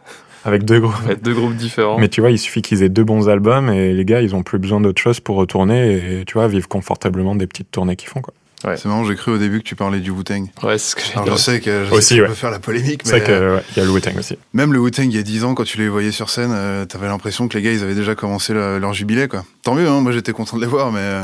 Avec 0.46 0.64
deux 0.64 0.80
groupes. 0.80 0.94
Deux 1.22 1.34
groupes 1.34 1.56
différents. 1.56 1.98
Mais 1.98 2.08
tu 2.08 2.20
vois, 2.20 2.30
il 2.30 2.38
suffit 2.38 2.62
qu'ils 2.62 2.82
aient 2.82 2.88
deux 2.88 3.04
bons 3.04 3.28
albums 3.28 3.68
et 3.68 3.92
les 3.92 4.04
gars, 4.04 4.20
ils 4.22 4.34
ont 4.34 4.42
plus 4.42 4.58
besoin 4.58 4.80
d'autre 4.80 5.00
chose 5.02 5.20
pour 5.20 5.36
retourner 5.36 6.20
et 6.20 6.24
tu 6.24 6.34
vois, 6.34 6.48
vivre 6.48 6.68
confortablement 6.68 7.34
des 7.34 7.46
petites 7.46 7.70
tournées 7.70 7.96
qu'ils 7.96 8.08
font. 8.08 8.20
Quoi. 8.20 8.32
Ouais. 8.64 8.76
C'est 8.78 8.88
marrant, 8.88 9.04
j'ai 9.04 9.14
cru 9.16 9.32
au 9.32 9.38
début 9.38 9.58
que 9.58 9.64
tu 9.64 9.76
parlais 9.76 10.00
du 10.00 10.10
Wu-Tang. 10.10 10.46
Ouais, 10.62 10.78
c'est 10.78 10.90
ce 10.92 10.96
que 10.96 11.02
j'ai 11.02 11.12
Alors 11.18 11.36
je 11.36 11.42
sais 11.42 11.60
que 11.60 11.84
je 11.84 11.92
Aussi, 11.92 12.14
sais 12.14 12.20
ouais. 12.22 12.26
peux 12.26 12.34
faire 12.34 12.50
la 12.50 12.58
polémique, 12.58 13.02
C'est 13.04 13.12
mais 13.12 13.18
vrai 13.20 13.26
qu'il 13.26 13.34
euh, 13.34 13.60
y 13.76 13.80
a 13.80 13.84
le 13.84 13.90
Wu-Tang 13.90 14.16
aussi. 14.18 14.38
même 14.54 14.72
le 14.72 14.78
Wu-Tang 14.80 15.04
il 15.04 15.14
y 15.14 15.18
a 15.18 15.22
10 15.22 15.44
ans, 15.44 15.54
quand 15.54 15.64
tu 15.64 15.76
les 15.78 15.88
voyais 15.88 16.10
sur 16.10 16.30
scène, 16.30 16.52
euh, 16.54 16.84
t'avais 16.86 17.06
l'impression 17.06 17.48
que 17.48 17.56
les 17.58 17.62
gars 17.62 17.72
ils 17.72 17.82
avaient 17.82 17.94
déjà 17.94 18.14
commencé 18.14 18.54
le- 18.54 18.78
leur 18.78 18.94
jubilé 18.94 19.28
quoi. 19.28 19.44
Tant 19.62 19.74
mieux, 19.74 19.86
hein, 19.86 20.00
moi 20.00 20.10
j'étais 20.10 20.32
content 20.32 20.56
de 20.56 20.62
les 20.62 20.66
voir, 20.68 20.90
mais 20.90 21.00
euh, 21.00 21.22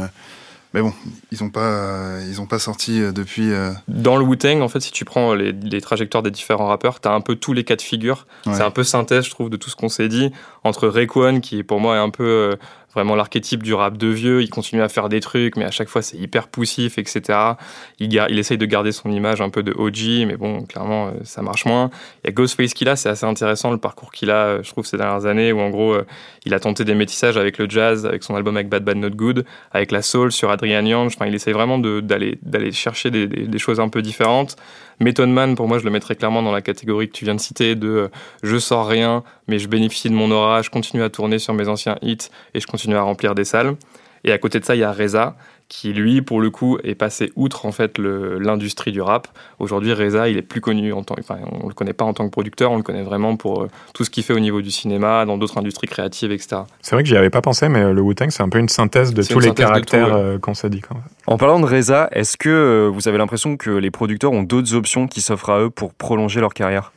mais 0.75 0.81
bon, 0.83 0.93
ils 1.31 1.43
ont 1.45 1.51
pas 1.51 1.61
euh, 1.61 2.27
ils 2.29 2.41
ont 2.41 2.47
pas 2.47 2.59
sorti 2.59 3.01
euh, 3.01 3.13
depuis. 3.13 3.53
euh, 3.53 3.73
Dans 3.89 4.17
le 4.17 4.25
Wu-Tang, 4.25 4.61
en 4.63 4.69
fait, 4.69 4.81
si 4.81 4.91
tu 4.93 5.05
prends 5.05 5.35
les, 5.35 5.53
les 5.53 5.81
trajectoires 5.81 6.23
des 6.23 6.31
différents 6.31 6.67
rappeurs, 6.69 7.01
t'as 7.01 7.13
un 7.13 7.21
peu 7.21 7.35
tous 7.37 7.53
les 7.53 7.65
cas 7.65 7.77
de 7.77 7.83
figure. 7.83 8.27
ouais. 8.47 8.55
C'est 8.55 8.63
un 8.63 8.71
peu 8.71 8.83
synthèse, 8.85 9.25
je 9.27 9.31
trouve, 9.31 9.51
de 9.51 9.57
tout 9.57 9.71
ce 9.71 9.77
qu'on 9.77 9.89
s'est 9.89 10.09
dit. 10.09 10.31
Entre 10.65 10.89
Rayquan, 10.89 11.41
qui 11.41 11.63
pour 11.63 11.81
moi 11.81 11.97
est 11.97 12.01
un 12.01 12.11
peu 12.11 12.25
euh, 12.25 12.57
vraiment 12.95 13.15
l'archétype 13.15 13.63
du 13.63 13.75
rap 13.75 13.97
de 13.97 14.09
vieux, 14.09 14.43
il 14.43 14.51
continue 14.51 14.83
à 14.83 14.89
faire 14.89 15.09
des 15.09 15.21
trucs, 15.21 15.57
mais 15.57 15.65
à 15.65 15.71
chaque 15.71 15.89
fois 15.89 16.03
c'est 16.03 16.17
hyper 16.17 16.49
poussif, 16.49 16.99
etc. 16.99 17.39
Il, 17.99 18.13
il 18.13 18.39
essaye 18.39 18.59
de 18.59 18.67
garder 18.67 18.93
son 18.93 19.11
image 19.11 19.41
un 19.41 19.51
peu 19.51 19.63
de 19.63 19.73
OG, 19.73 20.27
mais 20.27 20.37
bon, 20.37 20.63
clairement, 20.63 21.09
euh, 21.09 21.11
ça 21.25 21.43
marche 21.43 21.65
moins. 21.65 21.91
Il 22.23 22.29
y 22.29 22.31
a 22.31 22.33
Ghostface 22.33 22.75
qu'il 22.75 22.89
a, 22.89 22.97
c'est 22.97 23.09
assez 23.09 23.27
intéressant 23.27 23.71
le 23.71 23.79
parcours 23.79 24.13
qu'il 24.13 24.31
a, 24.31 24.47
euh, 24.47 24.63
je 24.63 24.71
trouve, 24.71 24.87
ces 24.87 24.97
dernières 24.97 25.27
années, 25.27 25.53
où 25.53 25.61
en 25.61 25.71
gros, 25.71 25.93
euh, 25.93 26.07
il 26.45 26.55
a 26.55 26.61
tenté 26.61 26.85
des 26.85 26.95
métissages 26.95 27.37
avec 27.37 27.59
le 27.59 27.69
jazz, 27.69 28.07
avec 28.07 28.23
son 28.23 28.35
album 28.35 28.57
avec 28.57 28.69
Bad 28.69 28.85
Bad 28.85 28.97
Not 28.97 29.11
Good, 29.11 29.45
avec 29.73 29.93
la 29.93 30.03
soul 30.03 30.33
sur 30.33 30.51
Adrian 30.51 30.85
Young. 30.85 31.07
Enfin, 31.07 31.27
il 31.27 31.35
essaye 31.35 31.53
vraiment 31.53 31.79
d'aller 31.79 32.39
d'aller 32.43 32.73
chercher 32.73 33.11
des 33.11 33.59
choses 33.59 33.81
un 33.81 33.89
peu 33.89 34.03
différentes. 34.03 34.57
Method 35.03 35.29
Man, 35.29 35.55
pour 35.55 35.69
moi, 35.69 35.79
je 35.79 35.85
le 35.85 35.91
mettrais 35.91 36.15
clairement 36.15 36.43
dans 36.43 36.53
la 36.53 36.63
catégorie 36.63 37.09
que 37.09 37.13
tu 37.13 37.25
viens 37.25 37.35
de 37.35 37.41
citer 37.41 37.75
de 37.75 37.89
euh, 37.89 38.09
je 38.43 38.57
sors 38.59 38.87
rien, 38.87 39.25
mais 39.49 39.59
je 39.59 39.69
bénéficie 39.69 40.09
de 40.09 40.15
mon 40.15 40.31
aura, 40.31 40.63
je 40.63 40.71
continue 40.71 41.03
à 41.03 41.11
tourner 41.11 41.39
sur 41.39 41.55
mes 41.55 41.69
anciens 41.69 41.97
hits 42.03 42.29
et 42.55 42.61
je 42.61 42.67
continue 42.67 42.82
à 42.91 43.03
remplir 43.03 43.35
des 43.35 43.45
salles. 43.45 43.77
Et 44.25 44.33
à 44.33 44.39
côté 44.39 44.61
de 44.61 44.65
ça, 44.65 44.77
il 44.77 44.79
y 44.79 44.85
a 44.85 44.93
Reza, 44.93 45.37
qui 45.69 45.93
lui, 45.93 46.23
pour 46.23 46.41
le 46.41 46.51
coup, 46.51 46.79
est 46.85 46.95
passé 46.95 47.33
outre 47.35 47.67
en 47.67 47.73
fait 47.73 47.99
l'industrie 47.99 48.93
du 48.93 49.01
rap. 49.01 49.27
Aujourd'hui, 49.59 49.93
Reza, 49.95 50.29
il 50.29 50.37
est 50.37 50.43
plus 50.43 50.61
connu 50.61 50.93
en 50.93 51.03
tant, 51.03 51.17
enfin, 51.19 51.39
on 51.51 51.67
le 51.67 51.75
connaît 51.75 51.95
pas 51.95 52.05
en 52.05 52.13
tant 52.13 52.27
que 52.27 52.31
producteur, 52.31 52.71
on 52.71 52.77
le 52.77 52.83
connaît 52.83 53.03
vraiment 53.03 53.37
pour 53.37 53.63
euh, 53.63 53.69
tout 53.95 54.05
ce 54.05 54.11
qu'il 54.11 54.23
fait 54.23 54.35
au 54.35 54.39
niveau 54.39 54.61
du 54.61 54.71
cinéma, 54.71 55.25
dans 55.25 55.39
d'autres 55.39 55.59
industries 55.59 55.87
créatives, 55.87 56.31
etc. 56.31 56.63
C'est 56.83 56.95
vrai 56.95 57.03
que 57.03 57.09
j'y 57.09 57.17
avais 57.17 57.31
pas 57.31 57.41
pensé, 57.41 57.69
mais 57.69 57.81
euh, 57.81 57.93
le 57.93 58.03
Wu-Tang, 58.03 58.31
c'est 58.31 58.43
un 58.43 58.49
peu 58.49 58.59
une 58.59 58.69
synthèse 58.69 59.15
de 59.15 59.23
tous 59.23 59.41
les 59.41 59.55
caractères 59.55 60.15
ouais. 60.15 60.21
euh, 60.21 60.39
qu'on 60.39 60.55
s'est 60.55 60.71
dit. 60.71 60.83
Quoi. 60.83 60.99
En 61.27 61.39
parlant 61.39 61.59
de 61.59 61.67
Reza, 61.67 62.09
est-ce 62.13 62.37
que 62.37 62.89
vous 62.93 63.09
avez 63.09 63.19
l'impression 63.19 63.57
que 63.57 63.71
les 63.71 63.91
producteurs 63.91 64.33
ont 64.33 64.43
d'autres 64.43 64.75
options 64.75 65.09
qui 65.09 65.21
s'offrent 65.23 65.51
à 65.51 65.61
eux 65.63 65.71
pour 65.71 65.95
prolonger 65.95 66.41
leur 66.41 66.53
carrière? 66.53 66.93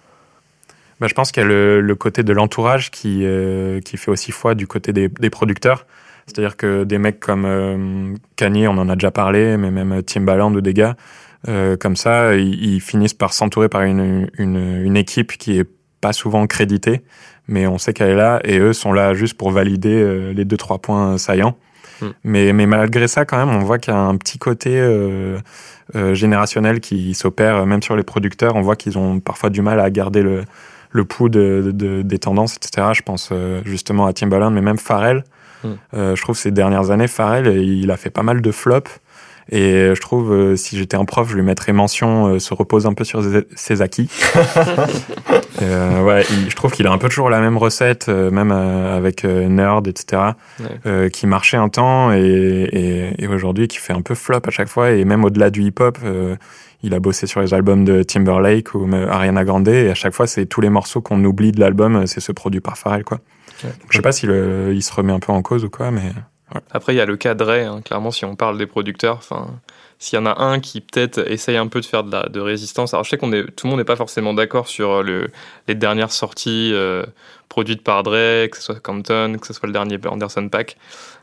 Bah, 0.99 1.07
je 1.07 1.13
pense 1.13 1.31
qu'il 1.31 1.43
y 1.43 1.45
a 1.45 1.49
le, 1.49 1.81
le 1.81 1.95
côté 1.95 2.23
de 2.23 2.33
l'entourage 2.33 2.91
qui, 2.91 3.21
euh, 3.23 3.79
qui 3.81 3.97
fait 3.97 4.11
aussi 4.11 4.31
foi 4.31 4.55
du 4.55 4.67
côté 4.67 4.93
des, 4.93 5.09
des 5.09 5.29
producteurs. 5.29 5.85
C'est-à-dire 6.25 6.57
que 6.57 6.83
des 6.83 6.97
mecs 6.97 7.19
comme 7.19 7.45
euh, 7.45 8.15
Kanye, 8.35 8.67
on 8.67 8.77
en 8.77 8.89
a 8.89 8.95
déjà 8.95 9.11
parlé, 9.11 9.57
mais 9.57 9.69
même 9.71 10.01
Timbaland 10.03 10.53
ou 10.53 10.61
des 10.61 10.73
gars 10.73 10.95
euh, 11.47 11.77
comme 11.77 11.95
ça, 11.95 12.35
ils, 12.35 12.75
ils 12.75 12.81
finissent 12.81 13.13
par 13.13 13.33
s'entourer 13.33 13.69
par 13.69 13.83
une, 13.83 14.29
une, 14.37 14.83
une 14.83 14.97
équipe 14.97 15.37
qui 15.37 15.59
est 15.59 15.69
pas 16.01 16.13
souvent 16.13 16.47
créditée, 16.47 17.01
mais 17.47 17.67
on 17.67 17.77
sait 17.77 17.93
qu'elle 17.93 18.09
est 18.09 18.15
là 18.15 18.39
et 18.43 18.59
eux 18.59 18.73
sont 18.73 18.93
là 18.93 19.13
juste 19.13 19.35
pour 19.35 19.51
valider 19.51 19.93
euh, 19.93 20.33
les 20.33 20.45
deux 20.45 20.57
trois 20.57 20.79
points 20.79 21.17
saillants. 21.17 21.57
Mm. 22.01 22.05
Mais, 22.23 22.53
mais 22.53 22.65
malgré 22.65 23.07
ça, 23.07 23.25
quand 23.25 23.37
même, 23.37 23.55
on 23.55 23.59
voit 23.59 23.77
qu'il 23.77 23.93
y 23.93 23.97
a 23.97 23.99
un 23.99 24.17
petit 24.17 24.37
côté 24.37 24.79
euh, 24.79 25.37
euh, 25.95 26.13
générationnel 26.13 26.79
qui 26.79 27.13
s'opère, 27.13 27.65
même 27.65 27.83
sur 27.83 27.95
les 27.95 28.03
producteurs. 28.03 28.55
On 28.55 28.61
voit 28.61 28.75
qu'ils 28.75 28.97
ont 28.97 29.19
parfois 29.19 29.49
du 29.49 29.61
mal 29.61 29.79
à 29.79 29.89
garder 29.89 30.21
le, 30.21 30.43
le 30.95 31.05
pouls 31.05 31.29
de, 31.29 31.71
de- 31.73 32.01
des 32.01 32.19
tendances, 32.19 32.55
etc. 32.55 32.87
Je 32.93 33.01
pense 33.01 33.29
euh, 33.31 33.61
justement 33.65 34.05
à 34.07 34.13
Timbaland, 34.13 34.51
mais 34.51 34.61
même 34.61 34.77
Pharrell. 34.79 35.23
Mm. 35.63 35.67
Euh, 35.93 36.15
je 36.15 36.21
trouve 36.21 36.37
ces 36.37 36.51
dernières 36.51 36.89
années, 36.91 37.07
Pharrell, 37.07 37.47
il 37.63 37.91
a 37.91 37.97
fait 37.97 38.09
pas 38.09 38.23
mal 38.23 38.41
de 38.41 38.51
flops. 38.51 38.99
Et 39.51 39.91
je 39.93 40.01
trouve, 40.01 40.33
euh, 40.33 40.55
si 40.55 40.75
j'étais 40.75 40.97
un 40.97 41.05
prof, 41.05 41.29
je 41.29 41.35
lui 41.35 41.43
mettrais 41.43 41.71
mention, 41.71 42.25
euh, 42.33 42.39
se 42.39 42.51
repose 42.55 42.87
un 42.87 42.93
peu 42.93 43.03
sur 43.03 43.21
ses- 43.55 43.81
acquis. 43.83 44.09
Euh, 45.61 46.03
ouais, 46.03 46.23
il- 46.31 46.49
je 46.49 46.55
trouve 46.55 46.71
qu'il 46.71 46.85
a 46.85 46.91
un 46.91 46.97
peu 46.97 47.07
toujours 47.07 47.29
la 47.29 47.39
même 47.39 47.57
recette, 47.57 48.07
euh, 48.09 48.29
même 48.29 48.51
euh, 48.51 48.97
avec 48.97 49.23
euh, 49.23 49.47
Nerd, 49.47 49.87
etc., 49.87 50.21
Ouais. 50.59 50.65
euh, 50.85 51.09
qui 51.09 51.27
marchait 51.27 51.55
un 51.57 51.69
temps 51.69 52.11
et, 52.11 52.17
et, 52.19 53.23
et 53.23 53.27
aujourd'hui 53.27 53.67
qui 53.69 53.77
fait 53.77 53.93
un 53.93 54.01
peu 54.01 54.15
flop 54.15 54.41
à 54.45 54.51
chaque 54.51 54.67
fois. 54.67 54.91
Et 54.91 55.05
même 55.05 55.23
au-delà 55.23 55.49
du 55.49 55.61
hip-hop, 55.63 55.97
euh, 56.03 56.35
il 56.83 56.93
a 56.93 56.99
bossé 56.99 57.27
sur 57.27 57.41
les 57.41 57.53
albums 57.53 57.85
de 57.85 58.03
Timberlake 58.03 58.73
ou 58.75 58.87
Ariana 58.93 59.43
Grande 59.43 59.67
et 59.67 59.89
à 59.89 59.95
chaque 59.95 60.13
fois, 60.13 60.27
c'est 60.27 60.45
tous 60.45 60.61
les 60.61 60.69
morceaux 60.69 61.01
qu'on 61.01 61.23
oublie 61.23 61.51
de 61.51 61.59
l'album, 61.59 61.95
euh, 61.95 62.05
c'est 62.05 62.19
ce 62.19 62.31
produit 62.31 62.61
par 62.61 62.77
Pharrell, 62.77 63.03
quoi. 63.03 63.19
Ouais. 63.63 63.69
Donc, 63.69 63.87
je 63.89 63.97
sais 63.97 64.01
pas 64.01 64.11
s'il 64.11 64.29
euh, 64.29 64.73
il 64.73 64.83
se 64.83 64.93
remet 64.93 65.13
un 65.13 65.19
peu 65.19 65.31
en 65.31 65.41
cause 65.41 65.63
ou 65.63 65.69
quoi, 65.69 65.91
mais 65.91 66.11
Après, 66.71 66.93
il 66.93 66.97
y 66.97 67.01
a 67.01 67.05
le 67.05 67.17
cas 67.17 67.33
de 67.33 67.43
Ray, 67.43 67.63
hein, 67.63 67.81
clairement, 67.83 68.11
si 68.11 68.25
on 68.25 68.35
parle 68.35 68.57
des 68.57 68.67
producteurs. 68.67 69.17
Enfin, 69.17 69.47
s'il 69.97 70.19
y 70.19 70.21
en 70.21 70.25
a 70.25 70.41
un 70.43 70.59
qui 70.59 70.81
peut-être 70.81 71.19
essaye 71.31 71.57
un 71.57 71.67
peu 71.67 71.79
de 71.79 71.85
faire 71.85 72.03
de, 72.03 72.11
la, 72.11 72.23
de 72.27 72.39
résistance. 72.39 72.93
Alors, 72.93 73.03
je 73.05 73.09
sais 73.09 73.17
qu'on 73.17 73.31
est, 73.31 73.45
tout 73.55 73.67
le 73.67 73.71
monde 73.71 73.79
n'est 73.79 73.85
pas 73.85 73.95
forcément 73.95 74.33
d'accord 74.33 74.67
sur 74.67 75.01
le, 75.03 75.29
les 75.67 75.75
dernières 75.75 76.11
sorties 76.11 76.71
euh, 76.73 77.05
produites 77.49 77.83
par 77.83 78.03
Dre, 78.03 78.47
que 78.49 78.57
ce 78.57 78.61
soit 78.61 78.79
Compton, 78.79 79.37
que 79.39 79.47
ce 79.47 79.53
soit 79.53 79.67
le 79.67 79.73
dernier 79.73 79.97
Anderson 80.05 80.49
Pack. 80.49 80.77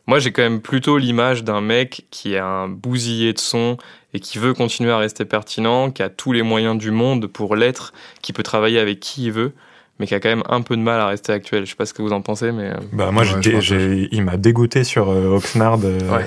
Moi, 0.07 0.19
j'ai 0.19 0.33
quand 0.33 0.43
même 0.43 0.61
plutôt 0.61 0.99
l'image 0.99 1.45
d'un 1.45 1.61
mec 1.61 2.07
qui 2.11 2.35
est 2.35 2.39
un 2.39 2.69
bousillé 2.69 3.33
de 3.33 3.39
son 3.39 3.77
et 4.15 4.21
qui 4.21 4.39
veut 4.39 4.53
continuer 4.53 4.91
à 4.91 4.99
rester 4.99 5.25
pertinent, 5.25 5.91
qui 5.91 6.03
a 6.03 6.09
tous 6.09 6.33
les 6.33 6.43
moyens 6.43 6.77
du 6.77 6.91
monde 6.91 7.27
pour 7.29 7.55
l'être, 7.57 7.93
qui 8.21 8.33
peut 8.33 8.43
travailler 8.43 8.79
avec 8.81 8.99
qui 9.01 9.25
il 9.27 9.33
veut, 9.33 9.53
mais 9.99 10.07
qui 10.07 10.15
a 10.15 10.21
quand 10.21 10.29
même 10.29 10.43
un 10.49 10.61
peu 10.63 10.77
de 10.77 10.83
mal 10.83 11.01
à 11.01 11.07
rester 11.07 11.33
actuel. 11.33 11.65
Je 11.65 11.71
sais 11.71 11.77
pas 11.77 11.87
ce 11.87 11.95
que 11.95 12.03
vous 12.03 12.13
en 12.13 12.21
pensez, 12.21 12.51
mais 12.53 12.71
euh, 12.71 12.75
Bah 12.93 13.11
moi, 13.13 13.23
Ouais, 13.23 13.61
je 13.61 14.09
il 14.11 14.23
m'a 14.25 14.37
dégoûté 14.37 14.85
sur 14.85 15.09
euh, 15.09 15.37
Oxnard. 15.37 15.79
euh, 15.85 15.99
Ouais. 16.17 16.25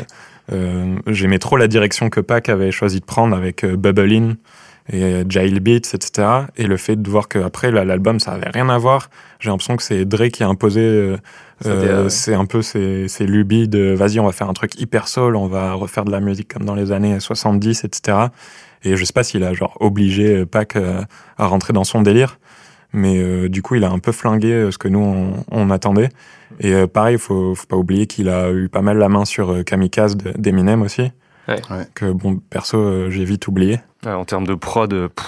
euh, 0.54 0.96
J'aimais 1.08 1.40
trop 1.40 1.58
la 1.58 1.68
direction 1.68 2.10
que 2.10 2.22
Pac 2.22 2.48
avait 2.50 2.72
choisi 2.72 3.02
de 3.02 3.06
prendre 3.06 3.36
avec 3.36 3.64
euh, 3.66 3.76
Bubble 3.76 4.12
In 4.14 4.34
et 4.92 5.04
euh, 5.04 5.24
Jail 5.28 5.60
Beats, 5.60 5.94
etc. 5.94 6.28
Et 6.58 6.68
le 6.68 6.78
fait 6.78 6.96
de 7.02 7.10
voir 7.10 7.28
qu'après 7.28 7.72
l'album, 7.72 8.20
ça 8.20 8.32
avait 8.34 8.50
rien 8.50 8.70
à 8.70 8.78
voir. 8.78 9.10
J'ai 9.40 9.50
l'impression 9.50 9.76
que 9.78 9.84
c'est 9.84 10.06
Dre 10.06 10.28
qui 10.30 10.44
a 10.44 10.48
imposé. 10.48 10.82
euh, 10.82 11.18
euh, 11.66 12.10
c'est 12.10 12.34
un 12.34 12.46
peu 12.46 12.62
ces, 12.62 13.08
ces 13.08 13.26
lubies 13.26 13.68
de 13.68 13.94
vas-y, 13.94 14.20
on 14.20 14.26
va 14.26 14.32
faire 14.34 14.50
un 14.50 14.54
truc 14.54 14.80
hyper 14.80 15.08
soul, 15.08 15.36
on 15.36 15.48
va 15.48 15.74
refaire 15.74 16.04
de 16.06 16.12
la 16.12 16.20
musique 16.20 16.54
comme 16.54 16.66
dans 16.66 16.76
les 16.76 16.92
années 16.92 17.20
70, 17.20 17.84
etc. 17.86 18.18
Et 18.84 18.96
je 18.96 19.04
sais 19.06 19.14
pas 19.14 19.24
s'il 19.24 19.44
a 19.44 19.54
genre 19.54 19.76
obligé 19.80 20.36
euh, 20.36 20.46
Pac 20.46 20.76
à 20.76 21.46
rentrer 21.48 21.74
dans 21.74 21.84
son 21.86 22.02
délire. 22.02 22.40
Mais 22.94 23.18
euh, 23.18 23.50
du 23.50 23.62
coup, 23.62 23.76
il 23.76 23.84
a 23.84 23.90
un 23.92 24.00
peu 24.00 24.12
flingué 24.14 24.70
ce 24.72 24.78
que 24.78 24.88
nous, 24.88 25.00
on, 25.00 25.34
on 25.52 25.70
attendait. 25.70 26.10
Et 26.62 26.74
euh, 26.74 26.88
pareil, 26.88 27.16
il 27.16 27.20
faut, 27.20 27.54
faut 27.56 27.66
pas 27.68 27.76
oublier 27.76 28.06
qu'il 28.08 28.30
a 28.30 28.52
eu 28.52 28.70
pas 28.70 28.82
mal 28.82 28.98
la 28.98 29.10
main 29.10 29.26
sur 29.26 29.50
euh, 29.52 29.64
Kamikaze 29.64 30.16
de- 30.16 30.32
d'Eminem 30.38 30.82
aussi. 30.82 31.12
Ouais. 31.50 31.60
Ouais. 31.70 31.88
Que 31.94 32.12
bon, 32.12 32.38
perso, 32.50 32.78
euh, 32.78 33.10
j'ai 33.10 33.26
vite 33.26 33.48
oublié. 33.48 33.80
Ouais, 34.06 34.12
en 34.12 34.26
termes 34.26 34.46
de 34.48 34.54
prod, 34.56 34.92
euh, 34.94 35.08
pff, 35.10 35.26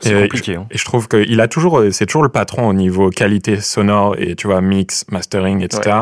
c'est 0.00 0.18
Et, 0.18 0.22
compliqué. 0.22 0.56
hein. 0.56 0.66
Et 0.70 0.78
je 0.78 0.84
trouve 0.84 1.08
qu'il 1.08 1.40
a 1.40 1.48
toujours, 1.48 1.78
euh, 1.80 1.90
c'est 1.90 2.06
toujours 2.06 2.22
le 2.22 2.28
patron 2.28 2.68
au 2.68 2.72
niveau 2.72 3.10
qualité 3.10 3.60
sonore 3.60 4.16
et 4.18 4.34
tu 4.36 4.46
vois, 4.46 4.60
mix, 4.60 5.04
mastering, 5.10 5.62
etc. 5.62 5.96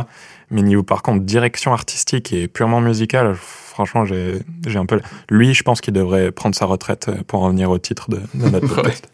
Mais 0.51 0.63
niveau, 0.63 0.83
par 0.83 1.03
contre, 1.03 1.25
direction 1.25 1.73
artistique 1.73 2.33
et 2.33 2.49
purement 2.49 2.81
musicale, 2.81 3.35
franchement, 3.35 4.05
j'ai 4.07 4.39
j'ai 4.67 4.79
un 4.79 4.87
peu. 4.87 5.01
Lui, 5.31 5.53
je 5.55 5.63
pense 5.63 5.81
qu'il 5.81 5.93
devrait 5.93 6.33
prendre 6.33 6.55
sa 6.55 6.65
retraite 6.65 7.09
euh, 7.09 7.23
pour 7.27 7.43
en 7.43 7.51
venir 7.51 7.71
au 7.71 7.79
titre 7.79 8.11
de, 8.11 8.19
de 8.35 8.49
notre 8.49 8.67
podcast. 8.75 9.09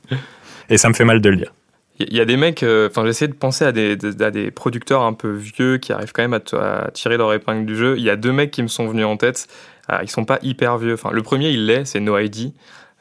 Et 0.71 0.79
ça 0.79 0.89
me 0.89 0.95
fait 0.95 1.05
mal 1.05 1.21
de 1.21 1.29
le 1.29 1.37
dire. 1.37 1.53
Il 2.01 2.13
y, 2.13 2.21
a 2.21 2.25
des 2.25 2.37
mecs, 2.37 2.65
euh, 2.65 2.89
enfin 2.91 3.05
j'essaie 3.07 3.29
de 3.29 3.35
penser 3.35 3.65
à 3.65 3.71
des, 3.71 3.95
des- 3.95 4.21
à 4.25 4.33
des 4.33 4.51
producteurs 4.51 5.03
un 5.03 5.13
peu 5.13 5.31
vieux 5.31 5.79
qui 5.79 5.93
arrivent 5.93 6.11
quand 6.13 6.23
même 6.23 6.35
à, 6.35 6.41
t- 6.41 6.57
à 6.57 6.91
tirer 6.93 7.17
leur 7.17 7.33
épingle 7.33 7.67
du 7.67 7.77
jeu. 7.77 7.95
Il 7.99 8.03
y 8.03 8.11
a 8.11 8.17
deux 8.17 8.33
mecs 8.33 8.51
qui 8.51 8.63
me 8.65 8.69
sont 8.69 8.89
venus 8.89 9.05
en 9.07 9.17
tête. 9.17 9.47
Ah, 9.89 10.01
ils 10.03 10.11
sont 10.11 10.25
pas 10.25 10.39
hyper 10.43 10.79
vieux. 10.79 10.95
Enfin, 10.95 11.11
le 11.13 11.23
premier, 11.23 11.51
il 11.51 11.67
l'est, 11.67 11.85
c'est 11.85 12.01
No 12.01 12.19
ID, 12.19 12.53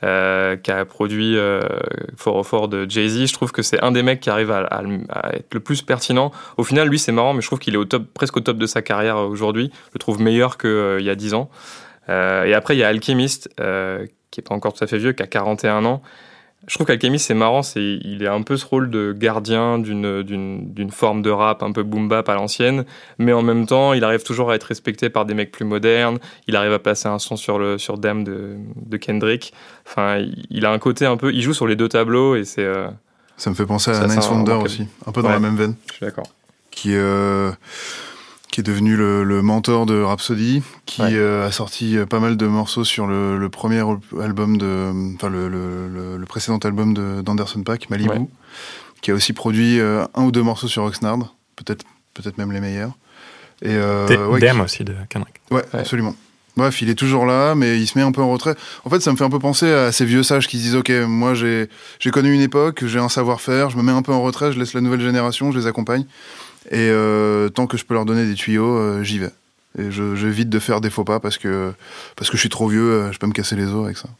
euh, 0.03 0.57
qui 0.57 0.71
a 0.71 0.83
produit 0.85 1.37
euh, 1.37 1.61
Fort 2.17 2.35
au 2.35 2.43
Fort 2.43 2.67
de 2.67 2.89
Jay-Z. 2.89 3.27
Je 3.27 3.33
trouve 3.33 3.51
que 3.51 3.61
c'est 3.61 3.81
un 3.81 3.91
des 3.91 4.03
mecs 4.03 4.19
qui 4.19 4.29
arrive 4.29 4.51
à, 4.51 4.83
être 5.33 5.53
le 5.53 5.59
plus 5.59 5.81
pertinent. 5.81 6.31
Au 6.57 6.63
final, 6.63 6.89
lui, 6.89 6.99
c'est 6.99 7.11
marrant, 7.11 7.33
mais 7.33 7.41
je 7.41 7.47
trouve 7.47 7.59
qu'il 7.59 7.73
est 7.73 7.77
au 7.77 7.85
top, 7.85 8.05
presque 8.13 8.35
au 8.37 8.41
top 8.41 8.57
de 8.57 8.65
sa 8.65 8.81
carrière 8.81 9.17
euh, 9.17 9.27
aujourd'hui. 9.27 9.71
Je 9.73 9.91
le 9.95 9.99
trouve 9.99 10.21
meilleur 10.21 10.57
qu'il 10.57 11.01
y 11.01 11.09
a 11.09 11.15
10 11.15 11.33
ans. 11.35 11.49
Euh, 12.09 12.43
et 12.43 12.53
après, 12.53 12.75
il 12.75 12.79
y 12.79 12.83
a 12.83 12.87
Alchemist, 12.87 13.49
euh, 13.59 14.05
qui 14.31 14.41
est 14.41 14.43
pas 14.43 14.55
encore 14.55 14.73
tout 14.73 14.83
à 14.83 14.87
fait 14.87 14.97
vieux, 14.97 15.13
qui 15.13 15.23
a 15.23 15.27
41 15.27 15.85
ans. 15.85 16.01
Je 16.65 16.75
trouve 16.75 16.87
qu'Alchemist, 16.87 17.25
c'est 17.27 17.33
marrant, 17.33 17.61
c'est, 17.61 17.81
il 17.83 18.23
est 18.23 18.27
un 18.27 18.41
peu 18.41 18.55
ce 18.55 18.65
rôle 18.65 18.89
de 18.89 19.11
gardien 19.11 19.79
d'une, 19.79 20.89
forme 20.91 21.21
de 21.21 21.29
rap 21.29 21.61
un 21.61 21.73
peu 21.73 21.83
boom 21.83 22.07
bap 22.07 22.29
à 22.29 22.35
l'ancienne, 22.35 22.85
mais 23.17 23.33
en 23.33 23.41
même 23.41 23.65
temps, 23.65 23.91
il 23.91 24.03
arrive 24.05 24.23
toujours 24.23 24.49
à 24.49 24.55
être 24.55 24.63
respecté 24.63 25.09
par 25.09 25.25
des 25.25 25.33
mecs 25.33 25.51
plus 25.51 25.65
modernes, 25.65 26.19
il 26.47 26.55
arrive 26.55 26.71
à 26.71 26.79
placer 26.79 27.09
un 27.09 27.19
son 27.19 27.35
sur, 27.35 27.59
le, 27.59 27.77
sur 27.77 27.97
Damn 27.97 28.23
de, 28.23 28.55
de 28.77 28.97
Kendrick. 28.97 29.53
Enfin, 29.85 30.25
il, 30.49 30.65
a 30.65 30.71
un 30.71 30.79
côté 30.79 31.05
un 31.05 31.17
peu, 31.17 31.33
il 31.33 31.41
joue 31.41 31.53
sur 31.53 31.67
les 31.67 31.75
deux 31.75 31.89
tableaux 31.89 32.35
et 32.37 32.45
c'est, 32.45 32.63
euh, 32.63 32.87
Ça 33.35 33.49
me 33.49 33.55
fait 33.55 33.65
penser 33.65 33.91
à 33.91 34.07
Nice 34.07 34.29
Wonder 34.29 34.53
aussi, 34.53 34.87
un 35.05 35.11
peu 35.11 35.21
dans 35.21 35.27
Ouais. 35.27 35.33
la 35.33 35.39
même 35.41 35.57
veine, 35.57 35.75
je 35.89 35.95
suis 35.95 36.05
d'accord. 36.05 36.27
qui, 36.71 36.95
euh, 36.95 37.51
qui 38.53 38.59
est 38.59 38.63
devenu 38.63 38.95
le, 38.95 39.23
le 39.23 39.41
mentor 39.41 39.87
de 39.87 39.99
Rhapsody, 39.99 40.61
qui 40.85 41.01
Ouais. 41.01 41.09
euh, 41.13 41.47
a 41.47 41.51
sorti 41.51 41.97
euh, 41.97 42.05
pas 42.05 42.19
mal 42.19 42.37
de 42.37 42.45
morceaux 42.45 42.83
sur 42.83 43.07
le, 43.07 43.35
le 43.39 43.49
premier 43.49 43.81
album 44.21 44.57
de, 44.57 44.93
enfin 45.15 45.29
le, 45.29 45.49
le, 45.49 45.87
le- 45.89 46.17
le 46.17 46.25
précédent 46.27 46.59
album 46.59 46.93
de- 46.93 47.21
d'Anderson 47.21 47.63
Paak, 47.63 47.89
Malibu, 47.89 48.11
Ouais. 48.11 48.27
qui 49.01 49.09
a 49.09 49.15
aussi 49.15 49.33
produit 49.33 49.79
euh, 49.79 50.05
un 50.13 50.25
ou 50.25 50.31
deux 50.31 50.43
morceaux 50.43 50.67
sur 50.67 50.83
Oxnard, 50.83 51.33
peut-être 51.55 51.83
peut-être 52.13 52.37
même 52.37 52.51
les 52.51 52.59
meilleurs. 52.59 52.91
Et 53.63 53.69
euh, 53.71 54.27
ouais, 54.27 54.39
Dem 54.39 54.61
aussi 54.61 54.83
de 54.83 54.93
Kendrick. 55.09 55.35
Ouais, 55.49 55.63
Ouais. 55.73 55.79
absolument. 55.79 56.15
Bref, 56.55 56.79
il 56.83 56.89
est 56.91 56.95
toujours 56.95 57.25
là, 57.25 57.55
mais 57.55 57.79
il 57.79 57.87
se 57.87 57.97
met 57.97 58.03
un 58.03 58.11
peu 58.11 58.21
en 58.21 58.29
retrait. 58.31 58.53
En 58.85 58.91
fait, 58.91 58.99
ça 58.99 59.11
me 59.11 59.17
fait 59.17 59.23
un 59.23 59.31
peu 59.31 59.39
penser 59.39 59.71
à 59.71 59.91
ces 59.91 60.05
vieux 60.05 60.21
sages 60.21 60.47
qui 60.47 60.57
se 60.59 60.61
disent 60.61 60.75
Ok, 60.75 60.91
moi 61.07 61.33
j'ai 61.33 61.67
j'ai 61.99 62.11
connu 62.11 62.31
une 62.31 62.41
époque, 62.41 62.85
j'ai 62.85 62.99
un 62.99 63.09
savoir-faire, 63.09 63.71
je 63.71 63.77
me 63.77 63.81
mets 63.81 63.91
un 63.91 64.03
peu 64.03 64.13
en 64.13 64.21
retrait, 64.21 64.51
je 64.51 64.59
laisse 64.59 64.75
la 64.75 64.81
nouvelle 64.81 65.01
génération, 65.01 65.51
je 65.51 65.57
les 65.57 65.65
accompagne. 65.65 66.05
Et 66.71 66.89
euh, 66.89 67.49
tant 67.49 67.67
que 67.67 67.77
je 67.77 67.85
peux 67.85 67.93
leur 67.93 68.05
donner 68.05 68.25
des 68.25 68.35
tuyaux, 68.35 68.77
euh, 68.77 69.03
j'y 69.03 69.19
vais. 69.19 69.31
Et 69.77 69.91
je- 69.91 70.15
j'évite 70.15 70.49
de 70.49 70.59
faire 70.59 70.81
des 70.81 70.89
faux 70.89 71.03
pas 71.03 71.19
parce 71.19 71.37
que, 71.37 71.73
parce 72.15 72.29
que 72.29 72.37
je 72.37 72.41
suis 72.41 72.49
trop 72.49 72.67
vieux, 72.67 72.81
euh, 72.91 73.11
je 73.11 73.17
peux 73.19 73.27
me 73.27 73.33
casser 73.33 73.55
les 73.55 73.65
os 73.65 73.85
avec 73.85 73.97
ça. 73.97 74.09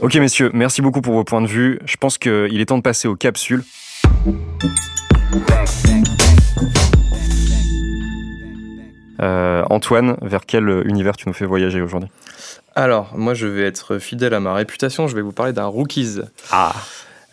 Ok 0.00 0.14
messieurs, 0.16 0.50
merci 0.52 0.82
beaucoup 0.82 1.00
pour 1.00 1.14
vos 1.14 1.24
points 1.24 1.40
de 1.40 1.46
vue. 1.46 1.78
Je 1.86 1.96
pense 1.96 2.18
qu'il 2.18 2.60
est 2.60 2.66
temps 2.66 2.76
de 2.76 2.82
passer 2.82 3.08
aux 3.08 3.16
capsules. 3.16 3.64
Euh, 9.22 9.64
Antoine, 9.70 10.16
vers 10.22 10.44
quel 10.46 10.68
univers 10.86 11.16
tu 11.16 11.26
nous 11.28 11.32
fais 11.34 11.46
voyager 11.46 11.80
aujourd'hui? 11.80 12.08
Alors, 12.74 13.16
moi, 13.16 13.32
je 13.32 13.46
vais 13.46 13.62
être 13.62 13.98
fidèle 13.98 14.34
à 14.34 14.40
ma 14.40 14.52
réputation, 14.52 15.08
je 15.08 15.16
vais 15.16 15.22
vous 15.22 15.32
parler 15.32 15.54
d'un 15.54 15.64
Rookies. 15.64 16.18
Ah 16.50 16.74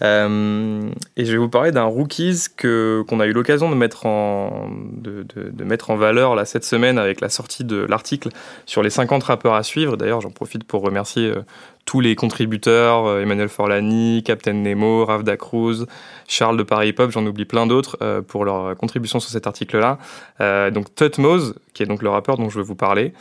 Euh, 0.04 0.90
et 1.16 1.26
je 1.26 1.32
vais 1.32 1.38
vous 1.38 1.50
parler 1.50 1.72
d'un 1.72 1.84
rookies 1.84 2.48
que 2.58 3.04
qu'on 3.08 3.22
a 3.22 3.26
eu 3.26 3.32
l'occasion 3.32 3.70
de 3.70 3.76
mettre 3.76 4.06
en 4.06 4.70
de, 4.92 5.26
mettre 5.64 5.92
en 5.92 5.96
valeur 5.96 6.36
là 6.36 6.44
cette 6.44 6.66
semaine 6.66 6.98
avec 6.98 7.22
la 7.22 7.30
sortie 7.30 7.64
de 7.64 7.78
l'article 7.78 8.30
sur 8.66 8.84
les 8.84 8.90
50 8.90 9.24
rappeurs 9.24 9.54
à 9.54 9.64
suivre. 9.64 9.96
D'ailleurs, 9.96 10.20
j'en 10.20 10.32
profite 10.32 10.66
pour 10.66 10.82
remercier 10.82 11.30
euh, 11.30 11.42
tous 11.86 12.00
les 12.00 12.16
contributeurs 12.16 13.06
euh, 13.06 13.22
Emmanuel 13.22 13.50
Forlani, 13.50 14.24
Captain 14.24 14.54
Nemo, 14.54 15.06
Rav 15.06 15.24
Cruz, 15.38 15.86
Charles 16.28 16.58
de 16.58 16.64
Paris 16.64 16.94
Pop, 16.94 17.12
j'en 17.12 17.26
oublie 17.26 17.46
plein 17.46 17.68
d'autres 17.68 17.98
euh, 18.02 18.22
pour 18.22 18.46
leur 18.46 18.76
contribution 18.78 19.20
sur 19.20 19.30
cet 19.30 19.48
article-là. 19.48 19.98
Euh, 20.42 20.72
donc 20.72 20.94
Tutmose, 20.96 21.56
qui 21.74 21.84
est 21.84 21.86
donc 21.86 22.02
le 22.02 22.10
rappeur 22.10 22.38
dont 22.38 22.50
je 22.50 22.58
veux 22.58 22.64
vous 22.64 22.76
parler, 22.76 23.14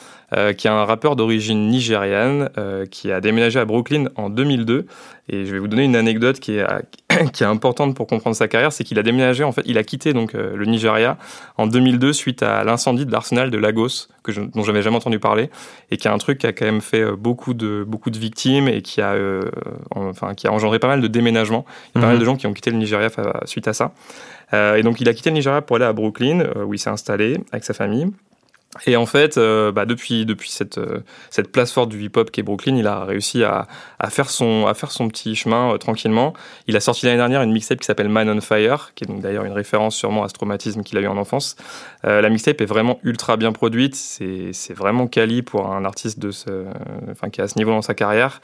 qui 0.57 0.66
est 0.66 0.70
un 0.70 0.87
rappeur 0.87 1.14
d'origine 1.14 1.68
nigériane 1.68 2.48
qui 2.90 3.12
a 3.12 3.20
déménagé 3.20 3.61
à 3.61 3.66
Brooklyn 3.66 4.07
en 4.16 4.31
2002 4.31 4.87
et 5.29 5.44
je 5.44 5.53
vais 5.53 5.59
vous 5.59 5.68
donner 5.68 5.85
une 5.85 5.94
anecdote 5.96 6.40
qui 6.40 6.57
est, 6.57 6.66
qui 7.33 7.42
est 7.42 7.46
importante 7.46 7.94
pour 7.94 8.07
comprendre 8.07 8.37
sa 8.37 8.48
carrière, 8.48 8.72
c'est 8.72 8.85
qu'il 8.85 8.98
a 8.98 9.03
déménagé, 9.03 9.44
en 9.44 9.53
fait, 9.53 9.62
il 9.66 9.79
a 9.79 9.85
quitté 9.85 10.12
donc 10.12 10.35
euh, 10.35 10.55
le 10.57 10.64
Nigeria 10.66 11.16
en 11.57 11.66
2002 11.66 12.12
suite 12.12 12.42
à 12.42 12.64
l'incendie 12.64 13.07
de 13.07 13.12
l'arsenal 13.12 13.51
de 13.51 13.59
Lagos, 13.59 14.09
que 14.22 14.33
je, 14.33 14.40
dont 14.40 14.62
j'avais 14.62 14.83
jamais 14.83 14.96
entendu 14.96 15.18
parler, 15.18 15.51
et 15.90 15.96
qui 15.96 16.09
est 16.09 16.11
un 16.11 16.18
truc 16.18 16.38
qui 16.38 16.46
a 16.46 16.53
quand 16.53 16.64
même 16.64 16.81
fait 16.81 17.01
euh, 17.03 17.16
beaucoup 17.16 17.55
de, 17.55 17.85
beaucoup 17.87 18.11
de 18.11 18.18
victimes 18.18 18.68
et 18.68 18.83
qui 18.83 19.01
a, 19.01 19.12
euh, 19.12 19.42
enfin, 19.94 20.35
qui 20.35 20.46
a 20.46 20.53
engendré 20.53 20.79
pas 20.79 20.88
mal 20.88 21.01
de 21.01 21.09
déménagements. 21.09 21.64
Il 21.94 21.98
y 21.98 21.98
a 21.98 22.01
pas 22.01 22.07
Mhm. 22.07 22.12
mal 22.12 22.18
de 22.20 22.25
gens 22.25 22.37
qui 22.37 22.46
ont 22.46 22.53
quitté 22.53 22.70
le 22.70 22.77
Nigeria 22.77 23.09
suite 23.44 23.68
à 23.68 23.72
ça. 23.72 23.92
Euh, 24.55 24.77
et 24.77 24.83
donc 24.83 25.01
il 25.01 25.09
a 25.09 25.14
quitté 25.14 25.31
le 25.31 25.35
Nigeria 25.35 25.62
pour 25.62 25.77
aller 25.77 25.85
à 25.87 25.92
Brooklyn, 25.92 26.44
où 26.66 26.75
il 26.75 26.79
s'est 26.79 26.90
installé 26.90 27.39
avec 27.53 27.64
sa 27.64 27.74
famille. 27.74 28.09
Et 28.87 28.97
en 28.97 29.05
fait, 29.05 29.37
euh, 29.37 29.70
bah, 29.70 29.85
depuis, 29.85 30.27
euh, 30.27 31.01
cette 31.29 31.53
place 31.53 31.73
forte 31.73 31.91
du 31.91 32.03
hip-hop 32.03 32.31
qui 32.31 32.41
est 32.41 32.43
Brooklyn, 32.43 32.77
il 32.77 32.87
a 32.87 33.05
réussi 33.05 33.45
à, 33.45 33.66
faire, 34.09 34.31
son, 34.31 34.64
petit 35.09 35.37
chemin 35.37 35.75
euh, 35.75 35.77
tranquillement. 35.77 36.33
Il 36.68 36.77
a 36.77 36.81
sorti 36.81 37.05
l'année 37.05 37.18
dernière 37.18 37.43
une 37.43 37.53
mixtape 37.53 37.81
qui 37.81 37.85
s'appelle 37.85 38.09
Man 38.09 38.31
on 38.31 38.41
Fire, 38.41 38.93
qui 38.95 39.05
est 39.05 39.07
donc 39.07 39.20
d'ailleurs 39.20 39.45
une 39.45 39.53
référence 39.53 39.95
sûrement 39.95 40.25
à 40.25 40.29
ce 40.29 40.33
traumatisme 40.33 40.83
qu'il 40.83 40.97
a 40.97 41.03
eu 41.03 41.07
en 41.07 41.18
enfance. 41.18 41.57
la 42.03 42.29
mixtape 42.31 42.61
est 42.62 42.66
vraiment 42.66 42.99
ultra 43.03 43.37
bien 43.37 43.53
produite, 43.53 43.95
c'est 43.95 44.75
vraiment 44.75 45.07
quali 45.07 45.43
pour 45.43 45.70
un 45.70 45.85
artiste 45.85 46.18
qui 46.20 47.41
est 47.41 47.45
à 47.45 47.49
ce 47.49 47.59
niveau 47.59 47.70
dans 47.70 47.83
sa 47.83 47.95
carrière. 47.95 48.41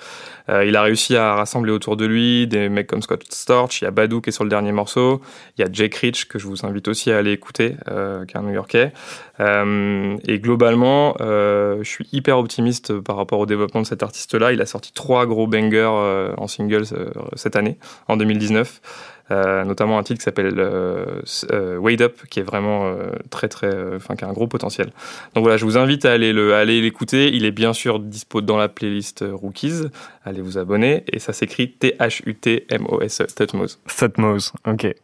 il 0.48 0.76
a 0.76 0.82
réussi 0.82 1.16
à 1.16 1.34
rassembler 1.34 1.72
autour 1.72 1.96
de 1.96 2.04
lui 2.04 2.46
des 2.46 2.68
mecs 2.68 2.86
comme 2.86 3.02
Scott 3.02 3.24
Storch, 3.30 3.80
il 3.80 3.84
y 3.84 3.88
a 3.88 3.90
Badou 3.90 4.20
qui 4.20 4.30
est 4.30 4.32
sur 4.32 4.44
le 4.44 4.50
dernier 4.50 4.72
morceau, 4.72 5.22
il 5.56 5.62
y 5.62 5.64
a 5.64 5.68
Jake 5.72 5.94
Rich 5.94 6.28
que 6.28 6.38
je 6.38 6.46
vous 6.46 6.66
invite 6.66 6.88
aussi 6.88 7.10
à 7.10 7.18
aller 7.18 7.32
écouter, 7.32 7.76
qui 7.86 8.34
est 8.34 8.36
un 8.36 8.42
New-Yorkais. 8.42 8.92
Et 10.26 10.38
globalement, 10.38 11.16
euh, 11.20 11.78
je 11.82 11.88
suis 11.88 12.08
hyper 12.12 12.38
optimiste 12.38 12.98
par 13.00 13.16
rapport 13.16 13.38
au 13.40 13.46
développement 13.46 13.82
de 13.82 13.86
cet 13.86 14.02
artiste-là. 14.02 14.52
Il 14.52 14.60
a 14.60 14.66
sorti 14.66 14.92
trois 14.92 15.26
gros 15.26 15.46
bangers 15.46 15.90
euh, 15.92 16.34
en 16.36 16.46
singles 16.46 16.84
euh, 16.92 17.10
cette 17.34 17.56
année, 17.56 17.78
en 18.08 18.16
2019. 18.16 18.80
notamment 19.30 19.98
un 19.98 20.02
titre 20.02 20.18
qui 20.18 20.24
s'appelle 20.24 20.54
Wade 21.78 22.02
Up, 22.02 22.16
qui 22.30 22.40
est 22.40 22.42
vraiment 22.42 22.96
très 23.30 23.48
très, 23.48 23.70
enfin 23.94 24.16
qui 24.16 24.24
a 24.24 24.28
un 24.28 24.32
gros 24.32 24.46
potentiel. 24.46 24.86
Donc 25.34 25.44
voilà, 25.44 25.58
je 25.58 25.64
vous 25.66 25.76
invite 25.76 26.06
à 26.06 26.12
aller 26.12 26.32
le, 26.32 26.54
aller 26.54 26.80
l'écouter. 26.80 27.28
Il 27.34 27.44
est 27.44 27.52
bien 27.52 27.74
sûr 27.74 28.00
dispo 28.00 28.40
dans 28.40 28.56
la 28.56 28.68
playlist 28.68 29.24
Rookies. 29.30 29.90
Allez 30.24 30.40
vous 30.40 30.56
abonner 30.56 31.04
et 31.12 31.18
ça 31.18 31.34
s'écrit 31.34 31.70
T 31.70 31.94
H 32.00 32.22
U 32.24 32.34
T 32.34 32.66
M 32.70 32.86
O 32.88 33.02
S 33.02 33.20
E. 33.20 33.26
Thutmose. 33.26 33.78
Thutmose, 33.86 34.52
ok. 34.66 34.94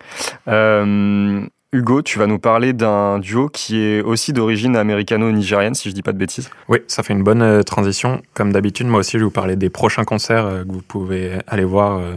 Hugo, 1.75 2.03
tu 2.03 2.21
vas 2.21 2.29
nous 2.29 2.39
parler 2.39 2.73
d'un 2.73 3.19
duo 3.19 3.49
qui 3.49 3.81
est 3.81 4.01
aussi 4.01 4.33
d'origine 4.33 4.77
américano-nigérienne, 4.77 5.75
si 5.75 5.91
je 5.91 5.95
dis 5.95 6.03
pas 6.03 6.13
de 6.13 6.19
bêtises. 6.19 6.49
Oui, 6.69 6.79
ça 6.87 7.03
fait 7.03 7.15
une 7.15 7.25
bonne 7.25 7.43
euh, 7.43 7.63
transition. 7.63 8.23
Comme 8.33 8.53
d'habitude, 8.53 8.87
moi 8.87 9.01
aussi, 9.01 9.13
je 9.15 9.19
vais 9.19 9.25
vous 9.25 9.33
parler 9.33 9.57
des 9.57 9.71
prochains 9.71 10.05
concerts 10.05 10.47
euh, 10.47 10.63
que 10.63 10.71
vous 10.71 10.83
pouvez 10.83 11.33
aller 11.49 11.65
voir, 11.65 11.99
euh, 11.99 12.15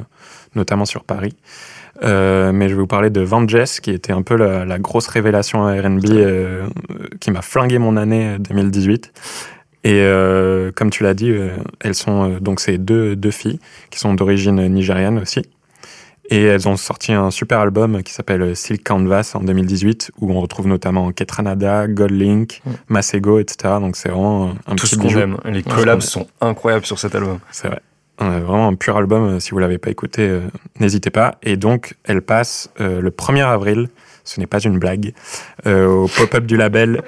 notamment 0.54 0.86
sur 0.86 1.04
Paris. 1.04 1.36
mais 2.04 2.70
je 2.70 2.76
vais 2.76 2.80
vous 2.80 2.86
parler 2.86 3.10
de 3.10 3.22
Van 3.22 3.48
Jess, 3.48 3.80
qui 3.80 3.90
était 3.90 4.14
un 4.14 4.22
peu 4.22 4.36
la, 4.36 4.78
grosse 4.78 5.08
révélation 5.08 5.66
R&B 5.66 6.06
qui 7.20 7.32
m'a 7.32 7.42
flingué 7.42 7.80
mon 7.80 7.98
année 7.98 8.38
2018. 8.40 9.12
Et 9.86 10.06
comme 10.76 10.92
tu 10.92 11.02
l'as 11.02 11.16
dit, 11.16 11.34
elles 11.80 11.96
sont 11.96 12.38
donc 12.40 12.60
ces 12.60 12.78
deux, 12.78 13.16
deux 13.16 13.32
filles 13.32 13.60
qui 13.90 13.98
sont 13.98 14.14
d'origine 14.14 14.68
nigérienne 14.68 15.18
aussi. 15.18 15.42
Et 16.30 16.44
elles 16.44 16.68
ont 16.68 16.76
sorti 16.76 17.14
un 17.14 17.32
super 17.32 17.60
album 17.60 18.04
qui 18.04 18.12
s'appelle 18.12 18.56
Silk 18.56 18.84
Canvas 18.86 19.32
en 19.34 19.42
2018, 19.42 20.12
où 20.20 20.32
on 20.32 20.42
retrouve 20.42 20.68
notamment 20.68 21.12
Ketranada, 21.12 21.88
Godlink, 21.88 22.62
mm. 22.66 22.72
Masego, 22.90 23.40
etc. 23.40 23.76
Donc 23.80 23.96
c'est 23.96 24.10
vraiment 24.10 24.54
un 24.68 24.76
Tout 24.76 24.88
petit 24.88 24.96
ce 24.96 25.00
qu'on 25.00 25.10
aime. 25.10 25.38
Les 25.46 25.64
collabs 25.64 26.02
sont 26.02 26.28
incroyables 26.42 26.86
sur 26.86 27.00
cet 27.00 27.16
album. 27.16 27.40
C'est 27.52 27.70
vrai. 27.70 27.82
vraiment 28.20 28.68
un 28.68 28.76
pur 28.76 28.98
album. 28.98 29.24
Euh, 29.24 29.40
si 29.40 29.52
vous 29.52 29.60
l'avez 29.60 29.78
pas 29.78 29.90
écouté, 29.90 30.28
euh, 30.28 30.42
n'hésitez 30.80 31.12
pas. 31.12 31.38
Et 31.44 31.56
donc, 31.56 31.96
elle 32.04 32.22
passe 32.22 32.70
euh, 32.82 33.00
le 33.00 33.10
1er 33.10 33.46
avril. 33.46 33.88
Ce 34.26 34.42
n'est 34.42 34.48
pas 34.48 34.60
une 34.60 34.78
blague. 34.78 35.14
au 35.66 36.10
pop-up 36.18 36.46
du 36.46 36.58
label 36.58 37.02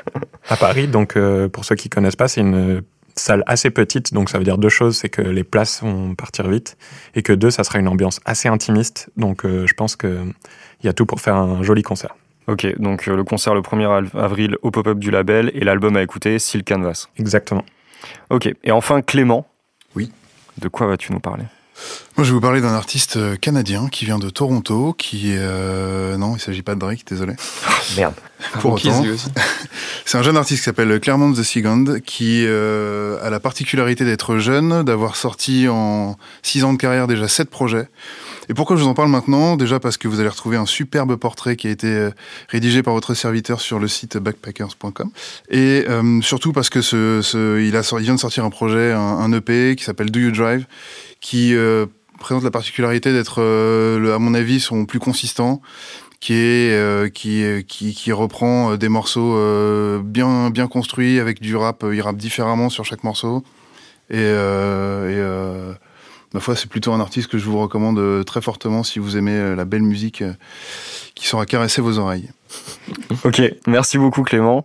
à 0.47 0.55
Paris. 0.55 0.87
Donc, 0.87 1.17
pour 1.51 1.65
ceux 1.65 1.75
qui 1.75 1.89
connaissent 1.89 2.15
pas, 2.15 2.29
c'est 2.29 2.39
une 2.39 2.81
salle 3.19 3.43
assez 3.47 3.69
petite, 3.69 4.13
donc 4.13 4.29
ça 4.29 4.37
veut 4.37 4.43
dire 4.43 4.57
deux 4.57 4.69
choses, 4.69 4.97
c'est 4.97 5.09
que 5.09 5.21
les 5.21 5.43
places 5.43 5.81
vont 5.81 6.15
partir 6.15 6.47
vite, 6.47 6.77
et 7.15 7.21
que 7.21 7.33
deux, 7.33 7.51
ça 7.51 7.63
sera 7.63 7.79
une 7.79 7.87
ambiance 7.87 8.19
assez 8.25 8.49
intimiste, 8.49 9.09
donc 9.17 9.45
euh, 9.45 9.67
je 9.67 9.73
pense 9.73 9.95
qu'il 9.95 10.33
y 10.83 10.87
a 10.87 10.93
tout 10.93 11.05
pour 11.05 11.21
faire 11.21 11.35
un 11.35 11.63
joli 11.63 11.81
concert. 11.81 12.15
Ok, 12.47 12.65
donc 12.79 13.07
euh, 13.07 13.15
le 13.15 13.23
concert 13.23 13.53
le 13.53 13.61
1er 13.61 14.09
avril 14.17 14.57
au 14.63 14.71
pop-up 14.71 14.97
du 14.97 15.11
label, 15.11 15.51
et 15.53 15.61
l'album 15.61 15.95
à 15.97 16.01
écouter, 16.01 16.39
Silk 16.39 16.67
Canvas. 16.67 17.07
Exactement. 17.17 17.63
Ok, 18.29 18.51
et 18.63 18.71
enfin 18.71 19.01
Clément. 19.01 19.47
Oui. 19.95 20.11
De 20.57 20.67
quoi 20.67 20.87
vas-tu 20.87 21.13
nous 21.13 21.19
parler? 21.19 21.43
Moi, 22.17 22.25
je 22.25 22.31
vais 22.31 22.35
vous 22.35 22.41
parler 22.41 22.59
d'un 22.59 22.73
artiste 22.73 23.15
euh, 23.15 23.37
canadien 23.37 23.87
qui 23.87 24.03
vient 24.03 24.19
de 24.19 24.29
Toronto, 24.29 24.93
qui 24.97 25.35
euh... 25.37 26.17
non, 26.17 26.35
il 26.35 26.41
s'agit 26.41 26.63
pas 26.63 26.75
de 26.75 26.79
Drake, 26.79 27.05
désolé. 27.07 27.33
Merde. 27.95 28.13
Pour 28.59 28.73
autant, 28.73 29.03
c'est 30.05 30.17
un 30.17 30.21
jeune 30.21 30.37
artiste 30.37 30.59
qui 30.59 30.65
s'appelle 30.65 30.99
Claremont 30.99 31.33
the 31.33 31.43
Second, 31.43 31.99
qui 32.05 32.45
euh, 32.45 33.17
a 33.21 33.29
la 33.29 33.39
particularité 33.39 34.05
d'être 34.05 34.37
jeune, 34.37 34.83
d'avoir 34.83 35.15
sorti 35.15 35.67
en 35.69 36.17
six 36.41 36.63
ans 36.63 36.73
de 36.73 36.77
carrière 36.77 37.07
déjà 37.07 37.27
sept 37.27 37.49
projets. 37.49 37.87
Et 38.49 38.53
pourquoi 38.53 38.75
je 38.75 38.81
vous 38.81 38.87
en 38.87 38.93
parle 38.93 39.09
maintenant? 39.09 39.55
Déjà 39.55 39.79
parce 39.79 39.97
que 39.97 40.07
vous 40.07 40.19
allez 40.19 40.29
retrouver 40.29 40.57
un 40.57 40.65
superbe 40.65 41.15
portrait 41.17 41.55
qui 41.55 41.67
a 41.67 41.69
été 41.69 41.87
euh, 41.87 42.11
rédigé 42.47 42.81
par 42.81 42.93
votre 42.93 43.13
serviteur 43.13 43.61
sur 43.61 43.77
le 43.77 43.87
site 43.87 44.17
backpackers.com. 44.17 45.11
Et 45.49 45.85
euh, 45.87 46.21
surtout 46.21 46.51
parce 46.51 46.69
que 46.69 46.81
ce, 46.81 47.21
ce, 47.21 47.61
il, 47.61 47.75
a, 47.75 47.81
il 47.97 48.03
vient 48.03 48.15
de 48.15 48.19
sortir 48.19 48.45
un 48.45 48.49
projet, 48.49 48.91
un, 48.91 48.99
un 48.99 49.31
EP 49.33 49.75
qui 49.77 49.83
s'appelle 49.83 50.09
Do 50.09 50.19
You 50.19 50.31
Drive, 50.31 50.65
qui 51.21 51.55
euh, 51.55 51.85
présente 52.19 52.43
la 52.43 52.51
particularité 52.51 53.11
d'être, 53.11 53.41
euh, 53.41 54.15
à 54.15 54.19
mon 54.19 54.33
avis, 54.33 54.59
son 54.59 54.85
plus 54.85 54.99
consistant, 54.99 55.61
qui 56.19 56.33
est 56.33 56.73
euh, 56.73 57.09
qui, 57.09 57.65
qui, 57.65 58.11
reprend 58.11 58.75
des 58.75 58.89
morceaux 58.89 59.37
bien 60.03 60.49
bien 60.49 60.67
construits 60.67 61.19
avec 61.19 61.39
du 61.39 61.55
rap. 61.55 61.85
Il 61.91 62.01
rappe 62.01 62.17
différemment 62.17 62.69
sur 62.69 62.83
chaque 62.83 63.03
morceau 63.03 63.43
et, 64.09 64.17
et 64.17 65.21
ma 66.33 66.39
foi, 66.39 66.55
c'est 66.55 66.69
plutôt 66.69 66.91
un 66.91 66.99
artiste 66.99 67.29
que 67.29 67.37
je 67.37 67.45
vous 67.45 67.59
recommande 67.59 68.25
très 68.25 68.41
fortement 68.41 68.83
si 68.83 68.99
vous 68.99 69.15
aimez 69.15 69.55
la 69.55 69.63
belle 69.63 69.83
musique 69.83 70.23
qui 71.15 71.25
saura 71.25 71.45
caresser 71.45 71.81
vos 71.81 71.99
oreilles. 71.99 72.29
Ok, 73.25 73.41
merci 73.67 73.97
beaucoup 73.97 74.23
Clément. 74.23 74.63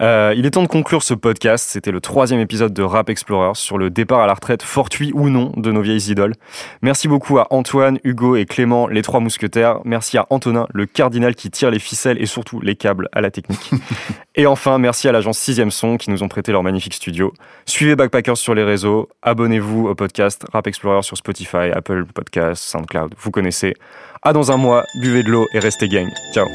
Euh, 0.00 0.34
il 0.36 0.46
est 0.46 0.52
temps 0.52 0.62
de 0.62 0.68
conclure 0.68 1.02
ce 1.02 1.14
podcast. 1.14 1.66
C'était 1.68 1.90
le 1.90 2.00
troisième 2.00 2.40
épisode 2.40 2.72
de 2.72 2.82
Rap 2.82 3.08
Explorers 3.08 3.56
sur 3.56 3.78
le 3.78 3.90
départ 3.90 4.20
à 4.20 4.26
la 4.26 4.34
retraite, 4.34 4.62
fortuit 4.62 5.12
ou 5.14 5.28
non, 5.28 5.52
de 5.56 5.72
nos 5.72 5.80
vieilles 5.80 6.10
idoles. 6.10 6.34
Merci 6.82 7.08
beaucoup 7.08 7.38
à 7.38 7.46
Antoine, 7.50 7.98
Hugo 8.04 8.36
et 8.36 8.44
Clément, 8.44 8.86
les 8.86 9.02
trois 9.02 9.20
mousquetaires. 9.20 9.80
Merci 9.84 10.18
à 10.18 10.26
Antonin, 10.30 10.66
le 10.72 10.86
cardinal 10.86 11.34
qui 11.34 11.50
tire 11.50 11.70
les 11.70 11.78
ficelles 11.78 12.20
et 12.20 12.26
surtout 12.26 12.60
les 12.60 12.76
câbles 12.76 13.08
à 13.12 13.20
la 13.20 13.30
technique. 13.30 13.70
et 14.34 14.46
enfin, 14.46 14.78
merci 14.78 15.08
à 15.08 15.12
l'agence 15.12 15.38
6 15.38 15.70
Son 15.70 15.96
qui 15.96 16.10
nous 16.10 16.22
ont 16.22 16.28
prêté 16.28 16.52
leur 16.52 16.62
magnifique 16.62 16.94
studio. 16.94 17.32
Suivez 17.64 17.96
Backpackers 17.96 18.36
sur 18.36 18.54
les 18.54 18.64
réseaux. 18.64 19.08
Abonnez-vous 19.22 19.88
au 19.88 19.94
podcast 19.94 20.44
Rap 20.52 20.66
Explorers 20.66 21.02
sur 21.02 21.16
Spotify, 21.16 21.70
Apple 21.72 22.04
Podcasts, 22.04 22.62
SoundCloud. 22.62 23.14
Vous 23.18 23.30
connaissez. 23.30 23.74
À 24.22 24.32
dans 24.32 24.50
un 24.50 24.56
mois, 24.56 24.84
buvez 25.00 25.22
de 25.22 25.30
l'eau 25.30 25.46
et 25.54 25.58
restez 25.58 25.88
gang. 25.88 26.08
Ciao. 26.32 26.46